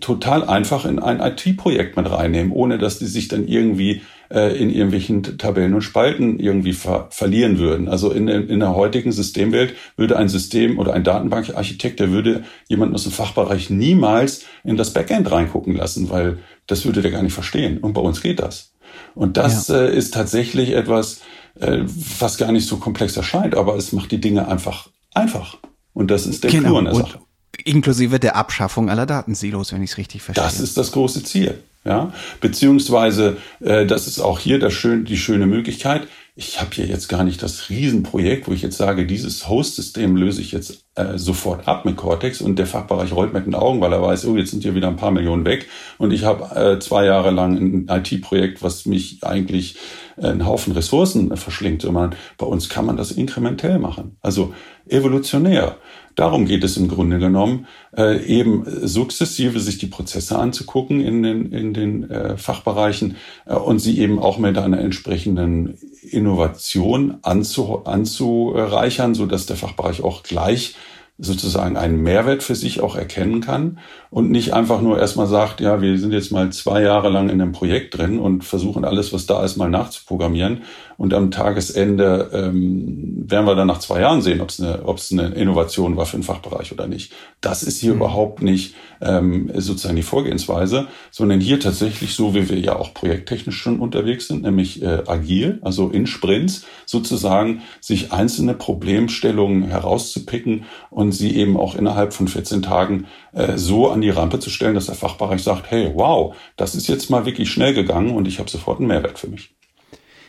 total 0.00 0.44
einfach 0.44 0.84
in 0.84 0.98
ein 0.98 1.20
IT-Projekt 1.20 1.96
mit 1.96 2.10
reinnehmen, 2.10 2.52
ohne 2.52 2.78
dass 2.78 2.98
die 2.98 3.06
sich 3.06 3.28
dann 3.28 3.48
irgendwie 3.48 4.02
äh, 4.30 4.56
in 4.56 4.70
irgendwelchen 4.70 5.38
Tabellen 5.38 5.74
und 5.74 5.82
Spalten 5.82 6.38
irgendwie 6.38 6.74
ver 6.74 7.08
verlieren 7.10 7.58
würden. 7.58 7.88
Also 7.88 8.10
in, 8.10 8.28
in 8.28 8.60
der 8.60 8.74
heutigen 8.74 9.10
Systemwelt 9.10 9.74
würde 9.96 10.18
ein 10.18 10.28
System 10.28 10.78
oder 10.78 10.92
ein 10.92 11.04
Datenbankarchitekt, 11.04 11.98
der 11.98 12.10
würde 12.10 12.44
jemanden 12.68 12.94
aus 12.94 13.04
dem 13.04 13.12
Fachbereich 13.12 13.70
niemals 13.70 14.44
in 14.64 14.76
das 14.76 14.92
Backend 14.92 15.30
reingucken 15.30 15.74
lassen, 15.74 16.10
weil 16.10 16.38
das 16.66 16.84
würde 16.84 17.00
der 17.00 17.10
gar 17.10 17.22
nicht 17.22 17.34
verstehen. 17.34 17.78
Und 17.78 17.94
bei 17.94 18.02
uns 18.02 18.20
geht 18.20 18.40
das. 18.40 18.74
Und 19.14 19.36
das 19.36 19.68
ja. 19.68 19.82
äh, 19.82 19.96
ist 19.96 20.12
tatsächlich 20.12 20.72
etwas, 20.72 21.22
äh, 21.58 21.78
was 22.18 22.36
gar 22.36 22.52
nicht 22.52 22.68
so 22.68 22.76
komplex 22.76 23.16
erscheint, 23.16 23.54
aber 23.54 23.76
es 23.76 23.92
macht 23.92 24.12
die 24.12 24.20
Dinge 24.20 24.46
einfach 24.46 24.88
einfach. 25.14 25.56
Und 25.92 26.10
das 26.10 26.26
ist 26.26 26.44
der 26.44 26.50
genau. 26.50 26.68
Clou 26.68 26.78
an 26.78 26.84
der 26.84 26.94
Sache. 26.94 27.20
Inklusive 27.64 28.18
der 28.18 28.36
Abschaffung 28.36 28.90
aller 28.90 29.06
Datensilos, 29.06 29.72
wenn 29.72 29.82
ich 29.82 29.92
es 29.92 29.98
richtig 29.98 30.22
verstehe. 30.22 30.44
Das 30.44 30.60
ist 30.60 30.76
das 30.76 30.92
große 30.92 31.24
Ziel. 31.24 31.62
Ja, 31.82 32.12
beziehungsweise 32.42 33.38
äh, 33.60 33.86
das 33.86 34.06
ist 34.06 34.20
auch 34.20 34.38
hier 34.38 34.58
das 34.58 34.74
schön, 34.74 35.06
die 35.06 35.16
schöne 35.16 35.46
Möglichkeit. 35.46 36.08
Ich 36.36 36.60
habe 36.60 36.70
hier 36.74 36.84
jetzt 36.84 37.08
gar 37.08 37.24
nicht 37.24 37.42
das 37.42 37.70
Riesenprojekt, 37.70 38.48
wo 38.48 38.52
ich 38.52 38.60
jetzt 38.60 38.76
sage, 38.76 39.06
dieses 39.06 39.48
Host-System 39.48 40.14
löse 40.14 40.42
ich 40.42 40.52
jetzt 40.52 40.84
äh, 40.94 41.16
sofort 41.16 41.66
ab 41.66 41.86
mit 41.86 41.96
Cortex 41.96 42.42
und 42.42 42.58
der 42.58 42.66
Fachbereich 42.66 43.12
rollt 43.12 43.32
mit 43.32 43.46
den 43.46 43.54
Augen, 43.54 43.80
weil 43.80 43.94
er 43.94 44.02
weiß, 44.02 44.26
oh, 44.26 44.36
jetzt 44.36 44.50
sind 44.50 44.62
hier 44.62 44.74
wieder 44.74 44.88
ein 44.88 44.96
paar 44.96 45.10
Millionen 45.10 45.46
weg 45.46 45.68
und 45.96 46.12
ich 46.12 46.24
habe 46.24 46.54
äh, 46.54 46.78
zwei 46.80 47.06
Jahre 47.06 47.30
lang 47.30 47.56
ein 47.56 47.88
IT-Projekt, 47.88 48.62
was 48.62 48.84
mich 48.84 49.24
eigentlich 49.24 49.76
einen 50.22 50.46
Haufen 50.46 50.72
Ressourcen 50.72 51.36
verschlingt, 51.36 51.82
sondern 51.82 52.14
bei 52.38 52.46
uns 52.46 52.68
kann 52.68 52.86
man 52.86 52.96
das 52.96 53.12
inkrementell 53.12 53.78
machen, 53.78 54.16
also 54.20 54.54
evolutionär. 54.88 55.76
Darum 56.16 56.44
geht 56.44 56.64
es 56.64 56.76
im 56.76 56.88
Grunde 56.88 57.18
genommen, 57.18 57.66
äh, 57.96 58.22
eben 58.24 58.64
sukzessive 58.66 59.60
sich 59.60 59.78
die 59.78 59.86
Prozesse 59.86 60.38
anzugucken 60.38 61.00
in 61.00 61.22
den, 61.22 61.52
in 61.52 61.72
den 61.72 62.10
äh, 62.10 62.36
Fachbereichen 62.36 63.16
äh, 63.46 63.54
und 63.54 63.78
sie 63.78 63.98
eben 64.00 64.18
auch 64.18 64.38
mit 64.38 64.58
einer 64.58 64.80
entsprechenden 64.80 65.78
Innovation 66.02 67.18
anzu, 67.22 67.84
anzureichern, 67.84 69.14
so 69.14 69.26
dass 69.26 69.46
der 69.46 69.56
Fachbereich 69.56 70.02
auch 70.02 70.22
gleich 70.22 70.74
sozusagen 71.20 71.76
einen 71.76 72.02
Mehrwert 72.02 72.42
für 72.42 72.54
sich 72.54 72.80
auch 72.80 72.96
erkennen 72.96 73.40
kann 73.40 73.78
und 74.10 74.30
nicht 74.30 74.54
einfach 74.54 74.80
nur 74.80 74.98
erstmal 74.98 75.26
sagt, 75.26 75.60
ja, 75.60 75.82
wir 75.82 75.98
sind 75.98 76.12
jetzt 76.12 76.32
mal 76.32 76.50
zwei 76.50 76.82
Jahre 76.82 77.10
lang 77.10 77.28
in 77.28 77.40
einem 77.40 77.52
Projekt 77.52 77.96
drin 77.96 78.18
und 78.18 78.42
versuchen 78.44 78.84
alles, 78.84 79.12
was 79.12 79.26
da 79.26 79.44
ist, 79.44 79.56
mal 79.56 79.70
nachzuprogrammieren 79.70 80.62
und 80.96 81.14
am 81.14 81.30
Tagesende 81.30 82.30
ähm, 82.32 83.24
werden 83.26 83.46
wir 83.46 83.54
dann 83.54 83.66
nach 83.66 83.78
zwei 83.78 84.00
Jahren 84.00 84.22
sehen, 84.22 84.40
ob 84.40 84.50
es 84.50 84.60
eine, 84.60 84.82
ob 84.84 84.98
es 84.98 85.12
eine 85.12 85.28
Innovation 85.28 85.96
war 85.96 86.06
für 86.06 86.18
den 86.18 86.22
Fachbereich 86.22 86.72
oder 86.72 86.86
nicht. 86.86 87.12
Das 87.40 87.62
ist 87.62 87.78
hier 87.78 87.92
mhm. 87.92 87.98
überhaupt 87.98 88.42
nicht 88.42 88.74
ähm, 89.00 89.50
sozusagen 89.54 89.96
die 89.96 90.02
Vorgehensweise, 90.02 90.88
sondern 91.10 91.40
hier 91.40 91.60
tatsächlich 91.60 92.14
so, 92.14 92.34
wie 92.34 92.48
wir 92.48 92.58
ja 92.58 92.76
auch 92.76 92.94
projekttechnisch 92.94 93.56
schon 93.56 93.80
unterwegs 93.80 94.28
sind, 94.28 94.42
nämlich 94.42 94.82
äh, 94.82 95.02
agil, 95.06 95.58
also 95.62 95.90
in 95.90 96.06
Sprints 96.06 96.64
sozusagen 96.86 97.62
sich 97.80 98.12
einzelne 98.12 98.54
Problemstellungen 98.54 99.64
herauszupicken 99.64 100.64
und 100.90 101.12
sie 101.12 101.36
eben 101.36 101.56
auch 101.56 101.74
innerhalb 101.74 102.12
von 102.12 102.28
14 102.28 102.62
Tagen 102.62 103.06
äh, 103.32 103.56
so 103.56 103.90
an 103.90 104.00
die 104.00 104.10
Rampe 104.10 104.38
zu 104.38 104.50
stellen, 104.50 104.74
dass 104.74 104.86
der 104.86 104.94
Fachbereich 104.94 105.42
sagt, 105.42 105.70
hey, 105.70 105.92
wow, 105.94 106.34
das 106.56 106.74
ist 106.74 106.88
jetzt 106.88 107.10
mal 107.10 107.26
wirklich 107.26 107.50
schnell 107.50 107.74
gegangen 107.74 108.14
und 108.14 108.28
ich 108.28 108.38
habe 108.38 108.50
sofort 108.50 108.78
einen 108.78 108.88
Mehrwert 108.88 109.18
für 109.18 109.28
mich. 109.28 109.54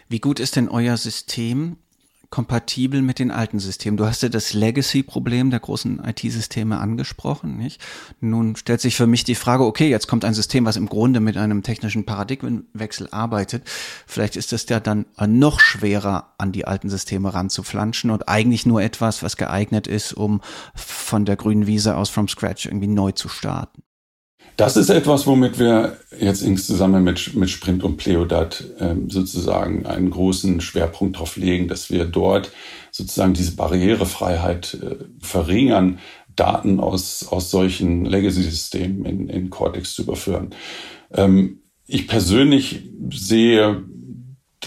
Wie 0.09 0.19
gut 0.19 0.39
ist 0.39 0.57
denn 0.57 0.67
euer 0.67 0.97
System 0.97 1.78
kompatibel 2.32 3.01
mit 3.01 3.19
den 3.19 3.29
alten 3.29 3.59
Systemen. 3.59 3.97
Du 3.97 4.05
hast 4.05 4.23
ja 4.23 4.29
das 4.29 4.53
Legacy-Problem 4.53 5.51
der 5.51 5.59
großen 5.59 6.01
IT-Systeme 6.03 6.79
angesprochen, 6.79 7.57
nicht? 7.57 7.82
Nun 8.21 8.55
stellt 8.55 8.79
sich 8.79 8.95
für 8.95 9.05
mich 9.05 9.25
die 9.25 9.36
Frage, 9.36 9.65
okay, 9.65 9.89
jetzt 9.89 10.07
kommt 10.07 10.23
ein 10.23 10.34
System, 10.34 10.65
was 10.65 10.77
im 10.77 10.88
Grunde 10.88 11.19
mit 11.19 11.36
einem 11.36 11.61
technischen 11.61 12.05
Paradigmenwechsel 12.05 13.09
arbeitet. 13.11 13.63
Vielleicht 14.07 14.38
ist 14.38 14.53
es 14.53 14.67
ja 14.69 14.79
dann 14.79 15.05
noch 15.27 15.59
schwerer, 15.59 16.34
an 16.38 16.53
die 16.53 16.65
alten 16.65 16.89
Systeme 16.89 17.34
ranzuflanschen 17.34 18.09
und 18.09 18.29
eigentlich 18.29 18.65
nur 18.65 18.82
etwas, 18.82 19.21
was 19.21 19.36
geeignet 19.36 19.88
ist, 19.88 20.13
um 20.13 20.41
von 20.73 21.25
der 21.25 21.36
grünen 21.36 21.67
Wiese 21.67 21.97
aus 21.97 22.09
from 22.09 22.29
scratch 22.29 22.65
irgendwie 22.65 22.88
neu 22.88 23.11
zu 23.11 23.27
starten. 23.27 23.84
Das 24.58 24.78
ist 24.78 24.89
etwas, 24.89 25.26
womit 25.26 25.60
wir 25.60 25.97
jetzt 26.20 26.41
insgesamt 26.41 27.04
mit, 27.04 27.36
mit 27.36 27.49
Sprint 27.49 27.84
und 27.84 27.97
Pleodat 27.97 28.64
ähm, 28.80 29.10
sozusagen 29.10 29.86
einen 29.86 30.12
großen 30.12 30.62
Schwerpunkt 30.62 31.20
drauf 31.20 31.38
legen, 31.38 31.68
dass 31.68 31.89
wir 31.89 32.06
dort 32.06 32.52
sozusagen 32.91 33.34
diese 33.34 33.56
Barrierefreiheit 33.56 34.78
äh, 34.82 34.95
verringern, 35.20 35.99
Daten 36.36 36.80
aus, 36.80 37.28
aus 37.30 37.52
solchen 37.52 38.06
Legacy-Systemen 38.06 39.06
in, 39.06 39.30
in 39.30 39.49
Cortex 39.49 39.95
zu 39.95 40.04
überführen. 40.04 40.52
Ähm, 41.14 41.62
ich 41.88 42.08
persönlich 42.08 42.89
sehe 43.12 43.84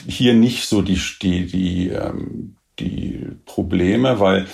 hier 0.07 0.35
nicht 0.35 0.67
so 0.67 0.83
die, 0.83 1.01
die, 1.23 1.47
die, 1.47 1.89
ähm, 1.89 2.57
die 2.79 3.27
Probleme, 3.47 4.21
weil 4.21 4.47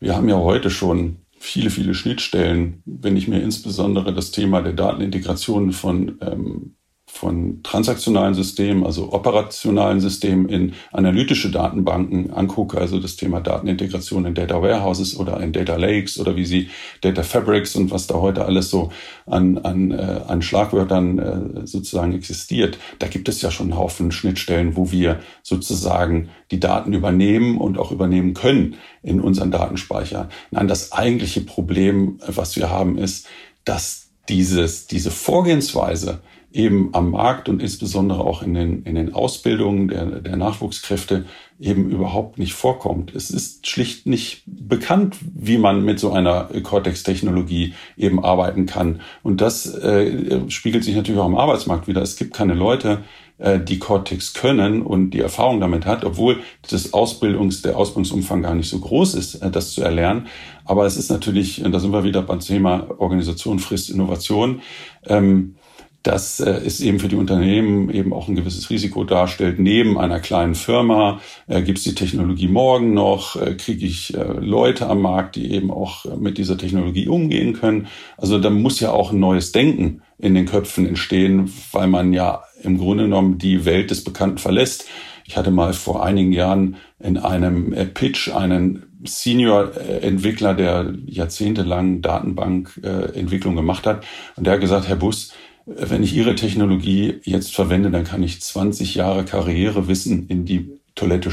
wir 0.00 0.16
haben 0.16 0.28
ja 0.28 0.36
heute 0.36 0.70
schon 0.70 1.16
viele, 1.38 1.70
viele 1.70 1.94
Schnittstellen, 1.94 2.82
wenn 2.84 3.16
ich 3.16 3.28
mir 3.28 3.40
insbesondere 3.40 4.12
das 4.12 4.30
Thema 4.30 4.62
der 4.62 4.72
Datenintegration 4.72 5.72
von 5.72 6.18
ähm, 6.20 6.76
von 7.10 7.62
transaktionalen 7.62 8.34
Systemen, 8.34 8.84
also 8.84 9.12
operationalen 9.12 9.98
Systemen 9.98 10.48
in 10.48 10.74
analytische 10.92 11.50
Datenbanken 11.50 12.30
angucke, 12.32 12.78
also 12.78 13.00
das 13.00 13.16
Thema 13.16 13.40
Datenintegration 13.40 14.26
in 14.26 14.34
Data 14.34 14.62
Warehouses 14.62 15.18
oder 15.18 15.40
in 15.40 15.52
Data 15.52 15.76
Lakes 15.76 16.20
oder 16.20 16.36
wie 16.36 16.44
sie 16.44 16.68
Data 17.00 17.22
Fabrics 17.22 17.74
und 17.74 17.90
was 17.90 18.06
da 18.06 18.16
heute 18.16 18.44
alles 18.44 18.70
so 18.70 18.92
an, 19.26 19.58
an, 19.58 19.90
äh, 19.90 20.20
an 20.28 20.42
Schlagwörtern 20.42 21.18
äh, 21.18 21.66
sozusagen 21.66 22.12
existiert, 22.12 22.78
da 22.98 23.08
gibt 23.08 23.28
es 23.28 23.40
ja 23.40 23.50
schon 23.50 23.72
einen 23.72 23.78
Haufen 23.78 24.12
Schnittstellen, 24.12 24.76
wo 24.76 24.92
wir 24.92 25.20
sozusagen 25.42 26.28
die 26.50 26.60
Daten 26.60 26.92
übernehmen 26.92 27.56
und 27.56 27.78
auch 27.78 27.90
übernehmen 27.90 28.34
können 28.34 28.76
in 29.02 29.20
unseren 29.20 29.50
Datenspeicher. 29.50 30.28
Nein, 30.50 30.68
das 30.68 30.92
eigentliche 30.92 31.40
Problem, 31.40 32.20
was 32.26 32.54
wir 32.56 32.70
haben, 32.70 32.98
ist, 32.98 33.26
dass 33.64 34.08
dieses, 34.28 34.86
diese 34.86 35.10
Vorgehensweise 35.10 36.20
eben 36.52 36.90
am 36.92 37.10
Markt 37.10 37.48
und 37.48 37.62
insbesondere 37.62 38.20
auch 38.20 38.42
in 38.42 38.54
den, 38.54 38.82
in 38.84 38.94
den 38.94 39.12
Ausbildungen 39.12 39.88
der, 39.88 40.06
der 40.20 40.36
Nachwuchskräfte 40.36 41.26
eben 41.60 41.90
überhaupt 41.90 42.38
nicht 42.38 42.54
vorkommt. 42.54 43.14
Es 43.14 43.30
ist 43.30 43.66
schlicht 43.66 44.06
nicht 44.06 44.44
bekannt, 44.46 45.16
wie 45.20 45.58
man 45.58 45.84
mit 45.84 45.98
so 45.98 46.12
einer 46.12 46.44
Cortex-Technologie 46.62 47.74
eben 47.96 48.24
arbeiten 48.24 48.66
kann. 48.66 49.00
Und 49.22 49.40
das 49.40 49.66
äh, 49.74 50.48
spiegelt 50.48 50.84
sich 50.84 50.96
natürlich 50.96 51.20
auch 51.20 51.26
im 51.26 51.36
Arbeitsmarkt 51.36 51.86
wieder. 51.86 52.00
Es 52.00 52.16
gibt 52.16 52.32
keine 52.32 52.54
Leute, 52.54 53.02
äh, 53.38 53.60
die 53.60 53.78
Cortex 53.78 54.34
können 54.34 54.82
und 54.82 55.10
die 55.10 55.20
Erfahrung 55.20 55.60
damit 55.60 55.86
hat, 55.86 56.04
obwohl 56.04 56.40
das 56.68 56.92
Ausbildungs, 56.92 57.62
der 57.62 57.76
Ausbildungsumfang 57.76 58.42
gar 58.42 58.54
nicht 58.54 58.68
so 58.68 58.78
groß 58.78 59.14
ist, 59.14 59.36
äh, 59.36 59.50
das 59.50 59.72
zu 59.72 59.82
erlernen. 59.82 60.26
Aber 60.64 60.86
es 60.86 60.96
ist 60.96 61.10
natürlich, 61.10 61.62
da 61.62 61.78
sind 61.78 61.92
wir 61.92 62.04
wieder 62.04 62.22
beim 62.22 62.40
Thema 62.40 62.88
Organisation, 62.98 63.58
Frist, 63.58 63.90
Innovation. 63.90 64.60
Ähm, 65.06 65.54
dass 66.02 66.40
äh, 66.40 66.50
es 66.50 66.80
eben 66.80 67.00
für 67.00 67.08
die 67.08 67.16
Unternehmen 67.16 67.90
eben 67.90 68.12
auch 68.12 68.28
ein 68.28 68.34
gewisses 68.34 68.70
Risiko 68.70 69.04
darstellt. 69.04 69.58
Neben 69.58 69.98
einer 69.98 70.20
kleinen 70.20 70.54
Firma 70.54 71.20
äh, 71.46 71.62
gibt 71.62 71.78
es 71.78 71.84
die 71.84 71.94
Technologie 71.94 72.48
morgen 72.48 72.94
noch, 72.94 73.36
äh, 73.36 73.54
kriege 73.54 73.84
ich 73.86 74.14
äh, 74.14 74.22
Leute 74.40 74.88
am 74.88 75.02
Markt, 75.02 75.36
die 75.36 75.52
eben 75.52 75.70
auch 75.70 76.04
mit 76.16 76.38
dieser 76.38 76.56
Technologie 76.56 77.08
umgehen 77.08 77.52
können. 77.52 77.88
Also 78.16 78.38
da 78.38 78.50
muss 78.50 78.80
ja 78.80 78.92
auch 78.92 79.12
ein 79.12 79.20
neues 79.20 79.52
Denken 79.52 80.02
in 80.18 80.34
den 80.34 80.46
Köpfen 80.46 80.86
entstehen, 80.86 81.52
weil 81.72 81.88
man 81.88 82.12
ja 82.12 82.42
im 82.62 82.78
Grunde 82.78 83.04
genommen 83.04 83.38
die 83.38 83.64
Welt 83.64 83.90
des 83.90 84.04
Bekannten 84.04 84.38
verlässt. 84.38 84.86
Ich 85.24 85.36
hatte 85.36 85.50
mal 85.50 85.74
vor 85.74 86.04
einigen 86.04 86.32
Jahren 86.32 86.76
in 87.00 87.18
einem 87.18 87.72
äh, 87.72 87.84
Pitch 87.84 88.30
einen 88.30 88.84
Senior-Entwickler, 89.04 90.54
der 90.54 90.94
jahrzehntelang 91.06 92.02
Datenbankentwicklung 92.02 93.54
gemacht 93.54 93.86
hat. 93.86 94.04
Und 94.36 94.46
der 94.46 94.54
hat 94.54 94.60
gesagt, 94.60 94.88
Herr 94.88 94.96
Bus, 94.96 95.32
wenn 95.76 96.02
ich 96.02 96.14
Ihre 96.14 96.34
Technologie 96.34 97.20
jetzt 97.24 97.54
verwende, 97.54 97.90
dann 97.90 98.04
kann 98.04 98.22
ich 98.22 98.40
20 98.40 98.94
Jahre 98.94 99.24
Karrierewissen 99.24 100.26
in 100.28 100.44
die 100.44 100.80
Toilette 100.94 101.30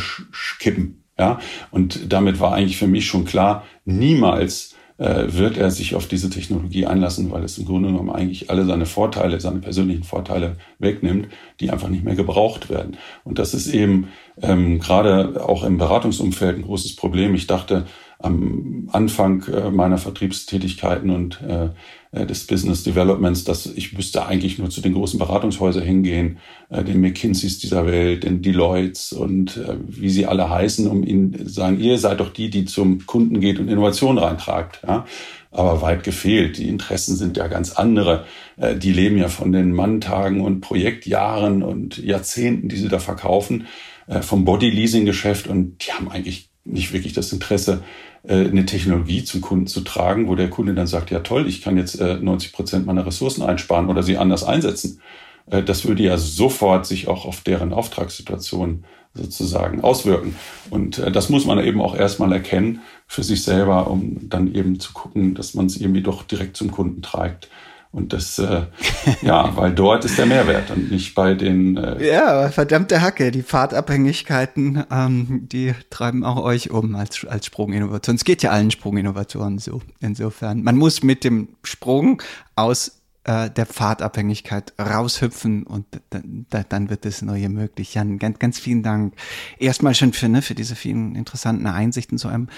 kippen. 0.60 1.04
Ja, 1.18 1.40
und 1.72 2.12
damit 2.12 2.42
war 2.42 2.54
eigentlich 2.54 2.78
für 2.78 2.88
mich 2.88 3.06
schon 3.06 3.24
klar, 3.24 3.64
niemals 3.86 4.76
äh, 4.98 5.26
wird 5.28 5.58
er 5.58 5.72
sich 5.72 5.96
auf 5.96 6.08
diese 6.08 6.30
Technologie 6.30 6.86
einlassen, 6.86 7.32
weil 7.32 7.44
es 7.44 7.58
im 7.58 7.66
Grunde 7.66 7.90
genommen 7.90 8.10
eigentlich 8.10 8.50
alle 8.50 8.66
seine 8.66 8.86
Vorteile, 8.86 9.40
seine 9.40 9.60
persönlichen 9.60 10.04
Vorteile 10.04 10.58
wegnimmt, 10.80 11.30
die 11.60 11.70
einfach 11.70 11.88
nicht 11.88 12.04
mehr 12.04 12.16
gebraucht 12.16 12.70
werden. 12.70 12.98
Und 13.24 13.40
das 13.40 13.54
ist 13.54 13.68
eben 13.68 14.10
ähm, 14.42 14.80
gerade 14.80 15.46
auch 15.46 15.64
im 15.64 15.78
Beratungsumfeld 15.78 16.58
ein 16.58 16.64
großes 16.64 16.98
Problem. 16.98 17.34
Ich 17.34 17.48
dachte, 17.48 17.86
am 18.26 18.90
Anfang 18.92 19.44
äh, 19.48 19.70
meiner 19.70 19.98
Vertriebstätigkeiten 19.98 21.12
und 21.12 21.42
äh, 21.42 21.70
äh, 22.12 22.26
des 22.26 22.48
Business 22.48 22.84
Developments, 22.84 23.44
dass 23.44 23.68
ich 23.68 23.94
müsste 23.94 24.26
eigentlich 24.26 24.58
nur 24.58 24.70
zu 24.70 24.82
den 24.82 24.94
großen 24.94 25.20
Beratungshäusern 25.20 25.84
hingehen, 25.84 26.38
den 26.70 27.02
McKinseys 27.02 27.60
dieser 27.60 27.86
Welt, 27.86 28.24
den 28.24 28.42
Deloittes 28.42 29.14
und 29.14 29.60
wie 29.88 30.10
sie 30.10 30.26
alle 30.26 30.50
heißen, 30.50 30.88
um 30.88 31.04
ihnen 31.04 31.48
sagen, 31.48 31.80
ihr 31.80 32.00
seid 32.00 32.20
doch 32.20 32.34
die, 32.34 32.50
die 32.50 32.66
zum 32.66 33.06
Kunden 33.06 33.40
geht 33.40 33.60
und 33.60 33.68
Innovation 33.68 34.18
reintragt. 34.18 34.82
Ja? 34.88 35.06
Aber 35.52 35.82
weit 35.82 36.04
gefehlt. 36.04 36.58
Die 36.58 36.68
Interessen 36.68 37.16
sind 37.16 37.38
ja 37.38 37.48
ganz 37.48 37.74
andere. 37.74 38.26
Die 38.58 38.94
leben 38.94 39.18
ja 39.18 39.28
von 39.28 39.52
den 39.52 39.74
Manntagen 39.74 40.42
und 40.42 40.62
Projektjahren 40.62 41.62
und 41.62 41.98
Jahrzehnten, 41.98 42.68
die 42.68 42.78
sie 42.78 42.90
da 42.90 43.00
verkaufen, 43.00 43.68
vom 44.22 44.46
Body-Leasing-Geschäft 44.46 45.48
und 45.48 45.86
die 45.86 45.92
haben 45.92 46.10
eigentlich 46.10 46.50
nicht 46.66 46.92
wirklich 46.92 47.14
das 47.14 47.32
Interesse, 47.32 47.84
äh, 48.24 48.48
eine 48.48 48.66
Technologie 48.66 49.24
zum 49.24 49.42
Kunden 49.42 49.68
zu 49.68 49.82
tragen, 49.82 50.28
wo 50.28 50.36
der 50.36 50.50
Kunde 50.50 50.74
dann 50.74 50.88
sagt, 50.88 51.12
ja 51.12 51.20
toll, 51.20 51.48
ich 51.48 51.62
kann 51.62 51.78
jetzt 51.78 52.00
90 52.00 52.50
äh, 52.50 52.56
Prozent 52.56 52.86
meiner 52.86 53.06
Ressourcen 53.06 53.44
einsparen 53.44 53.88
oder 53.88 54.04
sie 54.04 54.18
anders 54.18 54.44
einsetzen. 54.44 55.00
Äh, 55.50 55.64
das 55.64 55.86
würde 55.86 56.04
ja 56.04 56.18
sofort 56.18 56.86
sich 56.86 57.08
auch 57.08 57.26
auf 57.26 57.42
deren 57.42 57.72
Auftragssituation 57.72 58.84
sozusagen 59.14 59.82
auswirken. 59.82 60.36
Und 60.70 61.02
das 61.16 61.30
muss 61.30 61.46
man 61.46 61.64
eben 61.64 61.80
auch 61.80 61.96
erstmal 61.96 62.34
erkennen 62.34 62.82
für 63.08 63.24
sich 63.24 63.44
selber, 63.44 63.90
um 63.90 64.28
dann 64.28 64.54
eben 64.54 64.78
zu 64.82 64.92
gucken, 64.92 65.36
dass 65.36 65.54
man 65.54 65.68
es 65.68 65.78
irgendwie 65.78 66.02
doch 66.02 66.24
direkt 66.24 66.58
zum 66.58 66.70
Kunden 66.70 67.02
trägt. 67.02 67.48
Und 67.96 68.12
das, 68.12 68.38
äh, 68.40 68.64
ja, 69.22 69.52
weil 69.56 69.74
dort 69.74 70.04
ist 70.04 70.18
der 70.18 70.26
Mehrwert 70.26 70.70
und 70.70 70.92
nicht 70.92 71.16
bei 71.16 71.34
den. 71.34 71.78
Äh 71.78 72.12
ja, 72.12 72.50
verdammte 72.50 73.02
Hacke, 73.02 73.32
die 73.32 73.42
Fahrtabhängigkeiten, 73.42 74.84
ähm, 74.92 75.48
die 75.50 75.74
treiben 75.90 76.26
auch 76.26 76.44
euch 76.44 76.72
um 76.72 76.96
als, 76.96 77.26
als 77.26 77.46
Sprunginnovation. 77.46 78.18
Es 78.18 78.26
geht 78.26 78.44
ja 78.44 78.52
allen 78.52 78.70
Sprunginnovatoren 78.70 79.60
so. 79.60 79.82
Insofern, 80.02 80.62
man 80.62 80.76
muss 80.76 81.04
mit 81.04 81.24
dem 81.24 81.48
Sprung 81.64 82.22
aus 82.58 83.00
äh, 83.24 83.50
der 83.50 83.66
Fahrtabhängigkeit 83.66 84.74
raushüpfen 84.78 85.64
und 85.64 85.86
dann, 86.10 86.90
wird 86.90 87.06
das 87.06 87.22
Neue 87.22 87.48
möglich. 87.48 87.94
Jan, 87.94 88.20
ganz, 88.20 88.40
ganz 88.40 88.60
vielen 88.60 88.84
Dank. 88.84 89.14
Erstmal 89.58 89.96
schon 89.96 90.12
für, 90.12 90.28
ne, 90.28 90.42
für 90.42 90.54
diese 90.54 90.76
vielen 90.76 91.16
interessanten 91.16 91.68
Einsichten 91.68 92.18
zu 92.18 92.28
einem 92.28 92.50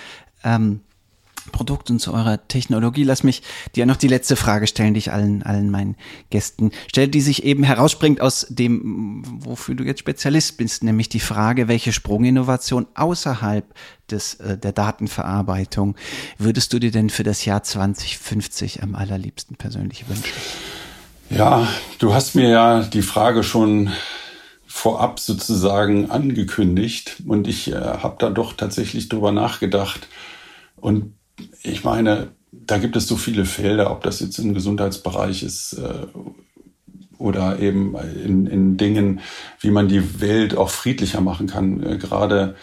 ähm, 0.44 0.82
Produkt 1.52 1.90
und 1.90 2.00
zu 2.00 2.14
eurer 2.14 2.48
Technologie. 2.48 3.04
Lass 3.04 3.24
mich 3.24 3.42
dir 3.76 3.86
noch 3.86 3.98
die 3.98 4.08
letzte 4.08 4.36
Frage 4.36 4.68
stellen, 4.68 4.94
die 4.94 5.00
ich 5.00 5.12
allen, 5.12 5.44
allen 5.44 5.70
meinen 5.70 5.96
Gästen 6.30 6.72
stelle, 6.88 7.10
die 7.10 7.22
sich 7.22 7.44
eben 7.44 7.64
herausspringt 7.64 8.22
aus 8.22 8.48
dem, 8.50 9.24
wofür 9.26 9.76
du 9.76 9.84
jetzt 9.84 10.00
Spezialist 10.00 10.58
bist, 10.58 10.84
nämlich 10.84 11.10
die 11.10 11.20
Frage, 11.20 11.68
welche 11.68 11.94
Sprunginnovation 11.94 12.88
außerhalb 12.96 13.66
des, 14.12 14.36
äh, 14.36 14.58
der 14.58 14.72
Datenverarbeitung 14.72 15.96
würdest 16.38 16.74
du 16.74 16.80
dir 16.80 16.92
denn 16.92 17.10
für 17.10 17.24
das 17.24 17.46
Jahr 17.46 17.64
2050 17.64 18.84
am 18.84 18.96
allerliebsten 18.96 19.58
persönlich 19.58 20.08
wünschen? 20.08 20.34
Ja, 21.30 21.68
du 22.00 22.14
hast 22.14 22.36
mir 22.36 22.50
ja 22.50 22.84
die 22.84 23.02
Frage 23.02 23.44
schon 23.44 23.92
vorab 24.66 25.20
sozusagen 25.20 26.12
angekündigt 26.12 27.24
und 27.26 27.48
ich 27.48 27.72
äh, 27.72 27.76
habe 27.76 28.16
da 28.20 28.30
doch 28.30 28.54
tatsächlich 28.54 29.10
drüber 29.10 29.32
nachgedacht 29.32 30.08
und 30.76 31.14
ich 31.64 31.84
meine, 31.84 32.30
da 32.52 32.78
gibt 32.78 32.96
es 32.96 33.08
so 33.08 33.18
viele 33.18 33.46
Felder, 33.46 33.92
ob 33.92 34.04
das 34.04 34.20
jetzt 34.20 34.38
im 34.40 34.54
Gesundheitsbereich 34.54 35.44
ist 35.44 35.74
äh, 35.74 36.08
oder 37.18 37.60
eben 37.60 37.96
in, 37.96 38.48
in 38.48 38.78
Dingen, 38.78 39.20
wie 39.60 39.72
man 39.72 39.88
die 39.88 40.22
Welt 40.22 40.56
auch 40.56 40.70
friedlicher 40.70 41.22
machen 41.22 41.48
kann. 41.48 41.84
Äh, 41.84 41.98
gerade 41.98 42.56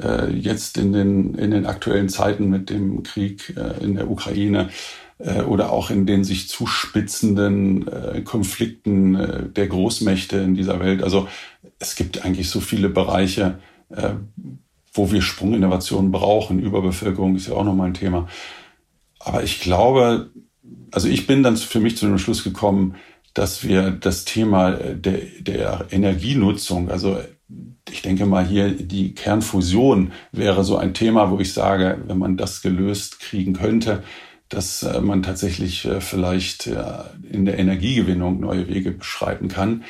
äh, 0.00 0.30
jetzt 0.32 0.78
in 0.78 0.92
den, 0.92 1.34
in 1.34 1.50
den 1.50 1.66
aktuellen 1.66 2.08
Zeiten 2.08 2.48
mit 2.48 2.70
dem 2.70 3.02
Krieg 3.02 3.54
äh, 3.56 3.84
in 3.84 3.94
der 3.94 4.10
Ukraine 4.10 4.70
äh, 5.18 5.42
oder 5.42 5.70
auch 5.70 5.90
in 5.90 6.06
den 6.06 6.24
sich 6.24 6.48
zuspitzenden 6.48 7.88
äh, 7.88 8.22
Konflikten 8.22 9.14
äh, 9.14 9.48
der 9.48 9.66
Großmächte 9.66 10.38
in 10.38 10.54
dieser 10.54 10.80
Welt. 10.80 11.02
Also 11.02 11.28
es 11.78 11.96
gibt 11.96 12.24
eigentlich 12.24 12.48
so 12.48 12.60
viele 12.60 12.88
Bereiche, 12.88 13.58
äh, 13.90 14.14
wo 14.92 15.10
wir 15.10 15.22
Sprunginnovationen 15.22 16.10
brauchen. 16.10 16.58
Überbevölkerung 16.58 17.36
ist 17.36 17.48
ja 17.48 17.54
auch 17.54 17.64
nochmal 17.64 17.88
ein 17.88 17.94
Thema. 17.94 18.28
Aber 19.18 19.42
ich 19.42 19.60
glaube, 19.60 20.30
also 20.90 21.08
ich 21.08 21.26
bin 21.26 21.42
dann 21.42 21.56
für 21.56 21.80
mich 21.80 21.96
zu 21.96 22.06
dem 22.06 22.18
Schluss 22.18 22.44
gekommen, 22.44 22.96
dass 23.34 23.66
wir 23.66 23.90
das 23.90 24.24
Thema 24.24 24.72
der, 24.72 25.20
der 25.40 25.86
Energienutzung, 25.90 26.90
also 26.90 27.18
ich 27.90 28.02
denke 28.02 28.26
mal 28.26 28.46
hier, 28.46 28.70
die 28.70 29.14
Kernfusion 29.14 30.12
wäre 30.32 30.64
so 30.64 30.76
ein 30.76 30.94
Thema, 30.94 31.30
wo 31.30 31.38
ich 31.40 31.52
sage, 31.52 32.02
wenn 32.06 32.18
man 32.18 32.36
das 32.36 32.62
gelöst 32.62 33.20
kriegen 33.20 33.54
könnte, 33.54 34.02
dass 34.48 34.82
äh, 34.82 35.00
man 35.00 35.22
tatsächlich 35.22 35.84
äh, 35.86 36.00
vielleicht 36.00 36.66
äh, 36.66 36.84
in 37.30 37.44
der 37.44 37.58
Energiegewinnung 37.58 38.40
neue 38.40 38.68
Wege 38.68 38.92
beschreiten 38.92 39.48
kann. 39.48 39.84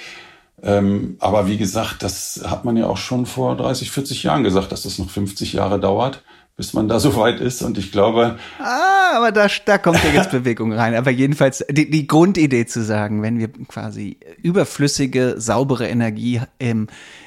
Ähm, 0.62 1.16
aber 1.18 1.48
wie 1.48 1.56
gesagt, 1.56 2.02
das 2.02 2.42
hat 2.46 2.64
man 2.64 2.76
ja 2.76 2.86
auch 2.86 2.96
schon 2.96 3.26
vor 3.26 3.56
30, 3.56 3.90
40 3.90 4.22
Jahren 4.22 4.44
gesagt, 4.44 4.70
dass 4.70 4.82
das 4.82 4.98
noch 4.98 5.10
50 5.10 5.54
Jahre 5.54 5.80
dauert, 5.80 6.22
bis 6.56 6.72
man 6.72 6.86
da 6.86 7.00
so 7.00 7.16
weit 7.16 7.40
ist. 7.40 7.62
Und 7.62 7.78
ich 7.78 7.90
glaube. 7.90 8.38
Ah, 8.60 9.16
aber 9.16 9.32
da, 9.32 9.48
da 9.64 9.78
kommt 9.78 10.02
ja 10.04 10.10
jetzt 10.10 10.30
Bewegung 10.32 10.72
rein. 10.72 10.94
Aber 10.94 11.10
jedenfalls 11.10 11.64
die, 11.68 11.90
die 11.90 12.06
Grundidee 12.06 12.66
zu 12.66 12.82
sagen, 12.82 13.22
wenn 13.22 13.38
wir 13.38 13.48
quasi 13.66 14.18
überflüssige, 14.40 15.34
saubere 15.38 15.88
Energie 15.88 16.40
im 16.58 16.86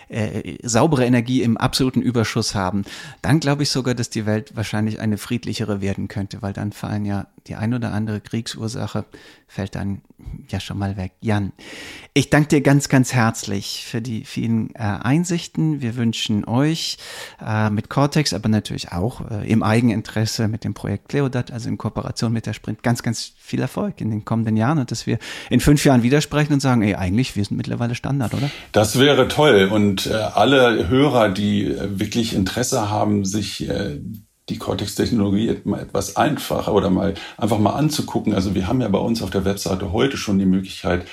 äh, 0.09 0.57
saubere 0.63 1.05
Energie 1.05 1.41
im 1.41 1.57
absoluten 1.57 2.01
Überschuss 2.01 2.55
haben, 2.55 2.83
dann 3.21 3.39
glaube 3.39 3.63
ich 3.63 3.69
sogar, 3.69 3.95
dass 3.95 4.09
die 4.09 4.25
Welt 4.25 4.55
wahrscheinlich 4.55 4.99
eine 4.99 5.17
friedlichere 5.17 5.81
werden 5.81 6.07
könnte, 6.07 6.41
weil 6.41 6.53
dann 6.53 6.71
fallen 6.71 7.05
ja 7.05 7.27
die 7.47 7.55
ein 7.55 7.73
oder 7.73 7.93
andere 7.93 8.21
Kriegsursache 8.21 9.05
fällt 9.47 9.75
dann 9.75 10.01
ja 10.49 10.59
schon 10.59 10.77
mal 10.77 10.97
weg. 10.97 11.13
Jan, 11.21 11.51
ich 12.13 12.29
danke 12.29 12.49
dir 12.49 12.61
ganz, 12.61 12.89
ganz 12.89 13.13
herzlich 13.13 13.85
für 13.87 14.01
die 14.01 14.25
vielen 14.25 14.73
äh, 14.75 14.79
Einsichten. 14.79 15.81
Wir 15.81 15.95
wünschen 15.95 16.45
euch 16.45 16.97
äh, 17.45 17.69
mit 17.69 17.89
Cortex, 17.89 18.33
aber 18.33 18.49
natürlich 18.49 18.91
auch 18.91 19.29
äh, 19.29 19.49
im 19.49 19.61
Eigeninteresse 19.61 20.47
mit 20.47 20.63
dem 20.63 20.73
Projekt 20.73 21.09
Cleodat, 21.09 21.51
also 21.51 21.69
in 21.69 21.77
Kooperation 21.77 22.33
mit 22.33 22.47
der 22.47 22.53
Sprint, 22.53 22.81
ganz, 22.81 23.03
ganz 23.03 23.33
viel 23.37 23.61
Erfolg 23.61 24.01
in 24.01 24.09
den 24.09 24.25
kommenden 24.25 24.57
Jahren 24.57 24.79
und 24.79 24.91
dass 24.91 25.05
wir 25.05 25.19
in 25.49 25.59
fünf 25.59 25.85
Jahren 25.85 26.01
widersprechen 26.01 26.53
und 26.53 26.59
sagen, 26.59 26.81
ey, 26.81 26.95
eigentlich, 26.95 27.35
wir 27.35 27.45
sind 27.45 27.57
mittlerweile 27.57 27.93
Standard, 27.95 28.33
oder? 28.33 28.49
Das 28.71 28.99
wäre 28.99 29.27
toll. 29.27 29.69
Und 29.71 29.94
äh, 30.07 30.13
alle 30.13 30.89
Hörer, 30.89 31.29
die 31.29 31.65
äh, 31.65 31.99
wirklich 31.99 32.33
Interesse 32.33 32.89
haben, 32.89 33.25
sich 33.25 33.69
äh, 33.69 33.99
die 34.49 34.57
Cortex-Technologie 34.57 35.49
etwas 35.49 36.17
einfacher 36.17 36.73
oder 36.73 36.91
mal 36.91 37.15
einfach 37.37 37.57
mal 37.57 37.73
anzugucken. 37.73 38.35
Also 38.35 38.53
wir 38.53 38.67
haben 38.67 38.81
ja 38.81 38.89
bei 38.89 38.99
uns 38.99 39.23
auf 39.23 39.31
der 39.31 39.43
Webseite 39.43 39.91
heute 39.91 40.17
schon 40.17 40.37
die 40.37 40.45
Möglichkeit, 40.45 41.07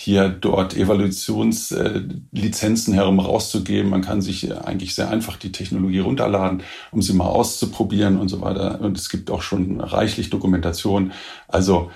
hier 0.00 0.28
dort 0.30 0.76
Evaluationslizenzen 0.76 2.94
herum 2.94 3.20
rauszugeben. 3.20 3.90
Man 3.90 4.00
kann 4.00 4.22
sich 4.22 4.56
eigentlich 4.56 4.94
sehr 4.94 5.10
einfach 5.10 5.36
die 5.36 5.52
Technologie 5.52 5.98
runterladen, 5.98 6.62
um 6.92 7.02
sie 7.02 7.12
mal 7.12 7.26
auszuprobieren 7.26 8.16
und 8.16 8.28
so 8.28 8.40
weiter. 8.40 8.80
Und 8.80 8.96
es 8.96 9.10
gibt 9.10 9.30
auch 9.30 9.42
schon 9.42 9.80
reichlich 9.80 10.30
Dokumentation. 10.30 11.12
Also 11.48 11.90
äh, 11.90 11.92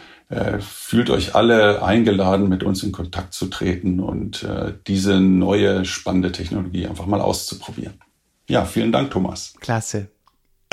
fühlt 0.61 1.11
euch 1.11 1.35
alle 1.35 1.83
eingeladen, 1.83 2.49
mit 2.49 2.63
uns 2.63 2.83
in 2.83 2.93
Kontakt 2.93 3.35
zu 3.35 3.47
treten 3.47 4.01
und 4.01 4.43
äh, 4.45 4.73
diese 4.87 5.21
neue 5.21 5.85
spannende 5.85 6.33
Technologie 6.33 6.87
einfach 6.87 7.07
mal 7.07 7.21
auszuprobieren. 7.21 7.95
Ja, 8.49 8.65
vielen 8.65 8.93
Dank, 8.93 9.11
Thomas. 9.11 9.55
Klasse. 9.61 10.09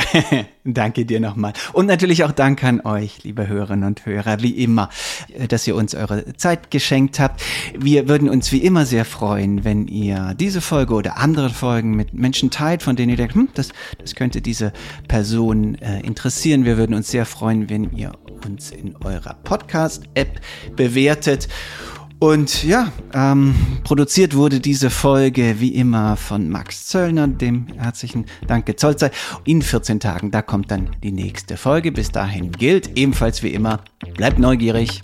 Danke 0.63 1.05
dir 1.05 1.19
nochmal. 1.19 1.53
Und 1.73 1.85
natürlich 1.85 2.23
auch 2.23 2.31
Dank 2.31 2.63
an 2.63 2.81
euch, 2.81 3.23
liebe 3.23 3.47
Hörerinnen 3.47 3.87
und 3.87 4.05
Hörer, 4.05 4.41
wie 4.41 4.51
immer, 4.51 4.89
äh, 5.33 5.47
dass 5.47 5.67
ihr 5.67 5.75
uns 5.75 5.95
eure 5.95 6.33
Zeit 6.35 6.71
geschenkt 6.71 7.19
habt. 7.19 7.41
Wir 7.77 8.07
würden 8.07 8.29
uns 8.29 8.51
wie 8.51 8.59
immer 8.59 8.85
sehr 8.85 9.05
freuen, 9.05 9.63
wenn 9.63 9.87
ihr 9.87 10.33
diese 10.39 10.61
Folge 10.61 10.93
oder 10.93 11.17
andere 11.17 11.49
Folgen 11.49 11.95
mit 11.95 12.13
Menschen 12.13 12.49
teilt, 12.51 12.83
von 12.83 12.95
denen 12.95 13.09
ihr 13.11 13.17
denkt, 13.17 13.35
hm, 13.35 13.49
das, 13.53 13.69
das 13.97 14.15
könnte 14.15 14.41
diese 14.41 14.73
Person 15.07 15.75
äh, 15.75 16.01
interessieren. 16.01 16.65
Wir 16.65 16.77
würden 16.77 16.95
uns 16.95 17.09
sehr 17.09 17.25
freuen, 17.25 17.69
wenn 17.69 17.91
ihr 17.91 18.11
uns 18.45 18.71
in 18.71 18.95
eurer 18.97 19.35
Podcast-App 19.43 20.39
bewertet. 20.75 21.47
Und 22.19 22.65
ja, 22.65 22.91
ähm, 23.13 23.55
produziert 23.85 24.35
wurde 24.35 24.59
diese 24.59 24.89
Folge 24.89 25.55
wie 25.59 25.73
immer 25.73 26.17
von 26.17 26.49
Max 26.49 26.87
Zöllner, 26.87 27.29
dem 27.29 27.67
herzlichen 27.77 28.25
Dank 28.45 28.65
gezollt 28.65 28.99
sei. 28.99 29.11
In 29.45 29.61
14 29.61 30.01
Tagen, 30.01 30.29
da 30.29 30.41
kommt 30.41 30.69
dann 30.69 30.89
die 31.01 31.13
nächste 31.13 31.55
Folge. 31.55 31.93
Bis 31.93 32.11
dahin 32.11 32.51
gilt 32.51 32.97
ebenfalls 32.97 33.41
wie 33.41 33.53
immer, 33.53 33.79
bleibt 34.15 34.37
neugierig. 34.37 35.01